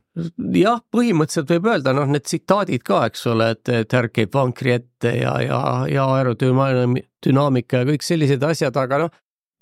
jah, 0.59 0.83
põhimõtteliselt 0.97 1.55
võib 1.55 1.71
öelda, 1.71 1.95
noh, 1.97 2.11
need 2.11 2.27
tsitaadid 2.27 2.83
ka, 2.83 3.05
eks 3.07 3.27
ole, 3.33 3.51
et, 3.55 3.69
et 3.69 3.97
härk 3.97 4.13
käib 4.19 4.35
vankri 4.35 4.75
ette 4.81 5.15
ja, 5.23 5.37
ja, 5.47 5.61
ja 5.89 6.07
aerodünaamika 6.19 7.85
ja 7.85 7.91
kõik 7.93 8.03
sellised 8.03 8.43
asjad, 8.43 8.77
aga 8.77 9.05
noh, 9.07 9.15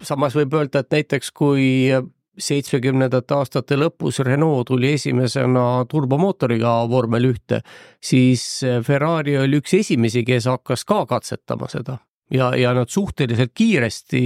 samas 0.02 0.34
võib 0.38 0.56
öelda, 0.58 0.80
et 0.80 0.90
näiteks 0.98 1.30
kui 1.30 1.92
seitsmekümnendate 2.38 3.34
aastate 3.34 3.78
lõpus 3.78 4.22
Renault 4.24 4.68
tuli 4.70 4.92
esimesena 4.96 5.84
turbomootoriga 5.90 6.80
vormel 6.90 7.30
ühte, 7.32 7.62
siis 8.00 8.44
Ferrari 8.86 9.38
oli 9.38 9.62
üks 9.62 9.74
esimesi, 9.80 10.24
kes 10.26 10.46
hakkas 10.50 10.84
ka 10.88 11.04
katsetama 11.10 11.70
seda 11.72 11.98
ja, 12.30 12.50
ja 12.56 12.72
nad 12.76 12.88
suhteliselt 12.88 13.52
kiiresti 13.54 14.22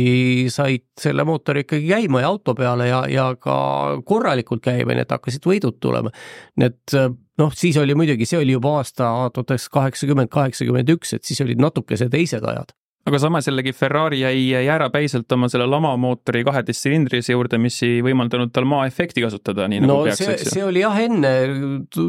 said 0.51 0.87
selle 1.01 1.25
mootori 1.25 1.65
ikkagi 1.67 1.89
käima 1.89 2.23
ja 2.23 2.33
auto 2.33 2.55
peale 2.59 2.89
ja, 2.89 3.03
ja 3.09 3.29
ka 3.41 3.57
korralikult 4.05 4.63
käima, 4.65 4.95
nii 4.97 5.07
et 5.07 5.15
hakkasid 5.15 5.47
võidud 5.47 5.79
tulema. 5.81 6.13
nii 6.57 6.71
et 6.71 6.97
noh, 7.39 7.55
siis 7.57 7.79
oli 7.81 7.97
muidugi, 7.99 8.27
see 8.29 8.43
oli 8.43 8.57
juba 8.57 8.77
aasta 8.81 9.13
tuhat 9.35 9.55
üheksasada 9.55 9.79
kaheksakümmend, 9.79 10.33
kaheksakümmend 10.33 10.95
üks, 10.97 11.17
et 11.17 11.25
siis 11.25 11.41
olid 11.45 11.63
natukese 11.63 12.11
teised 12.13 12.45
ajad 12.45 12.75
aga 13.07 13.19
samas 13.19 13.49
jällegi 13.49 13.73
Ferrari 13.75 14.21
jäi 14.21 14.65
jäärapäiselt 14.67 15.33
oma 15.33 15.49
selle 15.51 15.67
lamamootori 15.67 16.45
kaheteistsilindrise 16.47 17.35
juurde, 17.35 17.59
mis 17.59 17.81
ei 17.87 17.99
võimaldanud 18.05 18.53
tal 18.55 18.69
maa-efekti 18.71 19.25
kasutada, 19.25 19.67
nii 19.69 19.83
nagu 19.83 19.93
no 19.93 20.07
peaks, 20.07 20.23
eks 20.23 20.47
ju. 20.47 20.55
see 20.59 20.65
oli 20.65 20.85
jah 20.85 21.03
enne, 21.03 21.35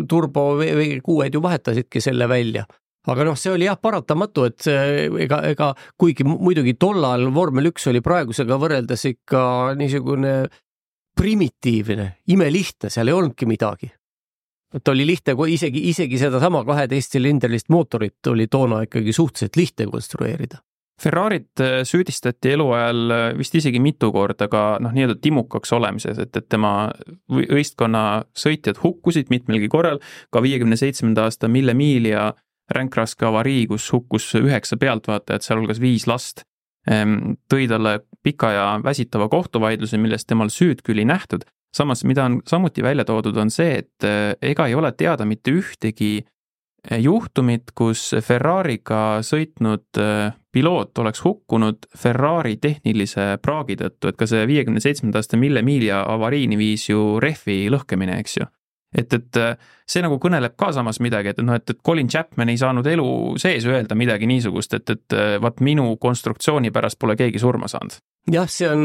turbo 0.09 0.51
V6-d 0.61 1.39
ju 1.39 1.43
vahetasidki 1.43 2.03
selle 2.03 2.29
välja 2.29 2.67
aga 3.11 3.25
noh, 3.27 3.37
see 3.39 3.51
oli 3.51 3.67
jah 3.67 3.79
paratamatu, 3.79 4.45
et 4.47 4.67
ega, 4.69 5.41
ega 5.51 5.71
kuigi 5.99 6.25
muidugi 6.27 6.75
tollal 6.79 7.27
vormel 7.35 7.71
üks 7.73 7.89
oli 7.91 7.99
praegusega 8.03 8.57
võrreldes 8.61 9.03
ikka 9.09 9.41
niisugune 9.79 10.35
primitiivne, 11.17 12.07
imelihtne, 12.33 12.89
seal 12.93 13.11
ei 13.11 13.17
olnudki 13.17 13.47
midagi. 13.49 13.91
et 14.73 14.87
oli 14.89 15.05
lihtne, 15.05 15.35
kui 15.37 15.53
isegi, 15.53 15.83
isegi 15.91 16.17
sedasama 16.17 16.63
kaheteistsilindrilist 16.65 17.67
mootorit 17.69 18.27
oli 18.31 18.47
toona 18.47 18.81
ikkagi 18.87 19.13
suhteliselt 19.13 19.55
lihtne 19.55 19.85
konstrueerida. 19.85 20.63
Ferrarit 21.01 21.59
äh, 21.59 21.81
süüdistati 21.83 22.53
eluajal 22.53 23.11
äh, 23.11 23.23
vist 23.37 23.55
isegi 23.57 23.79
mitu 23.81 24.11
korda 24.13 24.47
ka 24.51 24.77
noh, 24.83 24.93
nii-öelda 24.93 25.17
timukaks 25.23 25.73
olemises, 25.73 26.19
et, 26.21 26.35
et 26.37 26.47
tema 26.49 26.91
võistkonna 27.33 28.23
sõitjad 28.37 28.77
hukkusid 28.83 29.31
mitmelgi 29.33 29.71
korral, 29.73 29.99
ka 30.31 30.43
viiekümne 30.45 30.77
seitsmenda 30.79 31.25
aasta 31.25 31.49
Mille 31.49 31.73
Milia 31.73 32.31
ränkraske 32.73 33.25
avarii, 33.25 33.65
kus 33.67 33.89
hukkus 33.91 34.29
üheksa 34.39 34.77
pealtvaatajat, 34.79 35.43
sealhulgas 35.43 35.81
viis 35.83 36.05
last, 36.07 36.45
ehm, 36.89 37.35
tõi 37.51 37.65
talle 37.67 37.97
pika 38.23 38.51
ja 38.53 38.67
väsitava 38.83 39.27
kohtuvaidluse, 39.33 39.97
milles 39.99 40.29
temal 40.29 40.53
süüd 40.53 40.85
küll 40.85 41.01
ei 41.01 41.09
nähtud. 41.09 41.43
samas, 41.73 42.03
mida 42.05 42.25
on 42.25 42.35
samuti 42.45 42.83
välja 42.85 43.01
toodud, 43.01 43.37
on 43.37 43.49
see, 43.49 43.79
et 43.81 44.05
eh, 44.05 44.35
ega 44.41 44.67
ei 44.69 44.75
ole 44.75 44.91
teada 44.91 45.25
mitte 45.25 45.49
ühtegi 45.51 46.21
juhtumit, 47.01 47.71
kus 47.73 48.11
Ferrari'ga 48.21 49.23
sõitnud 49.25 49.97
piloot 50.53 50.97
oleks 51.01 51.23
hukkunud 51.25 51.87
Ferrari 51.97 52.57
tehnilise 52.61 53.37
praagi 53.41 53.77
tõttu, 53.79 54.11
et 54.11 54.17
ka 54.19 54.27
see 54.29 54.45
viiekümne 54.47 54.83
seitsmenda 54.83 55.21
aasta 55.21 55.37
Mille 55.37 55.65
Milia 55.65 56.03
avariini 56.13 56.57
viis 56.59 56.89
ju 56.89 57.19
rehvi 57.23 57.65
lõhkemine, 57.73 58.19
eks 58.21 58.37
ju 58.37 58.49
et, 58.93 59.13
et 59.13 59.39
äh, 59.41 59.57
see 59.89 60.03
nagu 60.03 60.17
kõneleb 60.21 60.55
ka 60.59 60.71
samas 60.75 60.99
midagi, 61.03 61.33
et 61.33 61.41
noh, 61.43 61.57
et, 61.57 61.69
et 61.69 61.81
Colin 61.85 62.09
Chapman 62.09 62.51
ei 62.51 62.59
saanud 62.59 62.87
elu 62.87 63.07
sees 63.41 63.65
öelda 63.69 63.97
midagi 63.99 64.29
niisugust, 64.29 64.77
et, 64.77 64.95
et 64.95 65.17
äh, 65.17 65.35
vaat 65.43 65.61
minu 65.65 65.95
konstruktsiooni 66.01 66.71
pärast 66.73 66.99
pole 67.01 67.17
keegi 67.19 67.41
surma 67.41 67.69
saanud. 67.71 67.99
jah, 68.31 68.47
see 68.47 68.69
on 68.69 68.83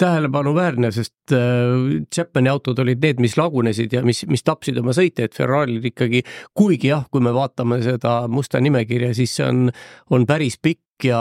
tähelepanuväärne, 0.00 0.90
sest 0.94 1.36
äh, 1.36 2.02
Chapmani 2.14 2.52
autod 2.52 2.80
olid 2.84 3.02
need, 3.04 3.22
mis 3.22 3.36
lagunesid 3.36 3.92
ja 3.92 4.02
mis, 4.06 4.24
mis 4.30 4.46
tapsid 4.46 4.78
oma 4.80 4.96
sõitjaid, 4.96 5.34
Ferrari'l 5.36 5.90
ikkagi, 5.92 6.24
kuigi 6.56 6.92
jah, 6.94 7.06
kui 7.10 7.24
me 7.24 7.34
vaatame 7.36 7.82
seda 7.84 8.22
musta 8.32 8.62
nimekirja, 8.64 9.12
siis 9.16 9.36
see 9.36 9.48
on, 9.48 9.66
on 10.10 10.28
päris 10.28 10.60
pikk 10.62 11.10
ja 11.10 11.20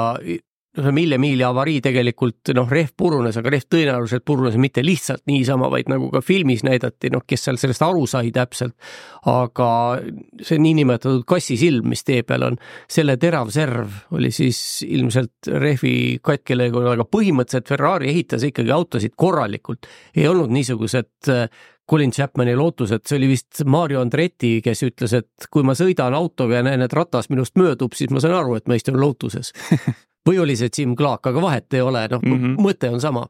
noh, 0.77 0.91
Mille 0.95 1.17
Miili 1.21 1.43
avarii 1.45 1.81
tegelikult 1.83 2.51
noh, 2.55 2.69
rehv 2.71 2.93
purunes, 2.97 3.37
aga 3.39 3.51
rehv 3.53 3.67
tõenäoliselt 3.71 4.25
purunes 4.27 4.57
mitte 4.61 4.83
lihtsalt 4.85 5.25
niisama, 5.29 5.69
vaid 5.71 5.89
nagu 5.91 6.09
ka 6.13 6.21
filmis 6.25 6.65
näidati, 6.67 7.11
noh, 7.13 7.23
kes 7.27 7.47
seal 7.47 7.59
sellest 7.61 7.85
aru 7.85 8.05
sai 8.09 8.31
täpselt. 8.35 8.75
aga 9.25 9.69
see 10.45 10.59
niinimetatud 10.61 11.23
kassisilm, 11.27 11.87
mis 11.89 12.03
tee 12.05 12.23
peal 12.27 12.45
on, 12.49 12.57
selle 12.91 13.17
terav 13.21 13.49
serv 13.53 14.13
oli 14.15 14.31
siis 14.35 14.59
ilmselt 14.85 15.49
rehvi 15.49 16.19
katkelõigul, 16.23 16.91
aga 16.91 17.07
põhimõtteliselt 17.09 17.71
Ferrari 17.71 18.11
ehitas 18.11 18.45
ikkagi 18.45 18.73
autosid 18.75 19.15
korralikult. 19.17 19.87
ei 20.15 20.27
olnud 20.27 20.53
niisugused 20.53 21.31
äh, 21.33 21.47
Colin 21.89 22.11
Chapmani 22.11 22.55
lootused, 22.57 23.03
see 23.05 23.19
oli 23.19 23.29
vist 23.29 23.61
Mario 23.69 24.01
Andretti, 24.01 24.57
kes 24.65 24.81
ütles, 24.87 25.13
et 25.13 25.49
kui 25.53 25.61
ma 25.63 25.75
sõidan 25.77 26.17
autoga 26.17 26.57
ja 26.57 26.65
näen, 26.65 26.81
et 26.81 26.93
ratas 26.97 27.29
minust 27.29 27.53
möödub, 27.61 27.93
siis 27.93 28.09
ma 28.09 28.23
saan 28.23 28.33
aru, 28.39 28.57
et 28.57 28.65
ma 28.67 28.77
istun 28.79 28.97
lootuses 28.97 29.53
või 30.25 30.41
oli 30.41 30.57
see 30.59 30.71
Jim 30.77 30.95
Clark, 30.97 31.29
aga 31.29 31.41
vahet 31.41 31.73
ei 31.73 31.81
ole, 31.81 32.07
noh 32.11 32.21
mm 32.23 32.37
-hmm. 32.37 32.61
mõte 32.61 32.89
on 32.91 33.01
sama. 33.01 33.25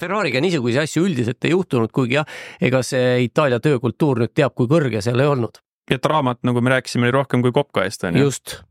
Ferrari'ga 0.00 0.40
niisuguseid 0.44 0.84
asju 0.84 1.06
üldiselt 1.08 1.44
ei 1.44 1.54
juhtunud, 1.54 1.92
kuigi 1.92 2.18
jah, 2.18 2.26
ega 2.60 2.82
see 2.84 3.24
Itaalia 3.24 3.60
töökultuur 3.60 4.20
nüüd 4.20 4.34
teab, 4.36 4.52
kui 4.54 4.68
kõrge 4.68 5.00
seal 5.00 5.20
ei 5.20 5.26
olnud. 5.26 5.62
ja 5.90 5.98
draamat, 6.02 6.42
nagu 6.42 6.60
me 6.60 6.70
rääkisime, 6.70 7.06
oli 7.06 7.14
rohkem 7.14 7.42
kui 7.42 7.52
kopka 7.52 7.84
eest, 7.84 8.04
on 8.04 8.16
ju. 8.16 8.24
just. 8.24 8.62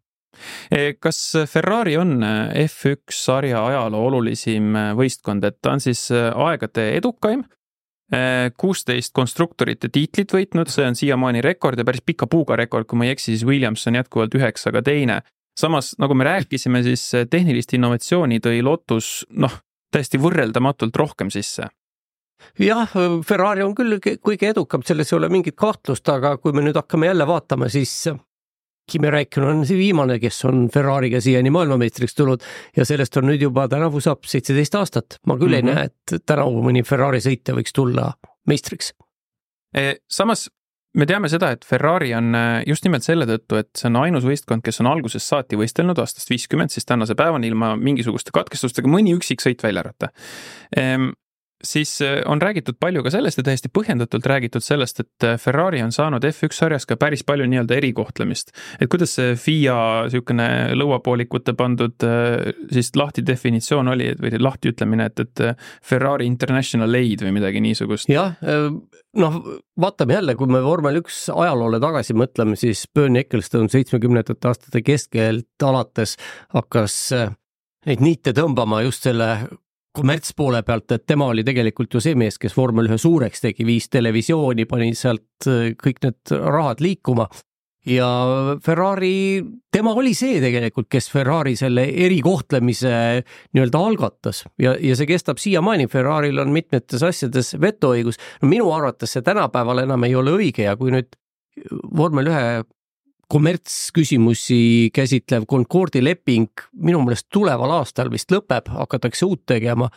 E, 0.72 0.94
kas 1.00 1.34
Ferrari 1.48 1.98
on 1.98 2.20
F1 2.20 2.98
sarja 3.12 3.66
ajaloo 3.66 4.06
olulisim 4.08 4.76
võistkond, 5.00 5.46
et 5.48 5.58
ta 5.62 5.72
on 5.72 5.80
siis 5.80 6.10
aegade 6.12 6.90
edukaim, 6.98 7.46
kuusteist 8.58 9.14
konstruktorite 9.14 9.90
tiitlit 9.90 10.34
võitnud, 10.34 10.70
see 10.70 10.86
on 10.86 10.96
siiamaani 10.96 11.42
rekord 11.42 11.80
ja 11.80 11.86
päris 11.86 12.04
pika 12.06 12.28
puuga 12.28 12.56
rekord, 12.56 12.86
kui 12.86 13.00
ma 13.00 13.06
ei 13.06 13.16
eksi, 13.16 13.32
siis 13.32 13.46
Williams 13.48 13.88
on 13.88 13.96
jätkuvalt 13.96 14.36
üheksaga 14.36 14.84
teine 14.86 15.22
samas, 15.56 15.94
nagu 16.02 16.14
me 16.14 16.28
rääkisime, 16.28 16.84
siis 16.84 17.08
tehnilist 17.30 17.74
innovatsiooni 17.74 18.42
tõi 18.44 18.62
Lotus 18.64 19.26
noh, 19.30 19.54
täiesti 19.92 20.20
võrreldamatult 20.22 20.96
rohkem 20.96 21.32
sisse 21.34 21.70
jah, 22.60 22.92
Ferrari 23.26 23.64
on 23.64 23.74
küll 23.76 23.98
kõige 24.00 24.52
edukam, 24.52 24.84
selles 24.86 25.12
ei 25.12 25.18
ole 25.18 25.30
mingit 25.32 25.56
kahtlust, 25.58 26.08
aga 26.12 26.36
kui 26.38 26.54
me 26.56 26.64
nüüd 26.66 26.78
hakkame 26.78 27.10
jälle 27.10 27.28
vaatama, 27.28 27.70
siis 27.72 27.96
Kimi 28.92 29.10
Räikkönen 29.10 29.50
on 29.50 29.64
see 29.66 29.78
viimane, 29.80 30.20
kes 30.22 30.44
on 30.46 30.68
Ferrari'ga 30.70 31.18
siiani 31.24 31.50
maailmameistriks 31.54 32.14
tulnud 32.14 32.44
ja 32.78 32.86
sellest 32.86 33.18
on 33.18 33.26
nüüd 33.32 33.42
juba 33.42 33.66
tänavu 33.72 34.02
saab 34.04 34.28
seitseteist 34.30 34.78
aastat. 34.78 35.18
ma 35.26 35.38
küll 35.38 35.48
mm 35.48 35.54
-hmm. 35.54 35.56
ei 35.56 35.62
mhm. 35.62 35.76
näe, 35.76 35.86
et 35.86 36.26
tänavu 36.26 36.62
mõni 36.62 36.84
Ferrari 36.86 37.18
sõitja 37.18 37.56
võiks 37.58 37.74
tulla 37.74 38.14
meistriks. 38.48 38.94
E, 39.74 39.96
samas 40.08 40.50
me 40.96 41.08
teame 41.10 41.30
seda, 41.32 41.52
et 41.56 41.66
Ferrari 41.68 42.14
on 42.18 42.36
äh, 42.38 42.62
just 42.70 42.86
nimelt 42.88 43.06
selle 43.06 43.28
tõttu, 43.30 43.60
et 43.60 43.72
see 43.78 43.90
on 43.92 44.00
ainus 44.04 44.26
võistkond, 44.28 44.64
kes 44.66 44.82
on 44.84 44.92
algusest 44.94 45.28
saati 45.28 45.60
võistelnud 45.60 46.00
aastast 46.02 46.32
viiskümmend 46.32 46.74
siis 46.74 46.88
tänase 46.88 47.18
päevani 47.20 47.52
ilma 47.52 47.74
mingisuguste 47.80 48.34
katkestustega, 48.36 48.92
mõni 48.92 49.16
üksik 49.18 49.44
sõit 49.44 49.64
välja 49.66 49.86
arvata. 49.86 50.12
Ehm, 50.78 51.12
siis 51.66 51.98
äh, 52.02 52.22
on 52.26 52.42
räägitud 52.42 52.78
palju 52.80 53.04
ka 53.04 53.12
sellest 53.14 53.40
ja 53.40 53.46
täiesti 53.48 53.72
põhjendatult 53.74 54.26
räägitud 54.30 54.64
sellest, 54.64 55.02
et 55.04 55.28
äh, 55.28 55.38
Ferrari 55.42 55.82
on 55.84 55.94
saanud 55.96 56.24
F1 56.30 56.56
sarjas 56.56 56.88
ka 56.90 56.98
päris 57.00 57.26
palju 57.28 57.48
nii-öelda 57.50 57.78
erikohtlemist. 57.78 58.54
et 58.80 58.90
kuidas 58.92 59.16
see 59.18 59.36
FIA 59.40 59.78
niisugune 60.06 60.48
lõuapoolikute 60.78 61.56
pandud 61.58 62.06
siis 62.72 62.92
lahti 62.96 63.24
definitsioon 63.26 63.90
oli 63.94 64.12
või 64.20 64.40
lahti 64.40 64.72
ütlemine, 64.74 65.10
et, 65.10 65.20
et 65.20 65.44
Ferrari 65.84 66.28
International 66.30 66.94
Aid 66.96 67.26
või 67.26 67.36
midagi 67.40 67.62
niisugust? 67.64 68.10
jah, 68.10 68.36
noh, 69.20 69.40
vaatame 69.82 70.20
jälle, 70.20 70.36
kui 70.36 70.52
me 70.52 70.62
vormel 70.64 71.02
üks 71.02 71.26
ajaloole 71.34 71.80
tagasi 71.84 72.16
mõtleme, 72.18 72.58
siis 72.60 72.86
Bernie 72.94 73.26
Ecclestone 73.26 73.72
seitsmekümnendate 73.74 74.48
aastate 74.48 74.84
keskelt 74.86 75.66
alates 75.66 76.16
hakkas 76.54 76.98
neid 77.86 78.02
niite 78.02 78.34
tõmbama 78.36 78.82
just 78.86 79.06
selle 79.06 79.30
kommertspoole 79.96 80.62
pealt, 80.68 80.92
et 80.92 81.06
tema 81.08 81.30
oli 81.32 81.44
tegelikult 81.48 81.94
ju 81.96 82.04
see 82.04 82.16
mees, 82.20 82.40
kes 82.42 82.56
vormel 82.58 82.90
ühe 82.90 83.00
suureks 83.02 83.44
tegi, 83.48 83.66
viis 83.68 83.90
televisiooni, 83.94 84.68
pani 84.70 84.94
sealt 84.98 85.50
äh, 85.50 85.74
kõik 85.80 86.04
need 86.06 86.36
rahad 86.36 86.84
liikuma 86.84 87.30
ja 87.86 88.08
Ferrari, 88.66 89.44
tema 89.72 89.94
oli 89.94 90.14
see 90.18 90.40
tegelikult, 90.42 90.88
kes 90.92 91.10
Ferrari 91.12 91.56
selle 91.60 91.86
erikohtlemise 92.06 92.94
nii-öelda 93.54 93.82
algatas 93.90 94.44
ja, 94.62 94.76
ja 94.80 94.98
see 94.98 95.10
kestab 95.10 95.42
siiamaani, 95.42 95.88
Ferrari'l 95.92 96.42
on 96.42 96.54
mitmetes 96.56 97.06
asjades 97.06 97.54
vetoõigus. 97.62 98.20
no 98.42 98.50
minu 98.50 98.72
arvates 98.74 99.16
see 99.16 99.26
tänapäeval 99.26 99.86
enam 99.86 100.08
ei 100.08 100.16
ole 100.18 100.34
õige 100.40 100.66
ja 100.66 100.76
kui 100.80 100.94
nüüd 100.96 101.14
vormel 101.96 102.32
ühe 102.32 102.48
kommertsküsimusi 103.32 104.92
käsitlev 104.94 105.48
Concordi 105.50 106.04
leping 106.04 106.50
minu 106.74 107.02
meelest 107.04 107.28
tuleval 107.34 107.80
aastal 107.80 108.12
vist 108.14 108.32
lõpeb, 108.32 108.70
hakatakse 108.70 109.26
uut 109.26 109.46
tegema, 109.50 109.90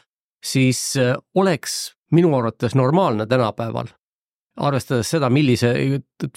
siis 0.45 0.95
oleks 1.35 1.79
minu 2.15 2.33
arvates 2.39 2.75
normaalne 2.79 3.27
tänapäeval 3.27 3.93
arvestades 4.59 5.11
seda, 5.13 5.31
millise, 5.33 5.71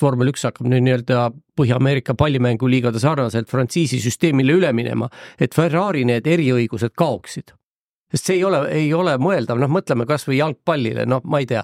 vormel 0.01 0.31
üks 0.31 0.45
hakkab 0.45 0.69
nüüd 0.69 0.85
nii-öelda 0.85 1.29
Põhja-Ameerika 1.57 2.15
pallimänguliigade 2.17 3.01
sarnaselt 3.01 3.49
frantsiisi 3.51 4.01
süsteemile 4.03 4.55
üle 4.59 4.71
minema, 4.75 5.09
et 5.41 5.55
Ferrari 5.57 6.05
need 6.07 6.27
eriõigused 6.29 6.95
kaoksid. 6.97 7.55
sest 8.11 8.27
see 8.27 8.41
ei 8.41 8.43
ole, 8.43 8.65
ei 8.75 8.89
ole 8.93 9.15
mõeldav, 9.21 9.59
noh, 9.61 9.71
mõtleme 9.71 10.05
kasvõi 10.07 10.41
jalgpallile, 10.41 11.05
noh, 11.07 11.21
ma 11.23 11.39
ei 11.39 11.47
tea, 11.47 11.63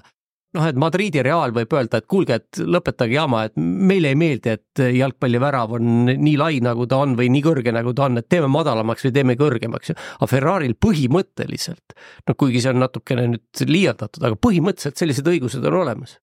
noh, 0.56 0.66
et 0.68 0.78
Madridi 0.80 1.22
Real 1.24 1.52
võib 1.56 1.74
öelda, 1.76 2.00
et 2.00 2.08
kuulge, 2.10 2.38
et 2.40 2.60
lõpetage 2.60 3.16
jama, 3.16 3.44
et 3.48 3.56
meile 3.58 4.12
ei 4.12 4.18
meeldi, 4.18 4.54
et 4.56 4.84
jalgpallivärav 4.96 5.76
on 5.78 5.90
nii 6.08 6.36
lai, 6.40 6.60
nagu 6.64 6.86
ta 6.88 7.02
on 7.04 7.16
või 7.18 7.30
nii 7.34 7.44
kõrge, 7.44 7.74
nagu 7.74 7.92
ta 7.96 8.06
on, 8.08 8.20
et 8.20 8.28
teeme 8.30 8.50
madalamaks 8.52 9.08
või 9.08 9.16
teeme 9.18 9.36
kõrgemaks. 9.40 9.92
aga 10.18 10.30
Ferrari'l 10.30 10.78
põhimõtteliselt, 10.80 11.98
noh, 12.28 12.38
kuigi 12.38 12.62
see 12.64 12.72
on 12.72 12.82
natukene 12.84 13.28
nüüd 13.34 13.66
liialdatud, 13.68 14.24
aga 14.24 14.40
põhimõtteliselt 14.40 15.04
sellised 15.04 15.28
õigused 15.28 15.64
on 15.68 15.82
olemas 15.82 16.18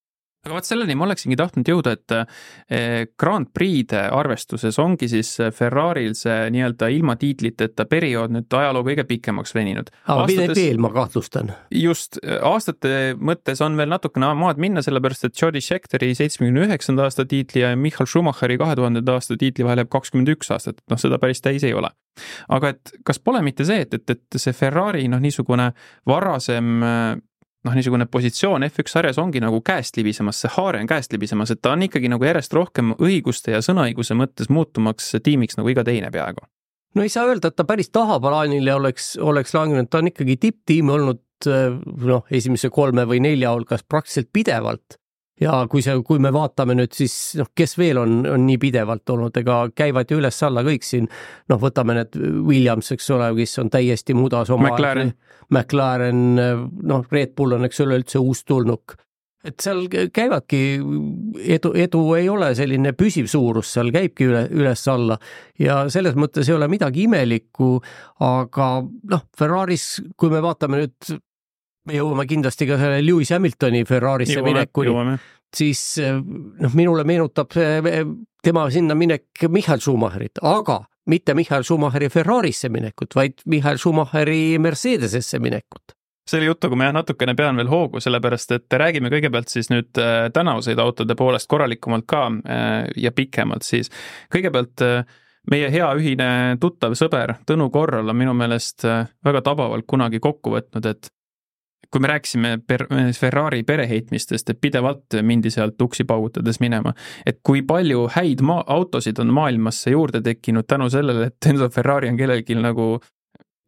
aga 0.45 0.59
vot 0.59 0.67
selleni 0.67 0.93
ma 0.97 1.07
oleksingi 1.07 1.37
tahtnud 1.39 1.69
jõuda, 1.69 1.95
et 1.95 2.13
eh, 2.15 3.07
Grand 3.17 3.49
Prix'de 3.53 4.03
arvestuses 4.13 4.77
ongi 4.81 5.09
siis 5.09 5.31
Ferrari'l 5.55 6.13
see 6.17 6.51
nii-öelda 6.53 6.89
ilma 6.93 7.15
tiitliteta 7.19 7.87
periood 7.89 8.35
nüüd 8.35 8.57
ajaloo 8.59 8.85
kõige 8.85 9.07
pikemaks 9.09 9.55
veninud. 9.57 9.89
aga 10.05 10.27
millal 10.29 10.53
veel, 10.57 10.79
ma 10.85 10.93
kahtlustan? 10.93 11.51
just, 11.73 12.21
aastate 12.21 13.15
mõttes 13.17 13.63
on 13.65 13.77
veel 13.79 13.89
natukene 13.89 14.31
maad 14.37 14.61
minna, 14.61 14.85
sellepärast 14.85 15.29
et 15.29 15.41
Jody 15.41 15.63
Schecteri 15.65 16.13
seitsmekümne 16.17 16.67
üheksanda 16.69 17.09
aasta 17.09 17.25
tiitli 17.25 17.65
ja 17.65 17.73
Michael 17.79 18.09
Schumacheri 18.09 18.59
kahe 18.61 18.77
tuhandenda 18.77 19.17
aasta 19.17 19.39
tiitli 19.41 19.65
vahel 19.65 19.81
jääb 19.81 19.93
kakskümmend 19.97 20.35
üks 20.37 20.53
aastat, 20.53 20.83
et 20.83 20.93
noh, 20.93 21.01
seda 21.01 21.17
päris 21.21 21.41
täis 21.41 21.65
ei 21.65 21.73
ole. 21.73 21.89
aga 22.53 22.75
et 22.75 22.97
kas 23.03 23.17
pole 23.19 23.41
mitte 23.43 23.65
see, 23.65 23.81
et, 23.81 23.97
et, 23.97 24.11
et 24.13 24.37
see 24.39 24.53
Ferrari 24.53 25.09
noh, 25.09 25.19
niisugune 25.19 25.71
varasem 26.07 26.85
noh, 27.65 27.75
niisugune 27.75 28.07
positsioon 28.11 28.65
F1 28.67 28.91
sarjas 28.91 29.19
ongi 29.21 29.41
nagu 29.43 29.61
käest 29.65 29.97
libisemas, 29.97 30.41
see 30.43 30.51
haare 30.57 30.81
on 30.83 30.89
käest 30.89 31.13
libisemas, 31.15 31.53
et 31.53 31.61
ta 31.61 31.73
on 31.75 31.85
ikkagi 31.87 32.11
nagu 32.11 32.27
järjest 32.27 32.53
rohkem 32.55 32.93
õiguste 32.95 33.55
ja 33.55 33.61
sõnaõiguse 33.65 34.17
mõttes 34.17 34.51
muutumaks 34.53 35.15
tiimiks 35.23 35.59
nagu 35.59 35.71
iga 35.73 35.83
teine 35.87 36.11
peaaegu. 36.13 36.45
no 36.95 37.03
ei 37.03 37.11
saa 37.11 37.25
öelda, 37.27 37.51
et 37.51 37.57
ta 37.59 37.65
päris 37.67 37.89
tahaplaanile 37.89 38.73
oleks, 38.73 39.15
oleks 39.17 39.53
langenud, 39.53 39.89
ta 39.89 40.03
on 40.03 40.11
ikkagi 40.13 40.37
tipptiim 40.37 40.89
olnud 40.89 41.21
noh, 41.45 42.23
esimese 42.31 42.69
kolme 42.73 43.03
või 43.09 43.19
nelja 43.23 43.51
hulgas 43.53 43.83
praktiliselt 43.83 44.31
pidevalt 44.33 44.99
ja 45.41 45.55
kui 45.71 45.83
see, 45.83 45.95
kui 46.07 46.21
me 46.23 46.31
vaatame 46.33 46.75
nüüd 46.77 46.95
siis 46.95 47.13
noh, 47.39 47.49
kes 47.55 47.75
veel 47.79 47.99
on, 48.01 48.17
on 48.29 48.45
nii 48.47 48.59
pidevalt 48.61 49.15
olnud, 49.15 49.35
ega 49.41 49.61
käivad 49.75 50.11
ju 50.11 50.19
üles-alla 50.21 50.63
kõik 50.65 50.85
siin, 50.87 51.09
noh, 51.51 51.61
võtame 51.61 51.97
need 51.99 52.19
Williams, 52.47 52.93
eks 52.95 53.09
ole, 53.15 53.31
kes 53.39 53.57
on 53.63 53.71
täiesti 53.73 54.15
mudas 54.17 54.51
oma 54.55 54.71
McLaren, 54.71 55.15
McLaren, 55.51 56.21
noh, 56.87 57.09
Red 57.11 57.35
Bull 57.35 57.57
on, 57.57 57.67
eks 57.67 57.83
ole, 57.83 57.99
üldse 58.03 58.21
uustulnuk. 58.21 58.95
et 59.45 59.61
seal 59.61 59.83
käivadki, 60.09 60.59
edu, 61.53 61.69
edu 61.77 61.99
ei 62.17 62.29
ole 62.33 62.47
selline 62.57 62.95
püsiv 62.97 63.27
suurus, 63.29 63.75
seal 63.75 63.91
käibki 63.93 64.25
üle, 64.25 64.47
üles-alla. 64.49 65.19
Ja 65.61 65.83
selles 65.93 66.15
mõttes 66.17 66.49
ei 66.49 66.55
ole 66.55 66.65
midagi 66.71 67.03
imelikku, 67.05 67.75
aga 68.25 68.69
noh, 68.81 69.27
Ferraris, 69.37 69.99
kui 70.17 70.33
me 70.33 70.41
vaatame 70.41 70.81
nüüd 70.81 71.19
me 71.85 71.97
jõuame 71.99 72.25
kindlasti 72.29 72.67
ka 72.69 72.79
selle 72.81 73.03
Lewis 73.05 73.31
Hamiltoni 73.35 73.83
Ferrarisse 73.87 74.41
minekuni, 74.45 75.17
siis 75.55 75.83
noh, 76.01 76.73
minule 76.73 77.05
meenutab 77.07 77.53
tema 78.45 78.67
sinna 78.73 78.97
minek 78.97 79.47
Michael 79.49 79.81
Schumacherit, 79.81 80.41
aga 80.43 80.83
mitte 81.05 81.33
Michael 81.33 81.63
Schumacheri 81.63 82.09
Ferrarisse 82.09 82.69
minekut, 82.69 83.13
vaid 83.15 83.43
Michael 83.45 83.77
Schumacheri 83.77 84.57
Mercedesesse 84.59 85.39
minekut 85.39 85.95
selle 86.25 86.47
jutuga 86.47 86.73
ma 86.73 86.87
jah 86.87 86.95
natukene 86.95 87.35
pean 87.37 87.59
veel 87.59 87.67
hoogu, 87.69 87.99
sellepärast 88.01 88.55
et 88.55 88.75
räägime 88.81 89.11
kõigepealt 89.13 89.51
siis 89.51 89.67
nüüd 89.69 89.99
äh, 90.01 90.23
tänavusõiduautode 90.33 91.13
poolest 91.19 91.45
korralikumalt 91.51 92.07
ka 92.09 92.23
ja 92.97 93.11
pikemalt 93.13 93.61
siis. 93.61 93.91
kõigepealt 94.33 94.81
meie 95.53 95.69
hea 95.69 95.91
ühine 95.93 96.29
tuttav 96.57 96.95
sõber 96.97 97.35
Tõnu 97.45 97.69
Korral 97.69 98.09
on 98.09 98.17
minu 98.17 98.33
meelest 98.33 98.87
väga 98.87 99.43
tabavalt 99.45 99.85
kunagi 99.85 100.17
kokku 100.19 100.55
võtnud, 100.55 100.89
et 100.89 101.11
kui 101.91 102.01
me 102.03 102.11
rääkisime 102.11 102.57
per-, 102.67 102.87
Ferrari 103.17 103.63
pereheitmistest, 103.63 104.49
et 104.49 104.61
pidevalt 104.61 105.17
mindi 105.21 105.51
sealt 105.53 105.81
uksi 105.81 106.03
paugutades 106.07 106.59
minema, 106.63 106.93
et 107.25 107.41
kui 107.43 107.63
palju 107.65 108.07
häid 108.15 108.43
maa-, 108.45 108.65
autosid 108.77 109.19
on 109.23 109.33
maailmasse 109.33 109.95
juurde 109.95 110.21
tekkinud 110.25 110.67
tänu 110.67 110.89
sellele, 110.89 111.31
et 111.31 111.51
Enzo 111.51 111.69
Ferrari 111.69 112.09
on 112.09 112.17
kellelgi 112.17 112.57
nagu 112.59 112.95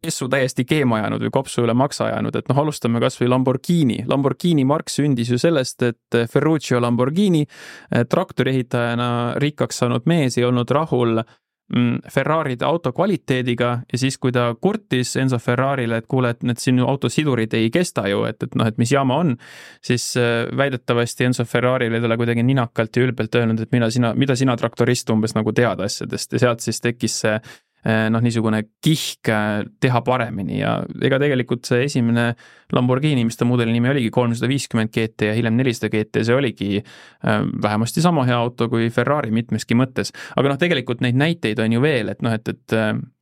pessu 0.02 0.28
täiesti 0.30 0.62
keema 0.62 1.00
ajanud 1.00 1.24
või 1.26 1.32
kopsu 1.34 1.64
üle 1.64 1.74
maksa 1.74 2.06
ajanud, 2.06 2.36
et 2.38 2.46
noh, 2.50 2.60
alustame 2.62 3.00
kas 3.02 3.18
või 3.18 3.32
Lamborghini. 3.32 4.04
Lamborghini 4.06 4.62
mark 4.64 4.92
sündis 4.94 5.32
ju 5.32 5.38
sellest, 5.42 5.82
et 5.82 6.18
Ferruccio 6.30 6.78
Lamborghini 6.80 7.42
traktoriehitajana 7.90 9.08
rikkaks 9.42 9.82
saanud 9.82 10.06
mees 10.06 10.38
ei 10.38 10.46
olnud 10.46 10.70
rahul 10.70 11.18
Mm, 11.18 11.47
Ferraride 12.12 12.64
auto 12.64 12.92
kvaliteediga 12.96 13.70
ja 13.92 13.98
siis, 14.00 14.16
kui 14.18 14.32
ta 14.32 14.46
kurtis 14.60 15.16
Enzo 15.20 15.38
Ferrarile, 15.38 15.98
et 16.00 16.06
kuule, 16.08 16.30
et 16.32 16.42
need 16.48 16.60
sinu 16.62 16.86
auto 16.88 17.10
sidurid 17.12 17.52
ei 17.54 17.68
kesta 17.70 18.06
ju, 18.08 18.22
et, 18.28 18.40
et 18.42 18.56
noh, 18.56 18.68
et 18.68 18.78
mis 18.80 18.92
jama 18.92 19.18
on, 19.20 19.34
siis 19.84 20.10
äh, 20.16 20.46
väidetavasti 20.56 21.28
Enzo 21.28 21.44
Ferrari 21.44 21.90
oli 21.92 22.00
talle 22.00 22.16
kuidagi 22.16 22.42
ninakalt 22.42 22.96
ja 22.96 23.04
ülbelt 23.04 23.36
öelnud, 23.36 23.60
et 23.60 23.72
mina 23.76 23.90
sina, 23.92 24.14
mida 24.16 24.36
sina 24.36 24.56
traktorist 24.56 25.10
umbes 25.12 25.36
nagu 25.36 25.52
tead 25.52 25.84
asjadest. 25.84 26.32
Ja 26.32 26.46
sealt 26.46 26.64
siis 26.64 26.80
tekkis 26.80 27.20
see 27.24 27.36
noh, 28.12 28.22
niisugune 28.24 28.62
kihk 28.84 29.30
eh, 29.32 29.64
teha 29.80 30.00
paremini 30.04 30.60
ja 30.60 30.78
ega 31.04 31.20
tegelikult 31.22 31.68
see 31.68 31.86
esimene 31.86 32.30
Lamborghini, 32.74 33.22
mis 33.24 33.38
ta 33.40 33.46
mudeli 33.48 33.72
nimi 33.72 33.88
oligi, 33.88 34.10
kolmsada 34.12 34.50
viiskümmend 34.50 34.92
GT 34.92 35.30
ja 35.30 35.36
hiljem 35.36 35.56
nelisada 35.56 35.88
GT, 35.92 36.24
see 36.26 36.36
oligi 36.36 36.70
eh, 36.78 37.38
vähemasti 37.62 38.04
sama 38.04 38.26
hea 38.28 38.36
auto 38.36 38.68
kui 38.72 38.90
Ferrari 38.94 39.32
mitmeski 39.34 39.78
mõttes. 39.78 40.12
aga 40.36 40.52
noh, 40.52 40.60
tegelikult 40.60 41.04
neid 41.04 41.18
näiteid 41.18 41.60
on 41.64 41.78
ju 41.78 41.84
veel, 41.84 42.12
et 42.12 42.24
noh, 42.24 42.34
et, 42.36 42.52
et 42.52 42.78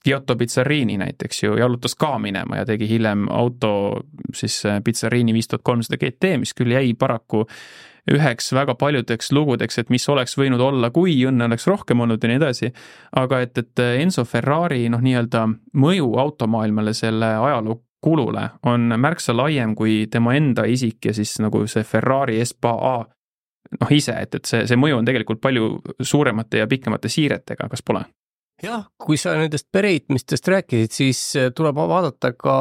Giotto 0.07 0.37
Pizzarini 0.39 0.99
näiteks 1.01 1.43
ju 1.43 1.57
jalutas 1.59 1.97
ka 1.99 2.17
minema 2.23 2.61
ja 2.61 2.67
tegi 2.69 2.89
hiljem 2.91 3.27
auto 3.33 3.73
siis 4.35 4.63
Pizzarini 4.85 5.35
viis 5.35 5.51
tuhat 5.51 5.67
kolmsada 5.67 5.99
GT, 6.01 6.37
mis 6.43 6.55
küll 6.57 6.75
jäi 6.75 6.95
paraku 6.99 7.47
üheks 8.13 8.53
väga 8.55 8.75
paljudeks 8.79 9.33
lugudeks, 9.33 9.79
et 9.79 9.91
mis 9.91 10.09
oleks 10.09 10.37
võinud 10.39 10.63
olla, 10.63 10.91
kui 10.95 11.17
õnne 11.27 11.49
oleks 11.49 11.67
rohkem 11.67 12.01
olnud 12.05 12.23
ja 12.23 12.31
nii 12.31 12.41
edasi. 12.41 12.73
aga 13.17 13.41
et, 13.41 13.59
et 13.59 13.85
Enzo 14.03 14.25
Ferrari 14.25 14.89
noh, 14.93 15.03
nii-öelda 15.03 15.47
mõju 15.75 16.13
automaailmale 16.23 16.95
selle 16.95 17.35
ajaloo 17.37 17.81
kulule 18.07 18.49
on 18.63 18.93
märksa 19.01 19.35
laiem 19.37 19.75
kui 19.75 20.07
tema 20.11 20.37
enda 20.37 20.67
isik 20.69 21.09
ja 21.09 21.15
siis 21.17 21.39
nagu 21.43 21.65
see 21.67 21.83
Ferrari 21.83 22.45
SPA 22.45 22.97
noh 23.81 23.91
ise, 23.91 24.15
et, 24.23 24.35
et 24.39 24.47
see, 24.47 24.67
see 24.69 24.79
mõju 24.79 25.01
on 25.01 25.09
tegelikult 25.09 25.41
palju 25.43 25.71
suuremate 26.01 26.63
ja 26.63 26.69
pikemate 26.71 27.11
siiretega, 27.11 27.69
kas 27.73 27.83
pole? 27.83 28.05
Jah, 28.63 28.87
kui 29.01 29.19
sa 29.21 29.35
nendest 29.37 29.67
pereheitmistest 29.73 30.49
rääkisid, 30.49 30.93
siis 30.95 31.21
äh, 31.37 31.51
tuleb 31.57 31.77
vaadata 31.77 32.33
ka 32.39 32.55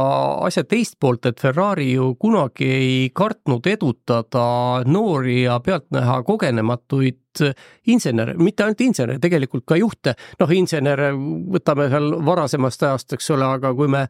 asja 0.45 0.65
teist 0.67 0.97
poolt, 0.99 1.25
et 1.29 1.39
Ferrari 1.39 1.93
ju 1.93 2.13
kunagi 2.19 2.67
ei 2.67 2.97
kartnud 3.15 3.67
edutada 3.67 4.47
noori 4.85 5.43
ja 5.45 5.59
pealtnäha 5.63 6.21
kogenematuid 6.27 7.45
äh, 7.47 7.55
insenere, 7.87 8.35
mitte 8.37 8.65
ainult 8.65 8.83
insenere, 8.83 9.19
tegelikult 9.23 9.65
ka 9.67 9.79
juhte. 9.79 10.15
noh, 10.39 10.51
insenere 10.51 11.11
võtame 11.55 11.89
seal 11.93 12.11
varasemast 12.25 12.83
ajast, 12.83 13.15
eks 13.15 13.31
ole, 13.37 13.47
aga 13.57 13.73
kui 13.75 13.87
me 13.91 14.05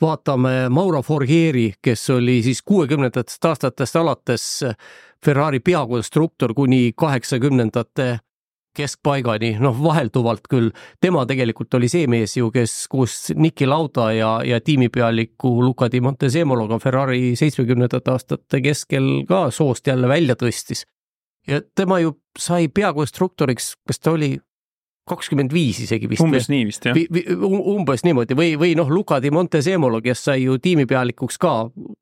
vaatame 0.00 0.68
Mauro 0.68 1.02
Forghieri, 1.02 1.70
kes 1.82 2.08
oli 2.16 2.40
siis 2.44 2.62
kuuekümnendatest 2.62 3.44
aastatest 3.44 3.96
alates 3.96 4.48
Ferrari 5.24 5.60
peakonstruktor 5.60 6.54
kuni 6.56 6.92
kaheksakümnendate 6.96 8.18
keskpaigani, 8.80 9.54
noh 9.62 9.76
vahelduvalt 9.84 10.48
küll, 10.50 10.70
tema 11.00 11.24
tegelikult 11.28 11.78
oli 11.78 11.90
see 11.92 12.08
mees 12.10 12.36
ju, 12.38 12.50
kes 12.54 12.74
koos 12.90 13.30
Niki 13.36 13.68
Lauda 13.68 14.10
ja, 14.16 14.32
ja 14.46 14.60
tiimipealiku 14.64 15.52
Luca 15.64 15.90
di 15.92 16.02
Montezemologa 16.04 16.80
Ferrari 16.82 17.34
seitsmekümnendate 17.38 18.14
aastate 18.14 18.62
keskel 18.64 19.10
ka 19.28 19.48
soost 19.54 19.86
jälle 19.86 20.08
välja 20.08 20.36
tõstis. 20.40 20.86
ja 21.48 21.60
tema 21.74 22.00
ju 22.00 22.16
sai 22.38 22.68
peakonstruktoriks, 22.68 23.74
kas 23.86 24.00
ta 24.00 24.12
oli 24.16 24.36
kakskümmend 25.10 25.52
viis 25.52 25.80
isegi 25.82 26.08
vist. 26.10 26.22
umbes 26.22 26.48
nii 26.50 26.66
vist 26.68 26.86
jah. 26.86 26.98
umbes 27.74 28.04
niimoodi 28.06 28.36
või, 28.38 28.54
või 28.60 28.74
noh, 28.78 28.90
Luca 28.90 29.20
di 29.22 29.32
Montezemolo, 29.34 30.00
kes 30.04 30.26
sai 30.28 30.44
ju 30.44 30.58
tiimipealikuks 30.62 31.40
ka, 31.40 31.54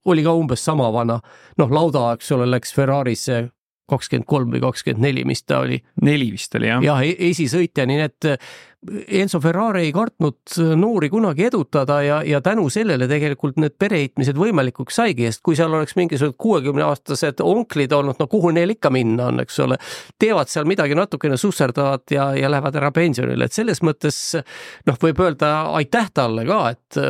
oli 0.09 0.25
ka 0.27 0.35
umbes 0.37 0.65
sama 0.65 0.91
vana. 0.93 1.21
noh, 1.59 1.71
Lauda, 1.73 2.13
eks 2.17 2.33
ole, 2.37 2.49
läks 2.51 2.75
Ferrarisse 2.75 3.49
kakskümmend 3.89 4.29
kolm 4.29 4.53
või 4.55 4.63
kakskümmend 4.63 5.05
neli, 5.05 5.25
mis 5.29 5.43
ta 5.45 5.63
oli. 5.65 5.81
neli 6.03 6.31
vist 6.35 6.55
oli 6.59 6.71
jah. 6.71 6.83
jah, 6.85 7.03
esisõitja, 7.31 7.87
nii 7.89 8.05
et 8.05 8.31
Enzo 8.87 9.41
Ferrari 9.43 9.89
ei 9.89 9.93
kartnud 9.93 10.53
noori 10.79 11.09
kunagi 11.11 11.49
edutada 11.49 11.97
ja, 12.03 12.19
ja 12.23 12.39
tänu 12.41 12.69
sellele 12.71 13.09
tegelikult 13.11 13.57
need 13.59 13.75
pereheitmised 13.75 14.37
võimalikuks 14.39 15.01
saigi, 15.01 15.25
sest 15.27 15.43
kui 15.43 15.57
seal 15.59 15.73
oleks 15.75 15.97
mingisugused 15.99 16.37
kuuekümneaastased 16.39 17.43
onklid 17.43 17.93
olnud, 17.93 18.21
no 18.23 18.29
kuhu 18.31 18.53
neil 18.55 18.77
ikka 18.77 18.93
minna 18.95 19.27
on, 19.33 19.43
eks 19.43 19.59
ole, 19.65 19.81
teevad 20.23 20.51
seal 20.53 20.69
midagi 20.71 20.95
natukene 20.95 21.37
susserdavad 21.41 22.07
ja, 22.15 22.29
ja 22.39 22.51
lähevad 22.53 22.79
ära 22.79 22.93
pensionile, 22.95 23.49
et 23.49 23.57
selles 23.57 23.83
mõttes 23.83 24.21
noh, 24.87 25.01
võib 25.03 25.25
öelda 25.27 25.51
aitäh 25.81 26.13
talle 26.15 26.47
ka, 26.47 26.61
et 26.77 27.01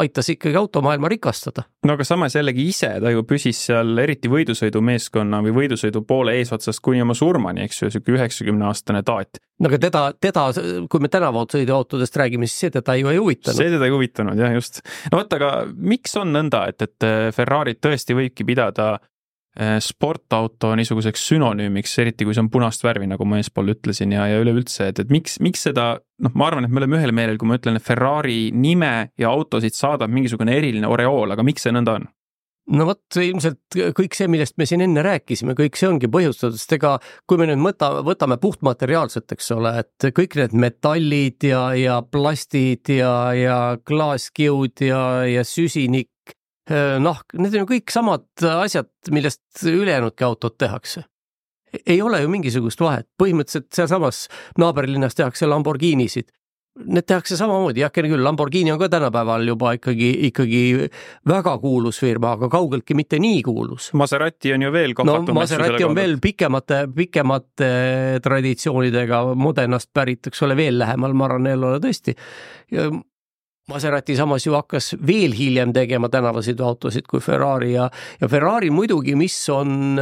aitas 0.00 0.32
ikkagi 0.32 0.56
automaailma 0.56 1.12
rikastada. 1.12 1.66
no 1.84 1.98
aga 1.98 2.08
samas 2.08 2.38
jällegi 2.40 2.64
ise 2.72 2.94
ta 3.04 3.12
ju 3.12 3.26
püsis 3.28 3.60
seal 3.68 3.92
eriti 4.00 4.32
võidusõidumeeskonna 4.32 5.42
või 5.44 5.52
võidusõidu 5.60 6.06
poole 6.08 6.38
eesotsas 6.40 6.80
kuni 6.80 7.04
oma 7.04 7.12
surmani, 7.12 7.68
eks 7.68 7.82
ju, 7.82 7.92
sihuke 7.92 8.16
üheksakümne 8.16 8.64
aastane 8.72 9.04
taat. 9.04 9.44
no 9.60 9.68
aga 9.68 9.84
teda, 9.84 10.08
teda, 10.16 10.48
kui 10.88 11.04
me 11.04 11.12
tänavasõiduautodest 11.18 12.16
räägime, 12.22 12.48
siis 12.48 12.64
see 12.64 12.74
teda 12.78 12.96
ju 12.98 13.12
ei 13.12 13.20
huvitanud. 13.20 13.58
see 13.58 13.70
teda 13.74 13.86
ei 13.86 13.94
huvitanud 13.94 14.40
jah, 14.40 14.56
just. 14.56 14.82
no 15.12 15.20
vot, 15.20 15.38
aga 15.38 15.52
miks 15.76 16.16
on 16.20 16.32
nõnda, 16.34 16.64
et, 16.72 16.82
et 16.82 17.06
äh, 17.06 17.28
Ferrari't 17.34 17.82
tõesti 17.84 18.16
võibki 18.16 18.46
pidada 18.48 18.90
äh, 18.96 19.76
sportauto 19.84 20.74
niisuguseks 20.78 21.28
sünonüümiks, 21.32 21.96
eriti 22.02 22.26
kui 22.26 22.36
see 22.36 22.44
on 22.46 22.52
punast 22.54 22.84
värvi, 22.86 23.10
nagu 23.10 23.26
ma 23.28 23.40
eespool 23.42 23.74
ütlesin 23.74 24.14
ja, 24.16 24.28
ja 24.30 24.42
üleüldse, 24.42 24.90
et, 24.92 25.02
et 25.04 25.14
miks, 25.14 25.38
miks 25.44 25.66
seda, 25.68 25.90
noh, 26.24 26.36
ma 26.38 26.50
arvan, 26.50 26.68
et 26.68 26.74
me 26.74 26.82
oleme 26.82 27.00
ühel 27.00 27.14
meelel, 27.16 27.40
kui 27.40 27.50
ma 27.50 27.58
ütlen, 27.60 27.80
et 27.80 27.86
Ferrari 27.86 28.48
nime 28.54 29.10
ja 29.18 29.32
autosid 29.32 29.76
saadab 29.76 30.12
mingisugune 30.14 30.56
eriline 30.58 30.90
oreool, 30.90 31.36
aga 31.36 31.46
miks 31.46 31.66
see 31.66 31.74
nõnda 31.74 31.98
on? 32.00 32.08
No 32.74 32.86
vot, 32.88 33.02
ilmselt 33.22 33.78
kõik 33.96 34.16
see, 34.16 34.28
millest 34.30 34.56
me 34.60 34.66
siin 34.68 34.82
enne 34.84 35.02
rääkisime, 35.04 35.54
kõik 35.58 35.78
see 35.78 35.88
ongi 35.88 36.10
põhjustatud, 36.12 36.58
sest 36.58 36.74
ega 36.76 36.94
kui 37.28 37.40
me 37.40 37.48
nüüd 37.48 37.62
võta, 37.64 37.90
võtame 38.06 38.38
puhtmateriaalselt, 38.42 39.32
eks 39.34 39.50
ole, 39.56 39.74
et 39.82 40.08
kõik 40.16 40.36
need 40.40 40.56
metallid 40.66 41.48
ja, 41.48 41.62
ja 41.78 41.98
plastid 42.04 42.92
ja, 42.92 43.12
ja 43.36 43.58
klaaskiud 43.88 44.84
ja, 44.84 45.02
ja 45.28 45.44
süsinik, 45.48 46.12
noh, 46.68 47.22
need 47.38 47.54
on 47.54 47.64
ju 47.64 47.70
kõik 47.74 47.94
samad 47.94 48.48
asjad, 48.58 48.90
millest 49.14 49.64
ülejäänudki 49.64 50.26
autod 50.26 50.58
tehakse. 50.60 51.06
Ei 51.84 52.00
ole 52.00 52.22
ju 52.22 52.30
mingisugust 52.32 52.80
vahet, 52.80 53.04
põhimõtteliselt 53.20 53.68
sealsamas 53.76 54.22
naaberlinnas 54.60 55.16
tehakse 55.16 55.48
Lamborghinisid, 55.48 56.30
Need 56.78 57.08
tehakse 57.10 57.34
samamoodi, 57.34 57.82
jah, 57.82 57.90
küll, 57.90 58.22
Lamborghini 58.22 58.70
on 58.70 58.78
ka 58.78 58.86
tänapäeval 58.92 59.48
juba 59.48 59.72
ikkagi, 59.74 60.10
ikkagi 60.28 60.60
väga 61.26 61.56
kuulus 61.58 61.98
firma, 61.98 62.36
aga 62.36 62.46
kaugeltki 62.52 62.94
mitte 62.94 63.18
nii 63.22 63.40
kuulus. 63.46 63.88
Maserati 63.98 64.52
on 64.54 64.62
ju 64.62 64.70
veel 64.72 64.94
no 65.08 65.16
Maserati 65.34 65.84
on 65.84 65.96
veel 65.98 66.18
pikemate, 66.22 66.84
pikemate 66.94 67.72
traditsioonidega, 68.22 69.24
Modenast 69.34 69.90
pärit, 69.92 70.30
eks 70.30 70.46
ole, 70.46 70.56
veel 70.58 70.78
lähemal 70.78 71.18
Maranellole 71.18 71.82
tõesti. 71.82 72.14
Maserati 73.68 74.16
samas 74.16 74.46
ju 74.46 74.54
hakkas 74.54 74.94
veel 75.06 75.34
hiljem 75.36 75.74
tegema 75.76 76.08
tänavasõiduautosid 76.12 77.10
kui 77.10 77.20
Ferrari 77.20 77.74
ja, 77.74 77.90
ja 78.20 78.30
Ferrari 78.30 78.70
muidugi, 78.70 79.18
mis 79.18 79.42
on 79.52 79.98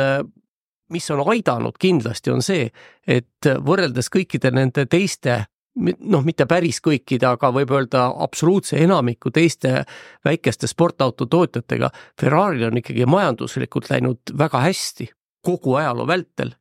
mis 0.92 1.10
on 1.10 1.24
aidanud 1.32 1.74
kindlasti, 1.80 2.30
on 2.30 2.44
see, 2.46 2.68
et 3.06 3.48
võrreldes 3.66 4.10
kõikide 4.12 4.52
nende 4.54 4.84
teiste 4.86 5.46
noh, 5.76 6.24
mitte 6.24 6.46
päris 6.48 6.80
kõikide, 6.84 7.28
aga 7.28 7.50
võib 7.54 7.72
öelda 7.76 8.06
absoluutse 8.24 8.78
enamiku 8.82 9.30
teiste 9.30 9.84
väikeste 10.24 10.68
sportauto 10.70 11.26
tootjatega, 11.30 11.90
Ferrari'l 12.20 12.70
on 12.70 12.80
ikkagi 12.82 13.06
majanduslikult 13.10 13.90
läinud 13.92 14.36
väga 14.38 14.62
hästi 14.66 15.10
kogu 15.46 15.76
ajaloo 15.78 16.06
vältel 16.08 16.54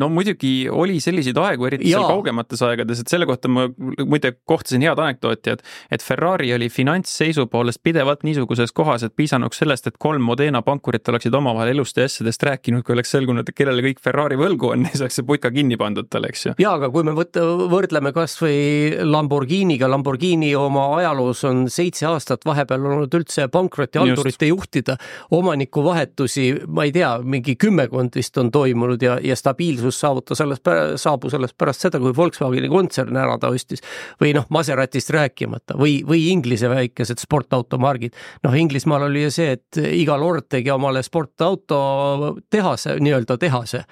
no 0.00 0.08
muidugi 0.12 0.68
oli 0.70 0.98
selliseid 1.02 1.38
aegu, 1.40 1.68
eriti 1.68 1.90
seal 1.92 2.06
kaugemates 2.08 2.62
aegades, 2.66 3.00
et 3.02 3.10
selle 3.12 3.26
kohta 3.28 3.50
ma 3.50 3.66
muide 4.04 4.34
kohtasin 4.48 4.84
head 4.84 5.00
anekdooti, 5.00 5.54
et 5.54 5.64
et 5.94 6.02
Ferrari 6.02 6.52
oli 6.54 6.68
finantsseisu 6.72 7.46
poolest 7.50 7.82
pidevalt 7.84 8.24
niisuguses 8.26 8.72
kohas, 8.72 9.04
et 9.06 9.14
piisanuks 9.16 9.60
sellest, 9.62 9.88
et 9.90 9.98
kolm 10.00 10.24
Modena 10.24 10.62
pankurit 10.64 11.08
oleksid 11.08 11.34
omavahel 11.34 11.74
elust 11.74 11.98
ja 11.98 12.06
asjadest 12.08 12.42
rääkinud, 12.48 12.84
kui 12.84 12.96
oleks 12.96 13.12
selgunud, 13.14 13.48
et 13.48 13.56
kellele 13.56 13.84
kõik 13.88 14.02
Ferrari 14.04 14.38
võlgu 14.40 14.72
on, 14.72 14.86
siis 14.90 15.04
oleks 15.04 15.20
see 15.20 15.28
putka 15.28 15.52
kinni 15.54 15.78
pandud 15.80 16.08
talle, 16.10 16.30
eks 16.32 16.46
ju. 16.48 16.54
jaa, 16.62 16.74
aga 16.78 16.90
kui 16.94 17.06
me 17.06 17.14
võtta, 17.16 17.44
võrdleme 17.70 18.14
kas 18.16 18.36
või 18.42 18.58
Lamborghiniga, 19.04 19.88
Lamborghini 19.90 20.54
oma 20.58 20.88
ajaloos 20.98 21.44
on 21.48 21.64
seitse 21.72 22.08
aastat 22.10 22.44
vahepeal 22.48 22.88
olnud 22.90 23.14
üldse 23.18 23.48
pankrotihaldurite 23.52 24.50
juhtida, 24.50 24.98
omanikuvahetusi, 25.34 26.48
ma 26.68 26.86
ei 26.88 26.94
tea, 26.94 27.16
mingi 27.22 27.56
kümmekond 27.60 28.16
vist 28.18 28.38
on 28.40 28.50
toimunud 28.54 29.02
ja, 29.02 29.18
ja 29.22 29.36
stabiilsus 29.44 30.00
saavutas 30.00 30.40
alles, 30.40 30.62
saabus 31.00 31.36
alles 31.36 31.52
pärast 31.56 31.84
seda, 31.84 32.00
kui 32.02 32.14
Volkswageni 32.16 32.70
kontsern 32.72 33.16
ära 33.20 33.36
ta 33.40 33.52
ostis. 33.52 33.84
või 34.20 34.32
noh, 34.36 34.46
Maseratist 34.54 35.12
rääkimata 35.14 35.76
või, 35.80 35.98
või 36.06 36.28
Inglise 36.32 36.70
väikesed 36.72 37.20
sportautomargid. 37.20 38.14
noh, 38.46 38.54
Inglismaal 38.56 39.10
oli 39.10 39.26
ju 39.26 39.34
see, 39.34 39.58
et 39.58 39.82
iga 39.84 40.16
lord 40.20 40.48
tegi 40.48 40.72
omale 40.72 41.02
sportauto 41.04 42.36
tehase, 42.50 42.98
nii-öelda 43.00 43.38
tehase 43.38 43.84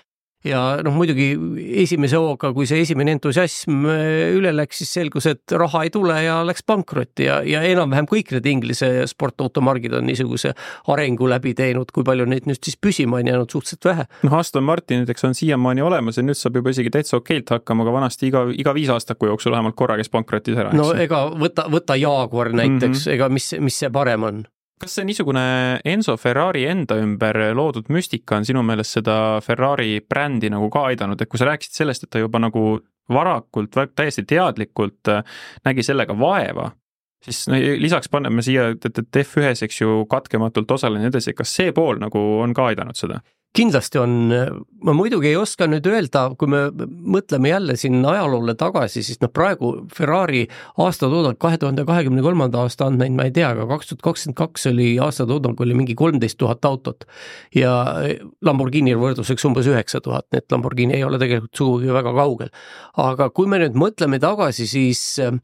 ja 0.47 0.61
noh, 0.85 0.95
muidugi 0.97 1.29
esimese 1.83 2.19
hooga, 2.21 2.53
kui 2.55 2.67
see 2.69 2.83
esimene 2.83 3.15
entusiasm 3.17 3.87
äh, 3.91 4.33
üle 4.37 4.53
läks, 4.55 4.83
siis 4.83 4.93
selgus, 4.99 5.29
et 5.31 5.55
raha 5.59 5.85
ei 5.87 5.93
tule 5.95 6.17
ja 6.25 6.41
läks 6.47 6.65
pankrotti 6.67 7.29
ja, 7.29 7.41
ja 7.47 7.63
enam-vähem 7.69 8.09
kõik 8.11 8.33
need 8.37 8.49
Inglise 8.51 8.91
sportautomargid 9.11 9.95
on 9.99 10.09
niisuguse 10.11 10.55
arengu 10.93 11.29
läbi 11.31 11.55
teinud, 11.59 11.93
kui 11.95 12.07
palju 12.07 12.27
neid 12.31 12.49
nüüd 12.51 12.63
siis 12.63 12.79
püsima 12.81 13.21
on 13.21 13.31
jäänud, 13.31 13.51
suhteliselt 13.53 13.91
vähe. 13.91 14.09
noh, 14.27 14.39
Aston 14.39 14.67
Martin 14.67 15.03
näiteks 15.03 15.29
on 15.29 15.39
siiamaani 15.39 15.85
olemas 15.87 16.19
ja 16.19 16.27
nüüd 16.27 16.39
saab 16.39 16.59
juba 16.59 16.75
isegi 16.75 16.93
täitsa 16.95 17.21
okeilt 17.21 17.55
hakkama, 17.55 17.87
aga 17.87 17.99
vanasti 18.01 18.31
iga, 18.33 18.47
iga 18.57 18.75
viis 18.75 18.91
aastaku 18.93 19.31
jooksul 19.31 19.55
vähemalt 19.55 19.79
korra 19.79 19.99
käis 20.01 20.11
pankrotis 20.13 20.59
ära. 20.59 20.75
no 20.77 20.91
ega 20.99 21.25
võta, 21.39 21.69
võta 21.71 21.99
Jaguar 21.99 22.53
näiteks 22.53 22.83
mm, 22.83 23.07
-hmm. 23.07 23.15
ega 23.15 23.31
mis, 23.33 23.53
mis 23.61 23.79
see 23.85 23.93
parem 23.93 24.27
on? 24.27 24.43
Kas 24.83 24.97
see 24.99 25.07
niisugune 25.07 25.43
Enzo 25.87 26.17
Ferrari 26.19 26.65
enda 26.67 26.97
ümber 26.99 27.39
loodud 27.55 27.91
müstika 27.95 28.39
on 28.41 28.47
sinu 28.47 28.65
meelest 28.67 28.99
seda 28.99 29.17
Ferrari 29.45 30.01
brändi 30.03 30.51
nagu 30.51 30.69
ka 30.75 30.89
aidanud, 30.91 31.21
et 31.23 31.31
kui 31.31 31.39
sa 31.39 31.47
rääkisid 31.53 31.79
sellest, 31.79 32.07
et 32.07 32.13
ta 32.13 32.23
juba 32.23 32.41
nagu 32.43 32.65
varakult, 33.13 33.77
täiesti 33.97 34.25
teadlikult 34.29 35.11
äh, 35.11 35.23
nägi 35.67 35.85
sellega 35.87 36.17
vaeva, 36.19 36.71
siis 37.23 37.45
no 37.51 37.59
lisaks 37.83 38.11
paneme 38.11 38.43
siia, 38.43 38.71
et, 38.75 38.87
et 38.91 39.21
F1-s, 39.23 39.63
eks 39.67 39.83
ju, 39.83 40.03
katkematult 40.11 40.71
osalen 40.75 41.03
ja 41.03 41.07
nii 41.09 41.15
edasi, 41.15 41.37
kas 41.39 41.55
see 41.61 41.75
pool 41.77 42.03
nagu 42.03 42.23
on 42.43 42.55
ka 42.57 42.71
aidanud 42.73 42.99
seda? 42.99 43.21
Kindlasti 43.57 44.01
on, 44.01 44.13
ma 44.85 44.95
muidugi 44.97 45.29
ei 45.29 45.37
oska 45.37 45.67
nüüd 45.69 45.85
öelda, 45.89 46.25
kui 46.41 46.49
me 46.49 46.63
mõtleme 46.73 47.51
jälle 47.51 47.77
siin 47.77 47.99
ajaloole 48.01 48.55
tagasi, 48.59 49.03
siis 49.05 49.21
noh, 49.21 49.29
praegu 49.33 49.73
Ferrari 49.93 50.47
aastatoodang 50.81 51.37
kahe 51.41 51.59
tuhande 51.61 51.85
kahekümne 51.89 52.25
kolmanda 52.25 52.63
aasta 52.65 52.89
andmeid 52.89 53.13
ma 53.17 53.27
ei 53.29 53.35
tea, 53.37 53.51
aga 53.53 53.67
kaks 53.75 53.91
tuhat 53.91 54.05
kakskümmend 54.07 54.39
kaks 54.39 54.65
oli 54.71 54.87
aastatoodang 55.05 55.61
oli 55.61 55.77
mingi 55.77 55.97
kolmteist 55.99 56.39
tuhat 56.41 56.65
autot. 56.65 57.05
ja 57.55 57.73
Lamborghini 58.43 58.95
võrdluseks 58.97 59.45
umbes 59.49 59.69
üheksa 59.69 60.01
tuhat, 60.01 60.31
nii 60.33 60.41
et 60.41 60.53
Lamborghini 60.53 60.97
ei 60.97 61.05
ole 61.05 61.21
tegelikult 61.21 61.57
sugugi 61.57 61.93
väga 61.93 62.15
kaugel. 62.17 62.53
aga 62.97 63.29
kui 63.31 63.51
me 63.53 63.61
nüüd 63.61 63.77
mõtleme 63.77 64.21
tagasi, 64.21 64.67
siis 64.67 65.03
äh, 65.21 65.37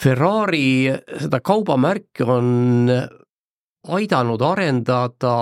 Ferrari 0.00 0.88
seda 1.20 1.42
kaubamärki 1.44 2.24
on 2.24 2.88
aidanud 3.84 4.40
arendada 4.42 5.36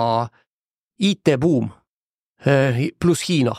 IT-buum 0.99 1.71
pluss 2.99 3.29
Hiina. 3.29 3.55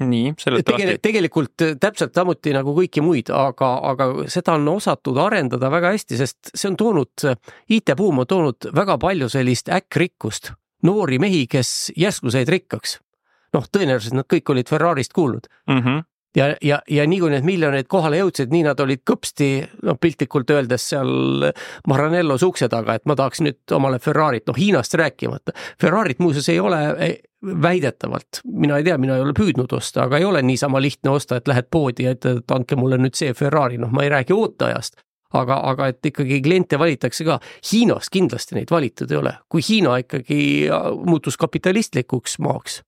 nii, 0.00 0.32
seletavasti 0.40 0.82
Tegel,. 0.86 0.98
tegelikult 1.02 1.62
äh, 1.62 1.74
täpselt 1.80 2.14
samuti 2.16 2.54
nagu 2.56 2.72
kõiki 2.72 3.02
muid, 3.04 3.28
aga, 3.36 3.68
aga 3.90 4.06
seda 4.32 4.54
on 4.56 4.64
osatud 4.72 5.18
arendada 5.20 5.68
väga 5.70 5.90
hästi, 5.92 6.16
sest 6.16 6.54
see 6.54 6.70
on 6.70 6.78
toonud, 6.80 7.12
äh, 7.28 7.36
IT-buum 7.76 8.22
on 8.22 8.30
toonud 8.30 8.70
väga 8.76 8.96
palju 9.02 9.28
sellist 9.28 9.68
äkkrikkust, 9.68 10.54
noori 10.88 11.20
mehi, 11.20 11.44
kes 11.52 11.92
järsku 12.00 12.32
said 12.32 12.48
rikkaks. 12.48 12.96
noh, 13.52 13.66
tõenäoliselt 13.66 14.14
nad 14.14 14.28
kõik 14.30 14.50
olid 14.54 14.68
Ferrarist 14.70 15.12
kuulnud 15.12 15.50
mm. 15.68 15.82
-hmm 15.82 16.06
ja, 16.36 16.56
ja, 16.62 16.80
ja 16.90 17.06
nii 17.06 17.20
kui 17.20 17.32
need 17.32 17.46
miljonid 17.46 17.88
kohale 17.90 18.20
jõudsid, 18.20 18.52
nii 18.52 18.64
nad 18.68 18.80
olid 18.82 19.02
kõpsti, 19.08 19.48
noh 19.86 19.98
piltlikult 20.00 20.50
öeldes 20.54 20.86
seal 20.92 21.50
Maranellos 21.90 22.44
ukse 22.46 22.68
taga, 22.70 22.94
et 22.96 23.06
ma 23.10 23.16
tahaks 23.18 23.42
nüüd 23.44 23.74
omale 23.76 23.98
Ferrarit, 24.02 24.46
noh 24.48 24.58
Hiinast 24.58 24.94
rääkimata. 24.98 25.54
Ferrarit 25.80 26.22
muuseas 26.22 26.48
ei 26.52 26.60
ole 26.62 26.80
väidetavalt, 27.40 28.42
mina 28.44 28.76
ei 28.76 28.84
tea, 28.84 28.98
mina 29.00 29.16
ei 29.16 29.22
ole 29.24 29.32
püüdnud 29.36 29.72
osta, 29.72 30.04
aga 30.04 30.18
ei 30.20 30.26
ole 30.28 30.42
niisama 30.44 30.80
lihtne 30.82 31.14
osta, 31.14 31.38
et 31.40 31.48
lähed 31.48 31.70
poodi 31.72 32.04
ja 32.04 32.16
ütled, 32.16 32.42
et 32.42 32.52
andke 32.52 32.76
mulle 32.76 32.98
nüüd 33.00 33.16
see 33.16 33.32
Ferrari, 33.36 33.78
noh, 33.80 33.92
ma 33.92 34.04
ei 34.04 34.12
räägi 34.12 34.36
ooteajast 34.36 35.00
aga, 35.36 35.60
aga 35.72 35.88
et 35.92 36.06
ikkagi 36.10 36.40
kliente 36.44 36.78
valitakse 36.80 37.24
ka. 37.26 37.38
Hiinas 37.70 38.10
kindlasti 38.12 38.56
neid 38.58 38.70
valitud 38.72 39.10
ei 39.12 39.20
ole, 39.20 39.34
kui 39.48 39.64
Hiina 39.66 39.96
ikkagi 40.02 40.40
muutus 41.06 41.38
kapitalistlikuks 41.40 42.38
maaks 42.44 42.80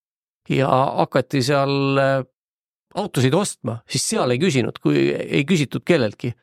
ja 0.50 0.68
hakati 0.68 1.42
seal 1.46 2.00
autosid 2.98 3.34
ostma, 3.34 3.78
siis 3.88 4.04
seal 4.10 4.34
ei 4.34 4.40
küsinud, 4.42 4.80
kui 4.82 5.10
ei 5.12 5.44
küsitud 5.48 5.84
kelleltki. 5.86 6.34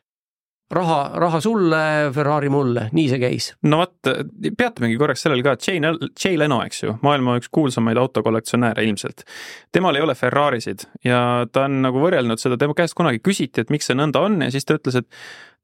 Raha, 0.70 0.98
raha 1.20 1.40
sulle, 1.40 1.82
Ferrari 2.14 2.48
mulle, 2.52 2.86
nii 2.96 3.08
see 3.10 3.20
käis. 3.22 3.50
no 3.66 3.82
vot, 3.82 4.10
peatamegi 4.58 4.98
korraks 5.00 5.26
sellel 5.26 5.42
ka, 5.46 5.56
Jay, 5.66 5.82
Jay 6.14 6.38
Leno, 6.38 6.60
eks 6.66 6.84
ju, 6.84 6.96
maailma 7.04 7.36
üks 7.40 7.50
kuulsamaid 7.52 7.98
autokollektsionääre 8.00 8.84
ilmselt. 8.86 9.24
temal 9.72 9.98
ei 9.98 10.06
ole 10.06 10.14
Ferrarisid 10.18 10.86
ja 11.04 11.20
ta 11.52 11.66
on 11.68 11.80
nagu 11.86 12.02
võrrelnud 12.02 12.42
seda, 12.42 12.58
tema 12.60 12.76
käest 12.78 12.96
kunagi 12.98 13.22
küsiti, 13.24 13.64
et 13.64 13.70
miks 13.74 13.90
see 13.90 13.98
nõnda 13.98 14.22
on 14.26 14.40
ja 14.46 14.50
siis 14.54 14.68
ta 14.68 14.78
ütles, 14.78 15.00
et 15.02 15.10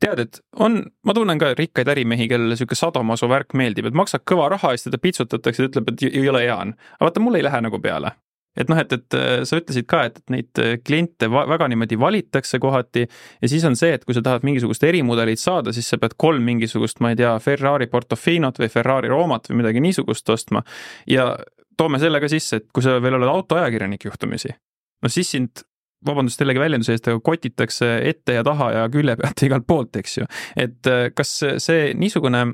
tead, 0.02 0.20
et 0.26 0.40
on, 0.60 0.82
ma 1.06 1.14
tunnen 1.16 1.40
ka 1.40 1.54
rikkaid 1.56 1.88
ärimehi, 1.88 2.28
kellele 2.28 2.58
sihuke 2.58 2.76
sadomasu 2.78 3.30
värk 3.30 3.56
meeldib, 3.56 3.88
et 3.88 3.96
maksad 3.96 4.26
kõva 4.28 4.50
raha 4.52 4.74
ja 4.74 4.80
siis 4.80 4.90
teda 4.90 5.00
piitsutatakse 5.02 5.62
ja 5.62 5.70
ütleb, 5.70 5.92
et 5.92 6.06
jõle 6.10 6.44
hea 6.44 6.56
on. 6.66 6.76
aga 6.98 7.10
vaata, 7.10 7.24
mul 7.24 7.38
ei 7.38 7.46
lähe 7.46 7.62
nagu 7.64 7.80
peale 7.82 8.16
et 8.56 8.70
noh, 8.72 8.78
et, 8.80 8.92
et 8.96 9.16
äh, 9.18 9.42
sa 9.48 9.60
ütlesid 9.60 9.88
ka, 9.90 10.04
et, 10.08 10.18
et 10.22 10.34
neid 10.34 10.62
äh, 10.62 10.76
kliente 10.84 11.28
väga 11.32 11.68
niimoodi 11.72 11.98
valitakse 12.00 12.60
kohati 12.62 13.04
ja 13.06 13.50
siis 13.50 13.64
on 13.68 13.76
see, 13.78 13.92
et 13.96 14.06
kui 14.06 14.16
sa 14.16 14.24
tahad 14.24 14.46
mingisugust 14.46 14.84
erimudelit 14.86 15.42
saada, 15.42 15.74
siis 15.76 15.88
sa 15.92 16.00
pead 16.02 16.16
kolm 16.20 16.44
mingisugust, 16.46 17.00
ma 17.04 17.12
ei 17.12 17.20
tea, 17.20 17.34
Ferrari 17.42 17.90
Portofinot 17.92 18.60
või 18.62 18.70
Ferrari 18.72 19.12
Romat 19.12 19.50
või 19.50 19.62
midagi 19.62 19.82
niisugust 19.84 20.28
ostma. 20.32 20.64
ja 21.10 21.32
toome 21.76 22.00
selle 22.02 22.20
ka 22.22 22.30
sisse, 22.32 22.62
et 22.62 22.68
kui 22.72 22.84
sa 22.84 22.98
veel 23.02 23.18
oled 23.18 23.30
autoajakirjanik 23.30 24.08
juhtumisi, 24.08 24.54
no 25.02 25.12
siis 25.12 25.32
sind 25.36 25.64
vabandust 26.06 26.40
jällegi 26.40 26.60
väljenduse 26.60 26.94
eest, 26.94 27.08
aga 27.10 27.20
kotitakse 27.24 27.88
ette 28.08 28.36
ja 28.36 28.44
taha 28.46 28.70
ja 28.74 28.84
külje 28.92 29.16
pealt 29.18 29.42
igalt 29.48 29.66
poolt, 29.68 29.96
eks 30.00 30.20
ju. 30.20 30.30
et 30.56 30.92
äh, 30.92 31.08
kas 31.16 31.38
see 31.62 31.90
niisugune 31.98 32.46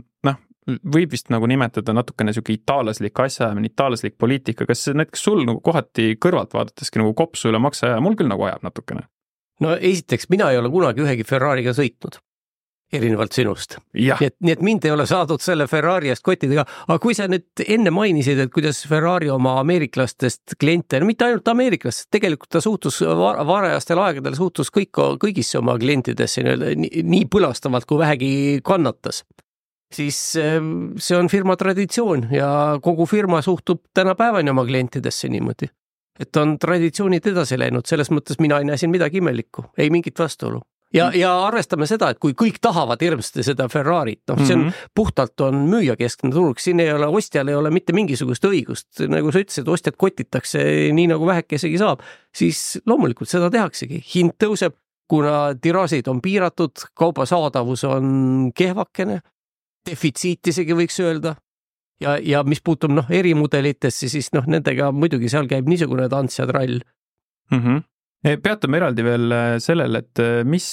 võib 0.67 1.15
vist 1.15 1.31
nagu 1.33 1.47
nimetada 1.51 1.95
natukene 1.97 2.35
sihuke 2.35 2.55
itaallaslik 2.55 3.21
asjaajamine, 3.25 3.73
itaallaslik 3.73 4.19
poliitika, 4.19 4.67
kas 4.69 4.87
näiteks 4.95 5.25
sul 5.27 5.45
nagu 5.47 5.63
kohati 5.65 6.15
kõrvalt 6.23 6.55
vaadateski 6.55 7.03
nagu 7.03 7.15
kopsu 7.19 7.51
üle 7.51 7.61
makse 7.63 7.89
aja, 7.89 8.03
mul 8.05 8.19
küll 8.19 8.31
nagu 8.31 8.47
ajab 8.47 8.67
natukene? 8.69 9.09
no 9.63 9.77
esiteks, 9.79 10.29
mina 10.33 10.51
ei 10.51 10.59
ole 10.59 10.71
kunagi 10.73 11.03
ühegi 11.05 11.27
Ferrari'ga 11.27 11.75
sõitnud. 11.77 12.21
erinevalt 12.93 13.33
sinust. 13.33 13.79
nii 13.97 14.27
et, 14.27 14.35
nii 14.45 14.53
et 14.53 14.63
mind 14.63 14.85
ei 14.85 14.93
ole 14.93 15.07
saadud 15.09 15.41
selle 15.41 15.65
Ferrari 15.67 16.11
eest 16.13 16.23
kottidega, 16.23 16.67
aga 16.85 16.99
kui 17.01 17.15
sa 17.17 17.25
nüüd 17.31 17.63
enne 17.65 17.91
mainisid, 17.95 18.39
et 18.39 18.53
kuidas 18.53 18.83
Ferrari 18.89 19.31
oma 19.33 19.55
ameeriklastest 19.63 20.59
kliente, 20.61 21.01
no 21.01 21.09
mitte 21.09 21.25
ainult 21.25 21.49
ameeriklastest, 21.49 22.11
tegelikult 22.13 22.53
ta 22.53 22.61
suhtus 22.61 23.01
varajastel 23.03 24.03
aegadel 24.03 24.37
suhtus 24.37 24.71
kõik, 24.75 25.01
kõigisse 25.25 25.59
oma 25.63 25.79
klientidesse 25.81 26.45
nii-öelda 26.45 26.75
nii, 26.85 27.07
nii 27.15 27.31
põlastavalt 27.33 27.89
kui 27.89 28.03
vähegi 28.03 28.35
kannatas 28.67 29.25
siis 29.95 30.19
ehm, 30.41 30.97
see 30.99 31.19
on 31.19 31.29
firma 31.33 31.57
traditsioon 31.57 32.29
ja 32.33 32.79
kogu 32.83 33.07
firma 33.07 33.43
suhtub 33.43 33.83
tänapäevani 33.95 34.51
oma 34.51 34.65
klientidesse 34.65 35.29
niimoodi. 35.29 35.71
et 36.21 36.37
on 36.37 36.59
traditsioonid 36.59 37.27
edasi 37.27 37.59
läinud, 37.59 37.87
selles 37.89 38.11
mõttes 38.11 38.39
mina 38.39 38.59
ei 38.59 38.69
näe 38.69 38.77
siin 38.77 38.91
midagi 38.91 39.19
imelikku, 39.19 39.65
ei 39.79 39.91
mingit 39.91 40.19
vastuolu 40.19 40.61
ja, 40.95 41.09
ja 41.17 41.31
arvestame 41.47 41.87
seda, 41.89 42.11
et 42.13 42.21
kui 42.23 42.35
kõik 42.39 42.59
tahavad 42.63 43.01
hirmsasti 43.03 43.45
seda 43.47 43.69
Ferrarit, 43.73 44.23
noh, 44.31 44.41
see 44.43 44.57
on 44.57 44.65
mm 44.65 44.69
-hmm. 44.69 44.93
puhtalt 44.95 45.41
on 45.41 45.65
müüjakeskne 45.71 46.33
turg, 46.33 46.61
siin 46.61 46.81
ei 46.81 46.93
ole, 46.93 47.07
ostjal 47.07 47.49
ei 47.49 47.55
ole 47.55 47.71
mitte 47.71 47.93
mingisugust 47.93 48.45
õigust, 48.45 49.07
nagu 49.09 49.33
sa 49.33 49.43
ütlesid, 49.43 49.69
ostjad 49.69 49.97
kotitakse 49.97 50.63
nii 50.93 51.07
nagu 51.15 51.27
vähekesegi 51.27 51.79
saab, 51.79 52.01
siis 52.35 52.81
loomulikult 52.87 53.29
seda 53.29 53.51
tehaksegi, 53.51 54.03
hind 54.15 54.37
tõuseb, 54.45 54.77
kuna 55.09 55.55
tiraažid 55.55 56.09
on 56.09 56.21
piiratud, 56.23 56.73
kauba 56.95 57.27
saadavus 57.27 57.85
on 57.85 58.53
kehvakene, 58.55 59.21
defitsiit 59.87 60.53
isegi 60.53 60.77
võiks 60.77 61.01
öelda. 61.01 61.37
ja, 62.01 62.17
ja 62.19 62.43
mis 62.43 62.61
puutub 62.61 62.91
noh, 62.91 63.07
erimudelitesse, 63.11 64.09
siis 64.09 64.33
noh, 64.33 64.47
nendega 64.47 64.93
muidugi 64.93 65.29
seal 65.29 65.49
käib 65.51 65.69
niisugune 65.69 66.09
tants 66.09 66.39
ja 66.39 66.47
trall 66.47 66.81
mm. 67.51 67.59
-hmm 67.59 67.83
peatume 68.23 68.79
eraldi 68.79 69.05
veel 69.05 69.33
äh, 69.35 69.57
sellel, 69.59 69.99
et 69.99 70.21
äh, 70.23 70.45
mis, 70.47 70.67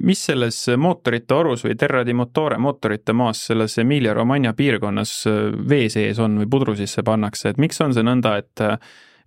mis 0.00 0.22
selles 0.30 0.62
mootorite 0.80 1.34
orus 1.36 1.64
või 1.66 1.76
Terra 1.76 2.04
di 2.06 2.14
Motore 2.16 2.56
mootorite 2.58 3.12
maas 3.12 3.42
selles 3.50 3.76
Emilia-Romagna 3.82 4.54
piirkonnas 4.56 5.12
äh, 5.28 5.42
vee 5.68 5.90
sees 5.92 6.18
on 6.24 6.38
või 6.40 6.48
pudru 6.48 6.76
sisse 6.78 7.04
pannakse, 7.04 7.52
et 7.52 7.60
miks 7.60 7.80
on 7.84 7.92
see 7.94 8.06
nõnda, 8.06 8.38
et 8.40 8.64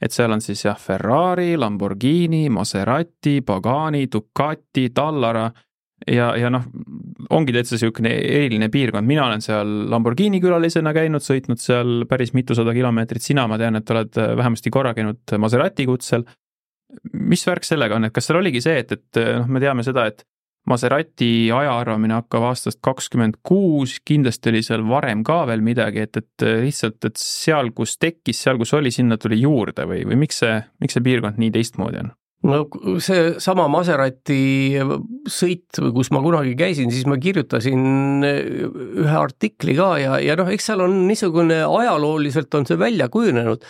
et 0.02 0.10
seal 0.10 0.34
on 0.34 0.42
siis 0.42 0.64
jah, 0.66 0.78
Ferrari, 0.82 1.52
Lamborghini, 1.62 2.48
Maserati, 2.50 3.44
Pagani, 3.46 4.08
Ducati, 4.10 4.90
Tallara 4.90 5.46
ja, 6.08 6.32
ja 6.40 6.50
noh, 6.54 6.66
ongi 7.32 7.54
täitsa 7.56 7.76
niisugune 7.76 8.12
eriline 8.12 8.70
piirkond, 8.74 9.08
mina 9.08 9.26
olen 9.28 9.44
seal 9.44 9.72
Lamborghini 9.92 10.42
külalisena 10.44 10.94
käinud, 10.96 11.24
sõitnud 11.26 11.62
seal 11.62 12.06
päris 12.10 12.34
mitusada 12.38 12.74
kilomeetrit, 12.76 13.24
sina, 13.26 13.48
ma 13.50 13.60
tean, 13.62 13.80
et 13.80 13.94
oled 13.94 14.22
vähemasti 14.42 14.74
korra 14.74 14.96
käinud 14.98 15.38
Maserati 15.42 15.88
kutsel. 15.90 16.26
Mis 17.16 17.46
värk 17.48 17.64
sellega 17.64 17.96
on, 17.96 18.10
et 18.10 18.14
kas 18.16 18.28
seal 18.28 18.42
oligi 18.42 18.64
see, 18.64 18.82
et, 18.84 18.92
et 18.98 19.22
noh, 19.40 19.48
me 19.48 19.62
teame 19.64 19.86
seda, 19.88 20.10
et 20.12 20.26
Maserati 20.70 21.50
ajaarvamine 21.58 22.14
hakkab 22.20 22.44
aastast 22.52 22.78
kakskümmend 22.86 23.40
kuus, 23.48 23.96
kindlasti 24.06 24.52
oli 24.52 24.62
seal 24.66 24.84
varem 24.86 25.24
ka 25.26 25.40
veel 25.50 25.64
midagi, 25.66 26.04
et, 26.06 26.20
et 26.22 26.46
lihtsalt, 26.62 27.00
et 27.08 27.18
seal, 27.18 27.72
kus 27.74 27.96
tekkis, 27.98 28.44
seal, 28.46 28.60
kus 28.62 28.76
oli, 28.78 28.92
sinna 28.94 29.18
tuli 29.18 29.40
juurde 29.42 29.88
või, 29.90 30.04
või 30.06 30.20
miks 30.28 30.44
see, 30.44 30.60
miks 30.84 30.98
see 30.98 31.06
piirkond 31.08 31.42
nii 31.42 31.50
teistmoodi 31.56 32.04
on? 32.04 32.14
No 32.48 32.62
seesama 33.04 33.68
Maserati 33.72 34.80
sõit, 35.30 35.78
kus 35.94 36.10
ma 36.14 36.24
kunagi 36.24 36.56
käisin, 36.60 36.90
siis 36.94 37.06
ma 37.10 37.20
kirjutasin 37.22 38.26
ühe 38.26 39.16
artikli 39.18 39.76
ka 39.78 39.92
ja, 40.02 40.18
ja 40.24 40.38
noh, 40.40 40.50
eks 40.54 40.72
seal 40.72 40.84
on 40.88 40.98
niisugune 41.10 41.62
ajalooliselt 41.68 42.60
on 42.60 42.68
see 42.70 42.80
välja 42.82 43.12
kujunenud 43.14 43.66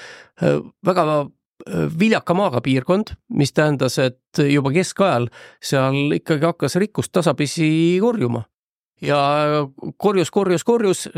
väga 0.88 1.06
viljaka 2.00 2.34
maaga 2.34 2.62
piirkond, 2.64 3.14
mis 3.38 3.54
tähendas, 3.54 3.98
et 4.02 4.42
juba 4.50 4.72
keskajal 4.74 5.28
seal 5.64 6.16
ikkagi 6.18 6.48
hakkas 6.48 6.78
rikkust 6.82 7.12
tasapisi 7.14 8.00
korjuma. 8.02 8.46
ja 9.02 9.68
korjus, 9.98 10.32
korjus, 10.32 10.64
korjus, 10.64 11.10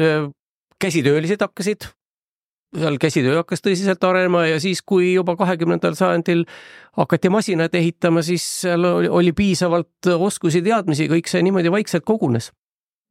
käsitöölised 0.80 1.42
hakkasid, 1.42 1.88
seal 2.74 2.98
käsitöö 3.02 3.38
hakkas 3.42 3.64
tõsiselt 3.64 4.04
arenema 4.08 4.46
ja 4.48 4.60
siis, 4.64 4.82
kui 4.82 5.14
juba 5.14 5.36
kahekümnendal 5.40 5.96
sajandil 6.00 6.44
hakati 6.98 7.32
masinaid 7.34 7.76
ehitama, 7.76 8.24
siis 8.26 8.46
seal 8.64 8.86
oli, 8.88 9.32
piisavalt 9.38 10.12
oskusi, 10.18 10.64
teadmisi, 10.66 11.10
kõik 11.12 11.32
see 11.32 11.46
niimoodi 11.46 11.74
vaikselt 11.74 12.06
kogunes 12.08 12.52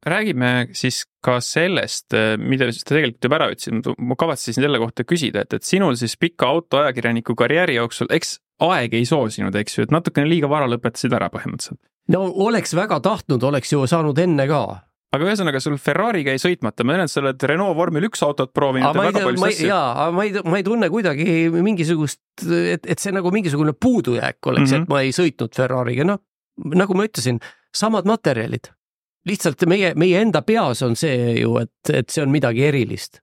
räägime 0.03 0.67
siis 0.75 1.05
ka 1.23 1.37
sellest, 1.39 2.11
mida 2.37 2.67
sa 2.75 2.87
tegelikult 2.89 3.27
juba 3.27 3.37
ära 3.39 3.49
ütlesid, 3.53 3.87
ma 4.03 4.17
kavatsesin 4.19 4.65
selle 4.65 4.81
kohta 4.81 5.05
küsida, 5.07 5.45
et, 5.45 5.55
et 5.55 5.63
sinul 5.63 5.95
siis 5.99 6.17
pika 6.19 6.49
autoajakirjaniku 6.51 7.35
karjääri 7.39 7.77
jooksul, 7.77 8.09
eks 8.11 8.37
aeg 8.63 8.97
ei 8.99 9.05
soosinud, 9.07 9.55
eks 9.59 9.77
ju, 9.77 9.87
et 9.87 9.93
natukene 9.95 10.27
liiga 10.29 10.49
vara 10.51 10.67
lõpetasid 10.71 11.15
ära 11.15 11.29
põhimõtteliselt. 11.33 11.79
no 12.11 12.25
oleks 12.47 12.75
väga 12.75 12.99
tahtnud, 13.03 13.43
oleks 13.43 13.71
ju 13.73 13.87
saanud 13.87 14.19
enne 14.19 14.47
ka 14.49 14.63
aga 15.13 15.29
ühesõnaga, 15.29 15.61
sul 15.63 15.77
Ferrari 15.81 16.23
jäi 16.25 16.39
sõitmata, 16.41 16.85
ma 16.85 16.95
tean, 16.95 17.05
et 17.05 17.13
sa 17.13 17.21
oled 17.21 17.47
Renault 17.49 17.77
vormel 17.77 18.07
üks 18.09 18.23
autot 18.25 18.53
proovinud 18.55 18.89
ja 18.89 18.93
väga 18.97 19.25
palju 19.27 19.47
asju. 19.49 19.69
jaa, 19.69 20.11
ma 20.15 20.27
ei, 20.27 20.35
ma 20.45 20.59
ei 20.59 20.67
tunne 20.67 20.89
kuidagi 20.93 21.25
mingisugust, 21.53 22.21
et, 22.49 22.87
et 22.89 23.01
see 23.03 23.13
nagu 23.15 23.31
mingisugune 23.33 23.75
puudujääk 23.77 24.51
oleks 24.51 24.69
mm, 24.69 24.75
-hmm. 24.75 24.87
et 24.87 24.93
ma 24.93 25.03
ei 25.05 25.13
sõitnud 25.15 25.53
Ferrari'ga, 25.55 26.07
noh, 26.09 26.23
nagu 26.73 26.97
ma 26.97 27.05
ütlesin, 27.09 27.41
samad 27.75 28.09
materjalid 28.09 28.71
lihtsalt 29.29 29.63
meie, 29.71 29.93
meie 29.95 30.19
enda 30.21 30.41
peas 30.43 30.81
on 30.83 30.97
see 30.99 31.37
ju, 31.39 31.55
et, 31.61 31.93
et 31.93 32.09
see 32.11 32.23
on 32.23 32.33
midagi 32.33 32.65
erilist 32.67 33.21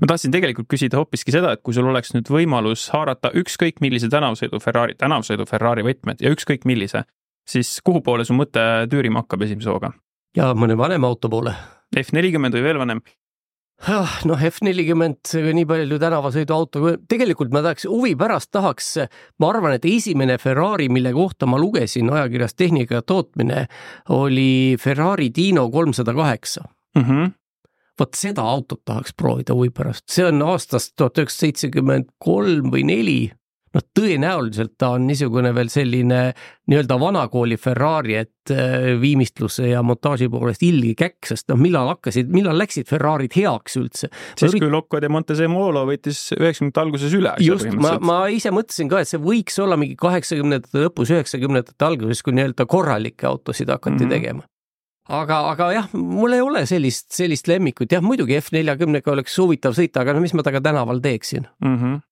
ma 0.00 0.08
tahtsin 0.10 0.32
tegelikult 0.34 0.68
küsida 0.70 0.98
hoopiski 1.00 1.34
seda, 1.34 1.54
et 1.54 1.62
kui 1.62 1.74
sul 1.76 1.88
oleks 1.90 2.14
nüüd 2.16 2.30
võimalus 2.32 2.88
haarata 2.94 3.30
ükskõik 3.38 3.82
millise 3.84 4.10
tänavasõidu 4.12 4.60
Ferrari, 4.62 4.96
tänavasõidu 4.98 5.46
Ferrari 5.50 5.84
võtmed 5.86 6.24
ja 6.24 6.32
ükskõik 6.34 6.66
millise, 6.68 7.04
siis 7.48 7.76
kuhu 7.84 8.02
poole 8.04 8.26
su 8.26 8.36
mõte 8.36 8.64
tüürima 8.90 9.22
hakkab 9.22 9.46
esimese 9.46 9.70
hooga? 9.70 9.92
Ja 10.36 10.52
mõne 10.58 10.76
vanema 10.78 11.10
auto 11.10 11.30
poole. 11.32 11.54
F 11.94 12.14
nelikümmend 12.14 12.56
või 12.56 12.64
veel 12.66 12.80
vanem? 12.80 13.02
Ah, 13.90 14.20
noh, 14.24 14.38
F 14.38 14.62
nelikümmend, 14.64 15.32
nii 15.34 15.66
palju 15.68 15.98
tänavasõiduauto, 16.00 16.94
tegelikult 17.10 17.52
ma 17.52 17.60
tahaks, 17.64 17.88
huvi 17.90 18.14
pärast 18.16 18.52
tahaks, 18.54 18.90
ma 19.42 19.50
arvan, 19.50 19.74
et 19.76 19.84
esimene 19.88 20.38
Ferrari, 20.40 20.86
mille 20.88 21.10
kohta 21.12 21.48
ma 21.50 21.58
lugesin 21.60 22.08
ajakirjas 22.14 22.54
Tehnika 22.54 23.00
ja 23.00 23.04
tootmine, 23.04 23.66
oli 24.14 24.76
Ferrari 24.80 25.28
Dino 25.34 25.66
kolmsada 25.74 26.14
kaheksa. 26.16 26.68
Mhm. 26.98 27.34
vot 27.94 28.16
seda 28.18 28.42
autot 28.42 28.80
tahaks 28.84 29.12
proovida 29.14 29.54
huvi 29.54 29.68
pärast, 29.70 30.08
see 30.10 30.24
on 30.26 30.42
aastast 30.42 30.96
tuhat 30.98 31.18
üheksasada 31.18 31.46
seitsekümmend 31.46 32.08
kolm 32.18 32.72
või 32.72 32.82
neli 32.88 33.18
noh, 33.74 33.84
tõenäoliselt 33.96 34.74
ta 34.78 34.92
on 34.94 35.08
niisugune 35.08 35.50
veel 35.54 35.70
selline 35.72 36.20
nii-öelda 36.70 36.96
vanakooli 37.00 37.58
Ferrari, 37.60 38.16
et 38.22 38.52
äh, 38.54 38.94
viimistluse 39.00 39.68
ja 39.72 39.82
montaaži 39.86 40.30
poolest 40.32 40.64
ilge 40.66 40.94
käkk, 41.02 41.30
sest 41.32 41.50
noh, 41.52 41.60
millal 41.60 41.90
hakkasid, 41.92 42.30
millal 42.34 42.58
läksid 42.60 42.88
Ferrarid 42.90 43.34
heaks 43.36 43.78
üldse? 43.80 44.10
siis 44.38 44.48
ürit... 44.52 44.64
kui 44.64 44.72
Lokko 44.72 45.02
de 45.02 45.10
Montezemolo 45.12 45.84
võttis 45.90 46.22
üheksakümnendate 46.38 46.84
alguses 46.86 47.18
üle. 47.18 47.34
just, 47.44 47.68
ma, 47.74 47.96
ma 48.00 48.18
ise 48.32 48.54
mõtlesin 48.54 48.90
ka, 48.92 49.02
et 49.02 49.10
see 49.10 49.22
võiks 49.22 49.60
olla 49.62 49.78
mingi 49.80 49.98
kaheksakümnendate 50.00 50.86
lõpus, 50.86 51.12
üheksakümnendate 51.14 51.88
alguses, 51.88 52.24
kui 52.24 52.36
nii-öelda 52.38 52.68
korralikke 52.70 53.28
autosid 53.30 53.72
hakati 53.72 53.98
mm 53.98 54.04
-hmm. 54.04 54.16
tegema 54.16 54.48
aga, 55.12 55.42
aga 55.52 55.70
jah, 55.74 55.92
mul 55.92 56.32
ei 56.32 56.40
ole 56.40 56.64
sellist, 56.66 57.10
sellist 57.12 57.48
lemmikut, 57.50 57.92
jah, 57.92 58.02
muidugi 58.04 58.38
F 58.40 58.54
neljakümnega 58.56 59.12
oleks 59.12 59.36
huvitav 59.38 59.76
sõita, 59.76 60.00
aga 60.00 60.14
no 60.16 60.24
mis 60.24 60.32
ma 60.32 60.42
temaga 60.42 60.64
tänaval 60.64 61.02
teeksin 61.04 61.48
mm? 61.60 61.78
-hmm 61.78 62.02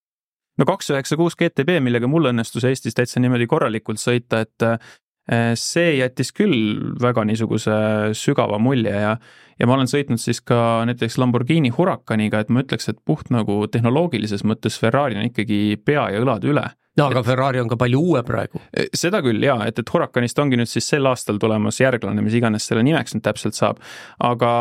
no 0.61 0.69
kaks 0.69 0.93
üheksa 0.93 1.19
kuus 1.21 1.37
GTB, 1.39 1.79
millega 1.85 2.11
mul 2.11 2.31
õnnestus 2.33 2.67
Eestis 2.69 2.97
täitsa 2.97 3.23
niimoodi 3.23 3.49
korralikult 3.51 4.01
sõita, 4.03 4.43
et 4.45 4.67
eh, 4.67 5.55
see 5.59 5.97
jättis 6.01 6.33
küll 6.37 6.93
väga 7.03 7.25
niisuguse 7.29 7.75
sügava 8.19 8.59
mulje 8.63 8.93
ja, 8.93 9.15
ja 9.59 9.69
ma 9.69 9.79
olen 9.79 9.91
sõitnud 9.91 10.21
siis 10.21 10.43
ka 10.45 10.83
näiteks 10.89 11.19
Lamborghini 11.23 11.73
Huracaniga, 11.75 12.43
et 12.43 12.53
ma 12.53 12.65
ütleks, 12.65 12.91
et 12.91 13.01
puht 13.07 13.33
nagu 13.35 13.63
tehnoloogilises 13.73 14.45
mõttes 14.49 14.79
Ferrari 14.81 15.19
on 15.21 15.31
ikkagi 15.31 15.79
pea 15.85 16.11
ja 16.15 16.25
õlad 16.25 16.45
üle. 16.49 16.67
no 16.99 17.09
aga 17.09 17.23
Ferrari 17.25 17.63
on 17.63 17.71
ka 17.71 17.79
palju 17.81 18.03
uue 18.03 18.25
praegu. 18.27 18.61
Eh, 18.75 18.91
seda 18.99 19.23
küll 19.25 19.41
jaa, 19.45 19.63
et, 19.71 19.79
et 19.79 19.95
Huracanist 19.95 20.43
ongi 20.43 20.61
nüüd 20.61 20.71
siis 20.71 20.91
sel 20.95 21.09
aastal 21.09 21.41
tulemas 21.41 21.81
järglane, 21.81 22.25
mis 22.25 22.37
iganes 22.37 22.69
selle 22.69 22.85
nimeks 22.85 23.17
nüüd 23.17 23.25
täpselt 23.25 23.57
saab, 23.57 23.81
aga 24.21 24.53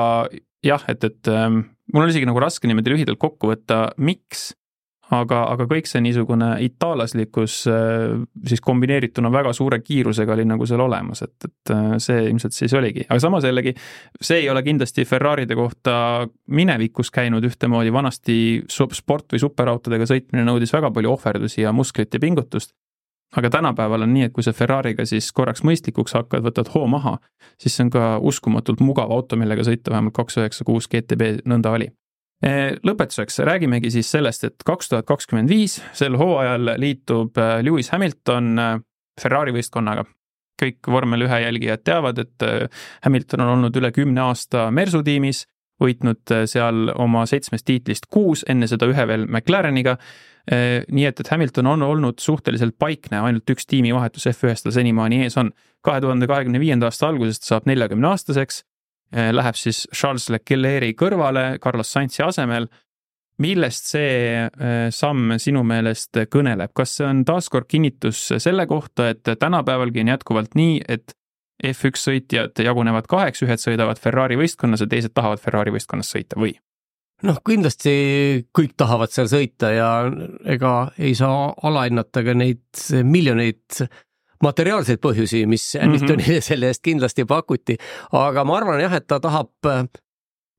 jah, 0.65 0.83
et, 0.87 1.03
et 1.03 1.29
ähm, 1.33 1.63
mul 1.91 2.05
on 2.05 2.13
isegi 2.13 2.29
nagu 2.29 2.41
raske 2.41 2.69
niimoodi 2.69 2.93
lühidalt 2.93 3.19
kokku 3.21 3.49
võtta, 3.51 3.89
miks 3.97 4.51
aga, 5.15 5.41
aga 5.53 5.67
kõik 5.69 5.89
see 5.89 6.01
niisugune 6.03 6.49
itaallaslikkus 6.65 7.55
äh, 7.69 8.13
siis 8.47 8.63
kombineerituna 8.63 9.31
väga 9.33 9.53
suure 9.55 9.81
kiirusega 9.83 10.35
oli 10.35 10.45
nagu 10.47 10.67
seal 10.69 10.83
olemas, 10.85 11.23
et, 11.25 11.35
et 11.47 11.73
äh, 11.75 11.95
see 12.03 12.25
ilmselt 12.29 12.55
siis 12.55 12.75
oligi, 12.77 13.05
aga 13.07 13.19
samas 13.23 13.47
jällegi 13.47 13.75
see 14.21 14.41
ei 14.43 14.49
ole 14.51 14.63
kindlasti 14.65 15.05
Ferraride 15.07 15.57
kohta 15.59 15.95
minevikus 16.51 17.11
käinud 17.11 17.45
ühtemoodi, 17.47 17.93
vanasti 17.93 18.37
sport 18.71 19.33
või 19.33 19.43
superautodega 19.43 20.07
sõitmine 20.07 20.45
nõudis 20.47 20.73
väga 20.73 20.91
palju 20.93 21.11
ohverdusi 21.11 21.65
ja 21.65 21.75
musklit 21.75 22.13
ja 22.13 22.21
pingutust. 22.21 22.73
Aga 23.37 23.47
tänapäeval 23.49 24.03
on 24.03 24.11
nii, 24.11 24.25
et 24.27 24.33
kui 24.35 24.43
sa 24.43 24.51
Ferrari'ga 24.51 25.05
siis 25.07 25.29
korraks 25.31 25.63
mõistlikuks 25.63 26.17
hakkad, 26.17 26.43
võtad 26.43 26.67
hoo 26.73 26.83
maha, 26.91 27.13
siis 27.55 27.77
see 27.77 27.85
on 27.85 27.93
ka 27.93 28.09
uskumatult 28.27 28.83
mugav 28.83 29.11
auto, 29.15 29.39
millega 29.39 29.63
sõita, 29.63 29.93
vähemalt 29.93 30.17
kaks 30.17 30.41
üheksa 30.41 30.67
kuus 30.67 30.91
GTB 30.91 31.37
nõnda 31.47 31.71
oli 31.71 31.87
lõpetuseks 32.41 33.39
räägimegi 33.45 33.91
siis 33.93 34.09
sellest, 34.11 34.43
et 34.47 34.63
kaks 34.65 34.89
tuhat 34.89 35.05
kakskümmend 35.05 35.51
viis, 35.51 35.77
sel 35.93 36.17
hooajal 36.17 36.73
liitub 36.81 37.37
eh, 37.37 37.59
Lewis 37.65 37.91
Hamilton 37.93 38.51
eh, 38.59 38.73
Ferrari 39.21 39.53
võistkonnaga. 39.53 40.07
kõik 40.61 40.87
vormel 40.93 41.25
ühe 41.25 41.37
jälgijad 41.41 41.81
teavad, 41.81 42.19
et 42.21 42.43
Hamilton 43.01 43.41
on 43.41 43.47
olnud 43.55 43.77
üle 43.79 43.89
kümne 43.91 44.21
aasta 44.21 44.67
Mersu 44.71 44.99
tiimis, 45.01 45.47
võitnud 45.81 46.33
seal 46.45 46.91
oma 47.01 47.23
seitsmest 47.25 47.65
tiitlist 47.65 48.05
kuus, 48.13 48.43
enne 48.47 48.67
seda 48.69 48.85
ühe 48.85 49.07
veel 49.09 49.25
McLareniga 49.25 49.95
nii 50.51 51.07
et, 51.09 51.19
et 51.19 51.31
Hamilton 51.33 51.65
on 51.73 51.81
olnud 51.81 52.21
suhteliselt 52.21 52.77
paikne, 52.77 53.23
ainult 53.25 53.49
üks 53.49 53.65
tiimivahetus 53.73 54.29
F1-s 54.35 54.67
tal 54.67 54.75
senimaani 54.77 55.23
ees 55.25 55.37
on. 55.41 55.49
kahe 55.81 56.01
tuhande 56.01 56.27
kahekümne 56.29 56.59
viienda 56.61 56.85
aasta 56.85 57.07
algusest 57.09 57.49
saab 57.49 57.65
neljakümne 57.65 58.11
aastaseks, 58.11 58.61
läheb 59.11 59.57
siis 59.59 59.83
Charles 59.91 60.29
Leclerc'i 60.31 60.93
kõrvale 60.95 61.57
Carlos 61.59 61.91
Sainzi 61.91 62.23
asemel. 62.23 62.69
millest 63.41 63.87
see 63.89 64.47
samm 64.93 65.33
sinu 65.41 65.63
meelest 65.65 66.19
kõneleb, 66.29 66.71
kas 66.77 66.91
see 66.99 67.07
on 67.07 67.23
taaskord 67.25 67.65
kinnitus 67.67 68.19
selle 68.37 68.67
kohta, 68.69 69.09
et 69.09 69.23
tänapäevalgi 69.39 70.03
on 70.03 70.11
jätkuvalt 70.13 70.55
nii, 70.55 70.81
et 70.87 71.15
F1 71.65 71.97
sõitjad 71.97 72.61
jagunevad 72.63 73.07
kaheks, 73.09 73.41
ühed 73.45 73.61
sõidavad 73.61 73.99
Ferrari 74.01 74.37
võistkonnas 74.39 74.81
ja 74.85 74.89
teised 74.89 75.13
tahavad 75.13 75.41
Ferrari 75.41 75.73
võistkonnas 75.73 76.13
sõita 76.13 76.39
või? 76.39 76.53
noh, 77.25 77.37
kindlasti 77.45 77.93
kõik 78.55 78.73
tahavad 78.79 79.11
seal 79.13 79.29
sõita 79.29 79.71
ja 79.73 79.89
ega 80.49 80.91
ei 80.97 81.13
saa 81.17 81.51
alahinnata 81.67 82.23
ka 82.25 82.35
neid 82.37 82.85
miljoneid 83.05 83.83
materiaalseid 84.45 85.01
põhjusi, 85.03 85.45
mis 85.49 85.71
Hamiltonile 85.79 86.17
mm 86.17 86.35
-hmm. 86.37 86.47
selle 86.47 86.71
eest 86.71 86.83
kindlasti 86.83 87.25
pakuti, 87.25 87.77
aga 88.11 88.45
ma 88.45 88.57
arvan 88.57 88.81
jah, 88.81 88.93
et 88.97 89.07
ta 89.07 89.19
tahab, 89.19 89.51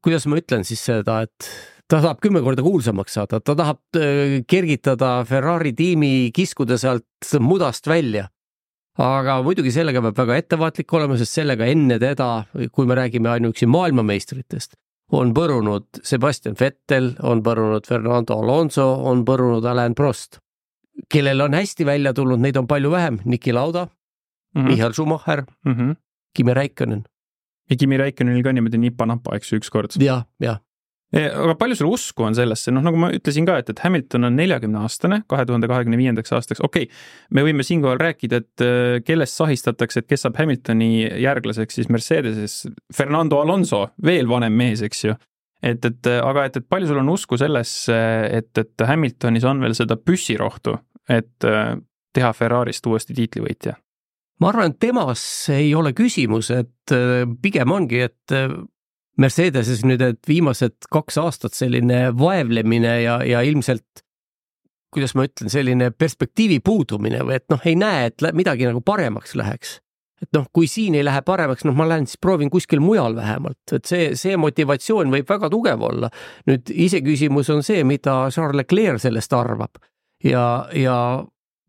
kuidas 0.03 0.26
ma 0.26 0.39
ütlen 0.41 0.64
siis 0.64 0.85
seda, 0.85 1.22
et 1.22 1.51
ta 1.93 2.01
tahab 2.01 2.20
kümme 2.24 2.43
korda 2.45 2.64
kuulsamaks 2.64 3.18
saada, 3.18 3.41
ta 3.41 3.57
tahab 3.59 3.99
äh, 3.99 4.39
kergitada 4.49 5.24
Ferrari 5.28 5.74
tiimi, 5.76 6.30
kiskuda 6.35 6.78
sealt 6.80 7.35
mudast 7.41 7.87
välja. 7.87 8.28
aga 8.99 9.39
muidugi 9.41 9.70
sellega 9.72 10.03
peab 10.05 10.18
väga 10.20 10.37
ettevaatlik 10.37 10.93
olema, 10.93 11.16
sest 11.16 11.39
sellega 11.39 11.64
enne 11.64 11.97
teda, 11.99 12.45
kui 12.76 12.87
me 12.87 12.95
räägime 12.99 13.30
ainuüksi 13.33 13.66
maailmameistritest, 13.66 14.76
on 15.16 15.33
põrunud 15.33 16.03
Sebastian 16.05 16.57
Vettel, 16.61 17.14
on 17.22 17.41
põrunud 17.43 17.89
Fernando 17.89 18.37
Alonso, 18.37 18.91
on 19.09 19.24
põrunud 19.24 19.64
Alain 19.64 19.97
Prost. 19.97 20.43
Kellel 21.12 21.40
on 21.40 21.55
hästi 21.55 21.86
välja 21.86 22.12
tulnud, 22.16 22.40
neid 22.40 22.57
on 22.57 22.66
palju 22.66 22.90
vähem, 22.90 23.20
Niki 23.24 23.53
Lauda 23.53 23.86
mm, 23.86 24.62
-hmm. 24.62 24.68
Michael 24.68 24.93
Schumacher 24.93 25.45
mm, 25.64 25.72
-hmm. 25.74 25.97
Kimi 26.36 26.55
Räikkönen. 26.55 27.05
ja 27.70 27.76
Kimi 27.76 27.97
Räikkönenil 27.97 28.43
ka 28.43 28.53
niimoodi 28.53 28.78
nipa-napa, 28.78 29.36
eks 29.36 29.53
ju, 29.53 29.59
ükskord. 29.59 29.90
jah, 29.99 30.24
jah 30.40 30.61
aga 31.12 31.55
palju 31.61 31.76
sul 31.76 31.90
usku 31.93 32.24
on 32.24 32.36
sellesse, 32.36 32.72
noh, 32.72 32.82
nagu 32.84 32.97
ma 33.01 33.11
ütlesin 33.12 33.45
ka, 33.49 33.59
et, 33.61 33.68
et 33.72 33.80
Hamilton 33.84 34.30
on 34.30 34.38
neljakümne 34.38 34.80
aastane, 34.80 35.20
kahe 35.28 35.45
tuhande 35.49 35.68
kahekümne 35.68 35.99
viiendaks 36.01 36.32
aastaks, 36.32 36.62
okei 36.64 36.88
okay,, 36.88 37.03
me 37.36 37.45
võime 37.45 37.66
siinkohal 37.66 38.01
rääkida, 38.01 38.40
et 38.40 38.64
äh, 38.64 39.01
kellest 39.05 39.36
sahistatakse, 39.36 40.03
et 40.03 40.09
kes 40.09 40.24
saab 40.24 40.40
Hamiltoni 40.40 41.05
järglaseks 41.20 41.80
siis 41.80 41.93
Mercedeses, 41.93 42.62
Fernando 42.97 43.43
Alonso, 43.43 43.84
veel 44.05 44.30
vanem 44.30 44.57
mees, 44.57 44.84
eks 44.86 45.05
ju. 45.05 45.18
Et, 45.62 45.84
et 45.84 46.10
aga 46.14 46.46
et, 46.48 46.58
et 46.58 46.68
palju 46.68 46.90
sul 46.90 47.00
on 47.02 47.12
usku 47.14 47.38
sellesse, 47.40 47.96
et, 48.32 48.50
et 48.58 48.86
Hamiltonis 48.88 49.46
on 49.48 49.62
veel 49.62 49.76
seda 49.78 49.96
püssirohtu, 50.00 50.76
et 51.10 51.48
äh, 51.48 51.74
teha 52.14 52.34
Ferrarist 52.36 52.86
uuesti 52.86 53.16
tiitlivõitja? 53.18 53.78
ma 54.42 54.48
arvan, 54.50 54.72
et 54.72 54.80
temas 54.82 55.22
ei 55.54 55.68
ole 55.78 55.92
küsimus, 55.94 56.50
et 56.50 56.94
äh, 56.94 57.22
pigem 57.42 57.74
ongi, 57.74 58.06
et 58.08 58.38
Mercedeses 59.20 59.82
nüüd, 59.84 60.00
et 60.00 60.24
viimased 60.24 60.88
kaks 60.90 61.18
aastat 61.20 61.52
selline 61.52 62.06
vaevlemine 62.16 62.94
ja, 63.02 63.18
ja 63.28 63.42
ilmselt 63.44 64.02
kuidas 64.92 65.14
ma 65.16 65.26
ütlen, 65.26 65.50
selline 65.52 65.90
perspektiivi 65.96 66.60
puudumine 66.64 67.22
või 67.24 67.38
et 67.38 67.46
noh, 67.52 67.62
ei 67.68 67.76
näe, 67.78 68.10
et 68.10 68.24
midagi 68.36 68.68
nagu 68.68 68.82
paremaks 68.84 69.34
läheks. 69.38 69.78
Et 70.23 70.29
noh, 70.37 70.47
kui 70.55 70.68
siin 70.70 70.95
ei 70.95 71.05
lähe 71.05 71.23
paremaks, 71.27 71.66
noh, 71.66 71.75
ma 71.77 71.87
lähen 71.91 72.07
siis 72.07 72.20
proovin 72.23 72.51
kuskil 72.53 72.83
mujal 72.83 73.16
vähemalt, 73.18 73.61
et 73.75 73.89
see, 73.89 74.12
see 74.18 74.37
motivatsioon 74.39 75.11
võib 75.12 75.29
väga 75.29 75.51
tugev 75.51 75.83
olla. 75.89 76.11
nüüd 76.51 76.70
iseküsimus 76.70 77.51
on 77.55 77.62
see, 77.66 77.83
mida 77.89 78.29
Charles 78.31 78.62
Leclerc 78.62 79.03
sellest 79.03 79.35
arvab 79.37 79.83
ja, 80.25 80.68
ja 80.75 80.97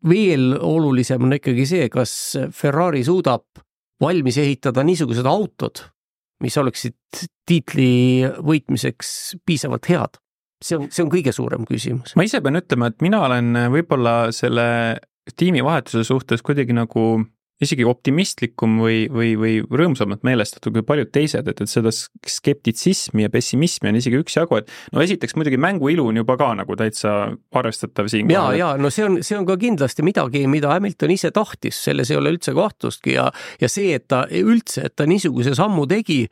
veel 0.08 0.54
olulisem 0.60 1.24
on 1.26 1.36
ikkagi 1.38 1.66
see, 1.68 1.88
kas 1.92 2.12
Ferrari 2.54 3.04
suudab 3.06 3.64
valmis 4.02 4.38
ehitada 4.42 4.84
niisugused 4.86 5.26
autod, 5.28 5.84
mis 6.44 6.56
oleksid 6.60 7.24
tiitli 7.48 8.26
võitmiseks 8.44 9.10
piisavalt 9.46 9.88
head. 9.88 10.20
see 10.64 10.78
on, 10.78 10.88
see 10.90 11.04
on 11.04 11.10
kõige 11.12 11.32
suurem 11.32 11.66
küsimus. 11.68 12.14
ma 12.16 12.26
ise 12.26 12.40
pean 12.44 12.60
ütlema, 12.60 12.90
et 12.90 13.02
mina 13.04 13.24
olen 13.26 13.52
võib-olla 13.72 14.32
selle 14.32 14.66
tiimivahetuse 15.36 16.04
suhtes 16.04 16.42
kuidagi 16.44 16.76
nagu 16.76 17.24
isegi 17.62 17.84
optimistlikum 17.86 18.78
või, 18.82 19.04
või, 19.12 19.34
või 19.38 19.54
rõõmsamalt 19.62 20.24
meelestatud 20.26 20.74
kui 20.74 20.84
paljud 20.86 21.12
teised, 21.14 21.46
et, 21.48 21.60
et 21.62 21.70
seda 21.70 21.92
skeptitsismi 21.94 23.26
ja 23.26 23.30
pessimismi 23.32 23.92
on 23.92 24.00
isegi 24.00 24.18
üksjagu, 24.18 24.58
et 24.58 24.72
no 24.94 25.04
esiteks 25.04 25.36
muidugi 25.38 25.60
mängu 25.60 25.92
ilu 25.92 26.08
on 26.10 26.18
juba 26.18 26.36
ka 26.40 26.50
nagu 26.58 26.76
täitsa 26.78 27.14
arvestatav 27.54 28.10
siin. 28.10 28.32
ja, 28.34 28.48
ja 28.58 28.72
no 28.80 28.90
see 28.94 29.06
on, 29.06 29.20
see 29.22 29.38
on 29.38 29.46
ka 29.48 29.58
kindlasti 29.60 30.06
midagi, 30.06 30.44
mida 30.50 30.74
Hamilton 30.74 31.14
ise 31.14 31.30
tahtis, 31.34 31.78
selles 31.86 32.10
ei 32.10 32.18
ole 32.18 32.34
üldse 32.34 32.56
kahtlustki 32.56 33.14
ja, 33.18 33.30
ja 33.62 33.70
see, 33.70 33.94
et 33.94 34.08
ta 34.10 34.24
üldse, 34.34 34.88
et 34.88 34.96
ta 34.98 35.06
niisuguse 35.08 35.54
sammu 35.54 35.86
tegi 35.90 36.24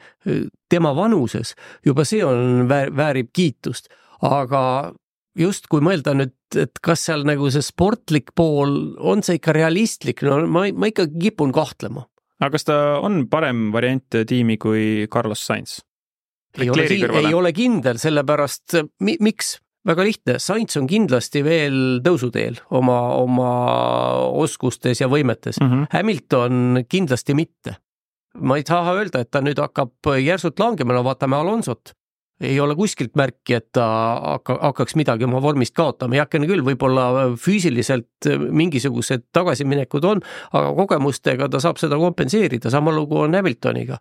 tema 0.73 0.95
vanuses, 0.97 1.55
juba 1.87 2.07
see 2.09 2.25
on, 2.27 2.67
väärib 2.69 3.31
kiitust 3.33 3.93
aga 4.23 4.93
just 5.39 5.69
kui 5.73 5.83
mõelda 5.85 6.15
nüüd, 6.17 6.35
et 6.59 6.81
kas 6.85 7.07
seal 7.09 7.25
nagu 7.29 7.49
see 7.53 7.65
sportlik 7.65 8.35
pool, 8.37 8.95
on 9.01 9.25
see 9.25 9.39
ikka 9.41 9.55
realistlik, 9.57 10.25
no 10.27 10.43
ma, 10.47 10.67
ma 10.75 10.91
ikkagi 10.91 11.29
kipun 11.29 11.55
kahtlema. 11.55 12.07
aga 12.43 12.53
kas 12.57 12.69
ta 12.69 12.79
on 13.01 13.27
parem 13.31 13.71
variant 13.73 14.23
tiimi 14.29 14.59
kui 14.61 15.09
Carlos 15.13 15.45
Sainz? 15.47 15.81
ei 16.61 16.69
ole, 16.69 16.85
ei 17.23 17.35
ole 17.35 17.53
kindel, 17.57 18.01
sellepärast 18.03 18.83
mi, 19.01 19.17
miks? 19.21 19.57
väga 19.89 20.05
lihtne, 20.07 20.37
Sainz 20.39 20.77
on 20.79 20.87
kindlasti 20.87 21.41
veel 21.43 21.79
tõusuteel 22.05 22.61
oma, 22.79 22.99
oma 23.19 23.49
oskustes 24.45 25.01
ja 25.01 25.09
võimetes 25.11 25.59
mm. 25.59 25.71
-hmm. 25.71 25.89
Hamilton 25.91 26.85
kindlasti 26.89 27.35
mitte. 27.35 27.77
ma 28.39 28.57
ei 28.57 28.65
taha 28.65 28.95
öelda, 29.01 29.21
et 29.21 29.31
ta 29.31 29.41
nüüd 29.41 29.59
hakkab 29.59 30.15
järsult 30.21 30.61
langema, 30.61 30.95
no 30.95 31.03
vaatame 31.05 31.37
Alonsot 31.37 31.97
ei 32.43 32.59
ole 32.61 32.75
kuskilt 32.77 33.15
märki, 33.19 33.57
et 33.59 33.69
ta 33.77 33.87
hakka, 34.35 34.59
hakkaks 34.69 34.97
midagi 34.99 35.27
oma 35.27 35.41
vormist 35.43 35.75
kaotama, 35.77 36.19
heakene 36.19 36.49
küll, 36.51 36.65
võib-olla 36.67 37.31
füüsiliselt 37.41 38.29
mingisugused 38.43 39.29
tagasiminekud 39.35 40.07
on, 40.09 40.23
aga 40.53 40.75
kogemustega 40.79 41.49
ta 41.53 41.63
saab 41.63 41.81
seda 41.83 41.99
kompenseerida, 42.01 42.71
sama 42.73 42.95
lugu 42.95 43.23
on 43.23 43.39
Hamiltoniga. 43.39 43.99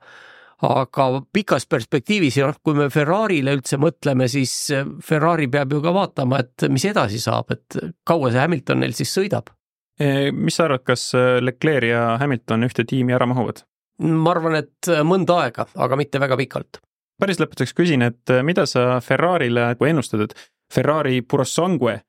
aga 0.62 1.06
pikas 1.34 1.66
perspektiivis 1.66 2.36
ja 2.38 2.52
noh, 2.52 2.58
kui 2.62 2.76
me 2.78 2.86
Ferrarile 2.94 3.56
üldse 3.58 3.80
mõtleme, 3.82 4.28
siis 4.30 4.54
Ferrari 5.02 5.48
peab 5.50 5.74
ju 5.74 5.80
ka 5.82 5.94
vaatama, 5.94 6.44
et 6.44 6.68
mis 6.70 6.86
edasi 6.86 7.18
saab, 7.20 7.50
et 7.56 7.80
kaua 8.06 8.30
see 8.30 8.44
Hamilton 8.44 8.84
neil 8.84 8.94
siis 8.94 9.10
sõidab. 9.18 9.50
E, 9.98 10.30
mis 10.32 10.56
sa 10.56 10.68
arvad, 10.68 10.84
kas 10.86 11.08
Leclerc 11.42 11.90
ja 11.90 12.04
Hamilton 12.22 12.70
ühte 12.70 12.86
tiimi 12.86 13.18
ära 13.18 13.26
mahuvad? 13.30 13.66
ma 14.02 14.32
arvan, 14.32 14.56
et 14.58 14.88
mõnda 15.06 15.44
aega, 15.44 15.68
aga 15.78 15.98
mitte 16.00 16.18
väga 16.22 16.38
pikalt 16.38 16.80
päris 17.22 17.42
lõpetuseks 17.42 17.76
küsin, 17.78 18.06
et 18.06 18.34
äh, 18.34 18.42
mida 18.46 18.66
sa 18.70 19.00
Ferrarile 19.04 19.72
ennustad, 19.88 20.26
et 20.26 20.36
Ferrari 20.74 21.22
Purosangue, 21.22 22.00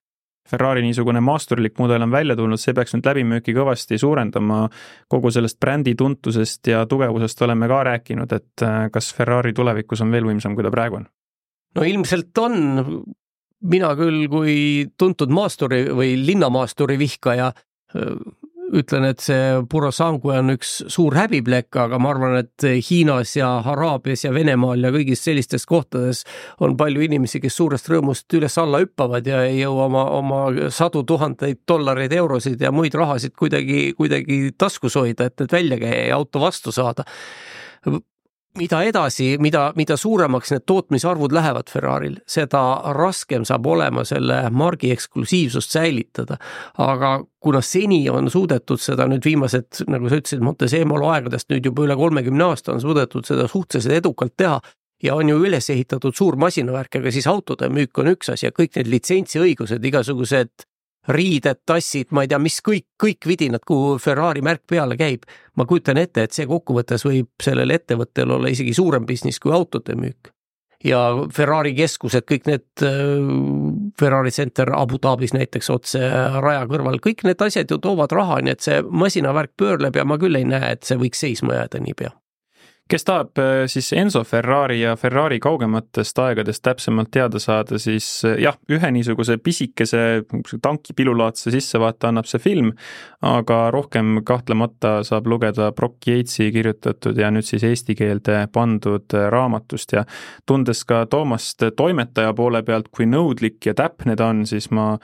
Ferrari 0.48 0.82
niisugune 0.82 1.20
maasturlik 1.22 1.78
mudel 1.78 2.02
on 2.02 2.10
välja 2.10 2.34
tulnud, 2.36 2.58
see 2.58 2.74
peaks 2.74 2.96
nüüd 2.96 3.06
läbimüüki 3.06 3.54
kõvasti 3.54 3.98
suurendama. 3.98 4.68
kogu 5.08 5.30
sellest 5.30 5.60
brändi 5.60 5.94
tuntusest 5.94 6.66
ja 6.66 6.84
tugevusest 6.86 7.42
oleme 7.42 7.68
ka 7.68 7.82
rääkinud, 7.90 8.32
et 8.32 8.62
äh, 8.66 8.88
kas 8.92 9.12
Ferrari 9.14 9.52
tulevikus 9.52 10.00
on 10.02 10.10
veel 10.10 10.26
võimsam, 10.26 10.54
kui 10.54 10.64
ta 10.64 10.70
praegu 10.70 11.02
on? 11.02 11.08
no 11.76 11.84
ilmselt 11.88 12.38
on, 12.38 12.56
mina 13.62 13.94
küll 13.96 14.26
kui 14.28 14.56
tuntud 14.98 15.30
maasturi 15.30 15.84
või 15.94 16.16
linnamaasturi 16.26 16.98
vihkaja 16.98 17.52
ütlen, 18.72 19.06
et 19.08 19.20
see 19.22 19.60
Purosangue 19.70 20.36
on 20.40 20.54
üks 20.54 20.74
suur 20.92 21.16
häbiplekk, 21.16 21.76
aga 21.84 21.98
ma 22.02 22.12
arvan, 22.14 22.36
et 22.40 22.66
Hiinas 22.88 23.34
ja 23.36 23.50
Araabias 23.72 24.24
ja 24.24 24.32
Venemaal 24.34 24.84
ja 24.86 24.92
kõigis 24.94 25.24
sellistes 25.24 25.66
kohtades 25.68 26.22
on 26.62 26.76
palju 26.80 27.04
inimesi, 27.04 27.40
kes 27.42 27.58
suurest 27.60 27.90
rõõmust 27.92 28.38
üles-alla 28.38 28.82
hüppavad 28.82 29.28
ja 29.28 29.42
ei 29.48 29.60
jõua 29.60 29.88
oma, 29.90 30.06
oma 30.18 30.70
sadu 30.72 31.04
tuhandeid 31.08 31.62
dollareid, 31.68 32.14
eurosid 32.16 32.62
ja 32.62 32.72
muid 32.74 32.96
rahasid 32.96 33.36
kuidagi, 33.38 33.92
kuidagi 33.98 34.54
taskus 34.58 34.96
hoida, 35.00 35.28
et 35.28 35.44
need 35.44 35.58
välja 35.58 35.80
käia 35.82 36.08
ja 36.08 36.20
auto 36.20 36.42
vastu 36.42 36.72
saada 36.72 37.06
mida 38.58 38.82
edasi, 38.84 39.36
mida, 39.40 39.70
mida 39.76 39.96
suuremaks 39.96 40.52
need 40.52 40.64
tootmisarvud 40.68 41.32
lähevad 41.32 41.70
Ferraril, 41.72 42.18
seda 42.28 42.62
raskem 42.96 43.46
saab 43.48 43.66
olema 43.66 44.04
selle 44.08 44.42
margi 44.50 44.92
eksklusiivsust 44.92 45.72
säilitada. 45.72 46.36
aga 46.78 47.24
kuna 47.40 47.60
seni 47.60 48.10
on 48.10 48.30
suudetud 48.30 48.80
seda 48.80 49.06
nüüd 49.08 49.24
viimased, 49.24 49.84
nagu 49.88 50.08
sa 50.08 50.20
ütlesid, 50.20 50.44
Montezemolo 50.44 51.08
aegadest 51.08 51.50
nüüd 51.50 51.64
juba 51.64 51.86
üle 51.86 51.96
kolmekümne 51.96 52.44
aasta 52.44 52.72
on 52.72 52.80
suudetud 52.80 53.26
seda 53.26 53.48
suhteliselt 53.48 53.94
edukalt 54.02 54.36
teha 54.36 54.60
ja 55.02 55.14
on 55.14 55.28
ju 55.28 55.38
üles 55.44 55.70
ehitatud 55.70 56.14
suur 56.14 56.36
masinavärk, 56.36 57.00
aga 57.00 57.12
siis 57.12 57.26
autode 57.26 57.68
müük 57.72 57.98
on 57.98 58.12
üks 58.14 58.30
asi 58.32 58.46
ja 58.46 58.52
kõik 58.54 58.76
need 58.76 58.92
litsentsiõigused, 58.92 59.84
igasugused 59.84 60.68
riided, 61.08 61.62
tassid, 61.66 62.12
ma 62.14 62.22
ei 62.22 62.30
tea, 62.30 62.38
mis 62.42 62.60
kõik, 62.64 62.86
kõik 63.02 63.26
vidinad, 63.26 63.64
kuhu 63.66 63.96
Ferrari 64.02 64.42
märk 64.44 64.62
peale 64.70 64.96
käib. 64.96 65.26
ma 65.56 65.66
kujutan 65.66 65.98
ette, 65.98 66.22
et 66.22 66.32
see 66.32 66.46
kokkuvõttes 66.46 67.04
võib 67.04 67.28
sellel 67.42 67.70
ettevõttel 67.74 68.30
olla 68.30 68.48
isegi 68.48 68.72
suurem 68.74 69.06
business 69.06 69.40
kui 69.40 69.52
autode 69.52 69.94
müük. 69.98 70.30
ja 70.84 70.98
Ferrari 71.34 71.74
keskused, 71.74 72.24
kõik 72.26 72.46
need 72.46 72.82
äh, 72.82 73.92
Ferrari 73.98 74.30
Center 74.30 74.72
Abu 74.74 74.98
Dhabis 75.02 75.34
näiteks 75.34 75.70
otse 75.70 76.00
raja 76.40 76.66
kõrval, 76.66 76.98
kõik 77.02 77.24
need 77.24 77.42
asjad 77.42 77.70
ju 77.70 77.78
toovad 77.78 78.12
raha, 78.12 78.40
nii 78.40 78.52
et 78.52 78.60
see 78.60 78.82
masinavärk 78.82 79.56
pöörleb 79.56 79.96
ja 79.96 80.04
ma 80.04 80.18
küll 80.18 80.38
ei 80.38 80.44
näe, 80.44 80.72
et 80.72 80.82
see 80.82 80.98
võiks 80.98 81.22
seisma 81.22 81.54
jääda 81.54 81.82
niipea 81.82 82.21
kes 82.92 83.06
tahab 83.08 83.38
äh, 83.40 83.64
siis 83.72 83.92
Enzo 83.96 84.20
Ferrari 84.24 84.80
ja 84.82 84.96
Ferrari 85.00 85.38
kaugematest 85.40 86.18
aegadest 86.18 86.62
täpsemalt 86.66 87.10
teada 87.14 87.40
saada, 87.40 87.78
siis 87.80 88.06
äh, 88.28 88.36
jah, 88.42 88.58
ühe 88.68 88.90
niisuguse 88.92 89.38
pisikese 89.40 90.02
tankipilulaadse 90.62 91.54
sissevaate 91.54 92.10
annab 92.10 92.28
see 92.28 92.42
film, 92.42 92.72
aga 93.24 93.64
rohkem 93.72 94.20
kahtlemata 94.28 94.98
saab 95.08 95.30
lugeda 95.32 95.70
Brock 95.76 96.08
Yatesi 96.10 96.50
kirjutatud 96.52 97.18
ja 97.18 97.32
nüüd 97.32 97.48
siis 97.48 97.64
eesti 97.64 97.96
keelde 97.96 98.42
pandud 98.52 99.16
raamatust. 99.32 99.96
Ja 99.96 100.04
tundes 100.46 100.84
ka 100.84 101.04
Toomast 101.10 101.64
toimetaja 101.76 102.34
poole 102.36 102.62
pealt, 102.66 102.92
kui 102.92 103.08
nõudlik 103.08 103.70
ja 103.70 103.76
täpne 103.78 104.18
ta 104.18 104.28
on, 104.34 104.44
siis 104.48 104.68
ma 104.74 104.96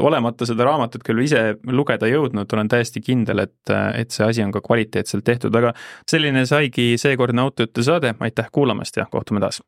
olemata 0.00 0.46
seda 0.48 0.66
raamatut 0.68 1.04
küll 1.06 1.24
ise 1.24 1.42
lugeda 1.70 2.08
jõudnud, 2.10 2.50
olen 2.52 2.70
täiesti 2.70 3.02
kindel, 3.04 3.44
et, 3.46 3.74
et 3.94 4.10
see 4.14 4.26
asi 4.26 4.44
on 4.44 4.54
ka 4.54 4.62
kvaliteetselt 4.64 5.24
tehtud, 5.26 5.54
aga 5.56 5.74
selline 6.08 6.46
saigi 6.48 6.94
seekordne 7.00 7.44
autojutte 7.44 7.84
saade, 7.86 8.14
aitäh 8.20 8.50
kuulamast 8.52 8.96
ja 9.00 9.06
kohtume 9.10 9.42
taas! 9.44 9.62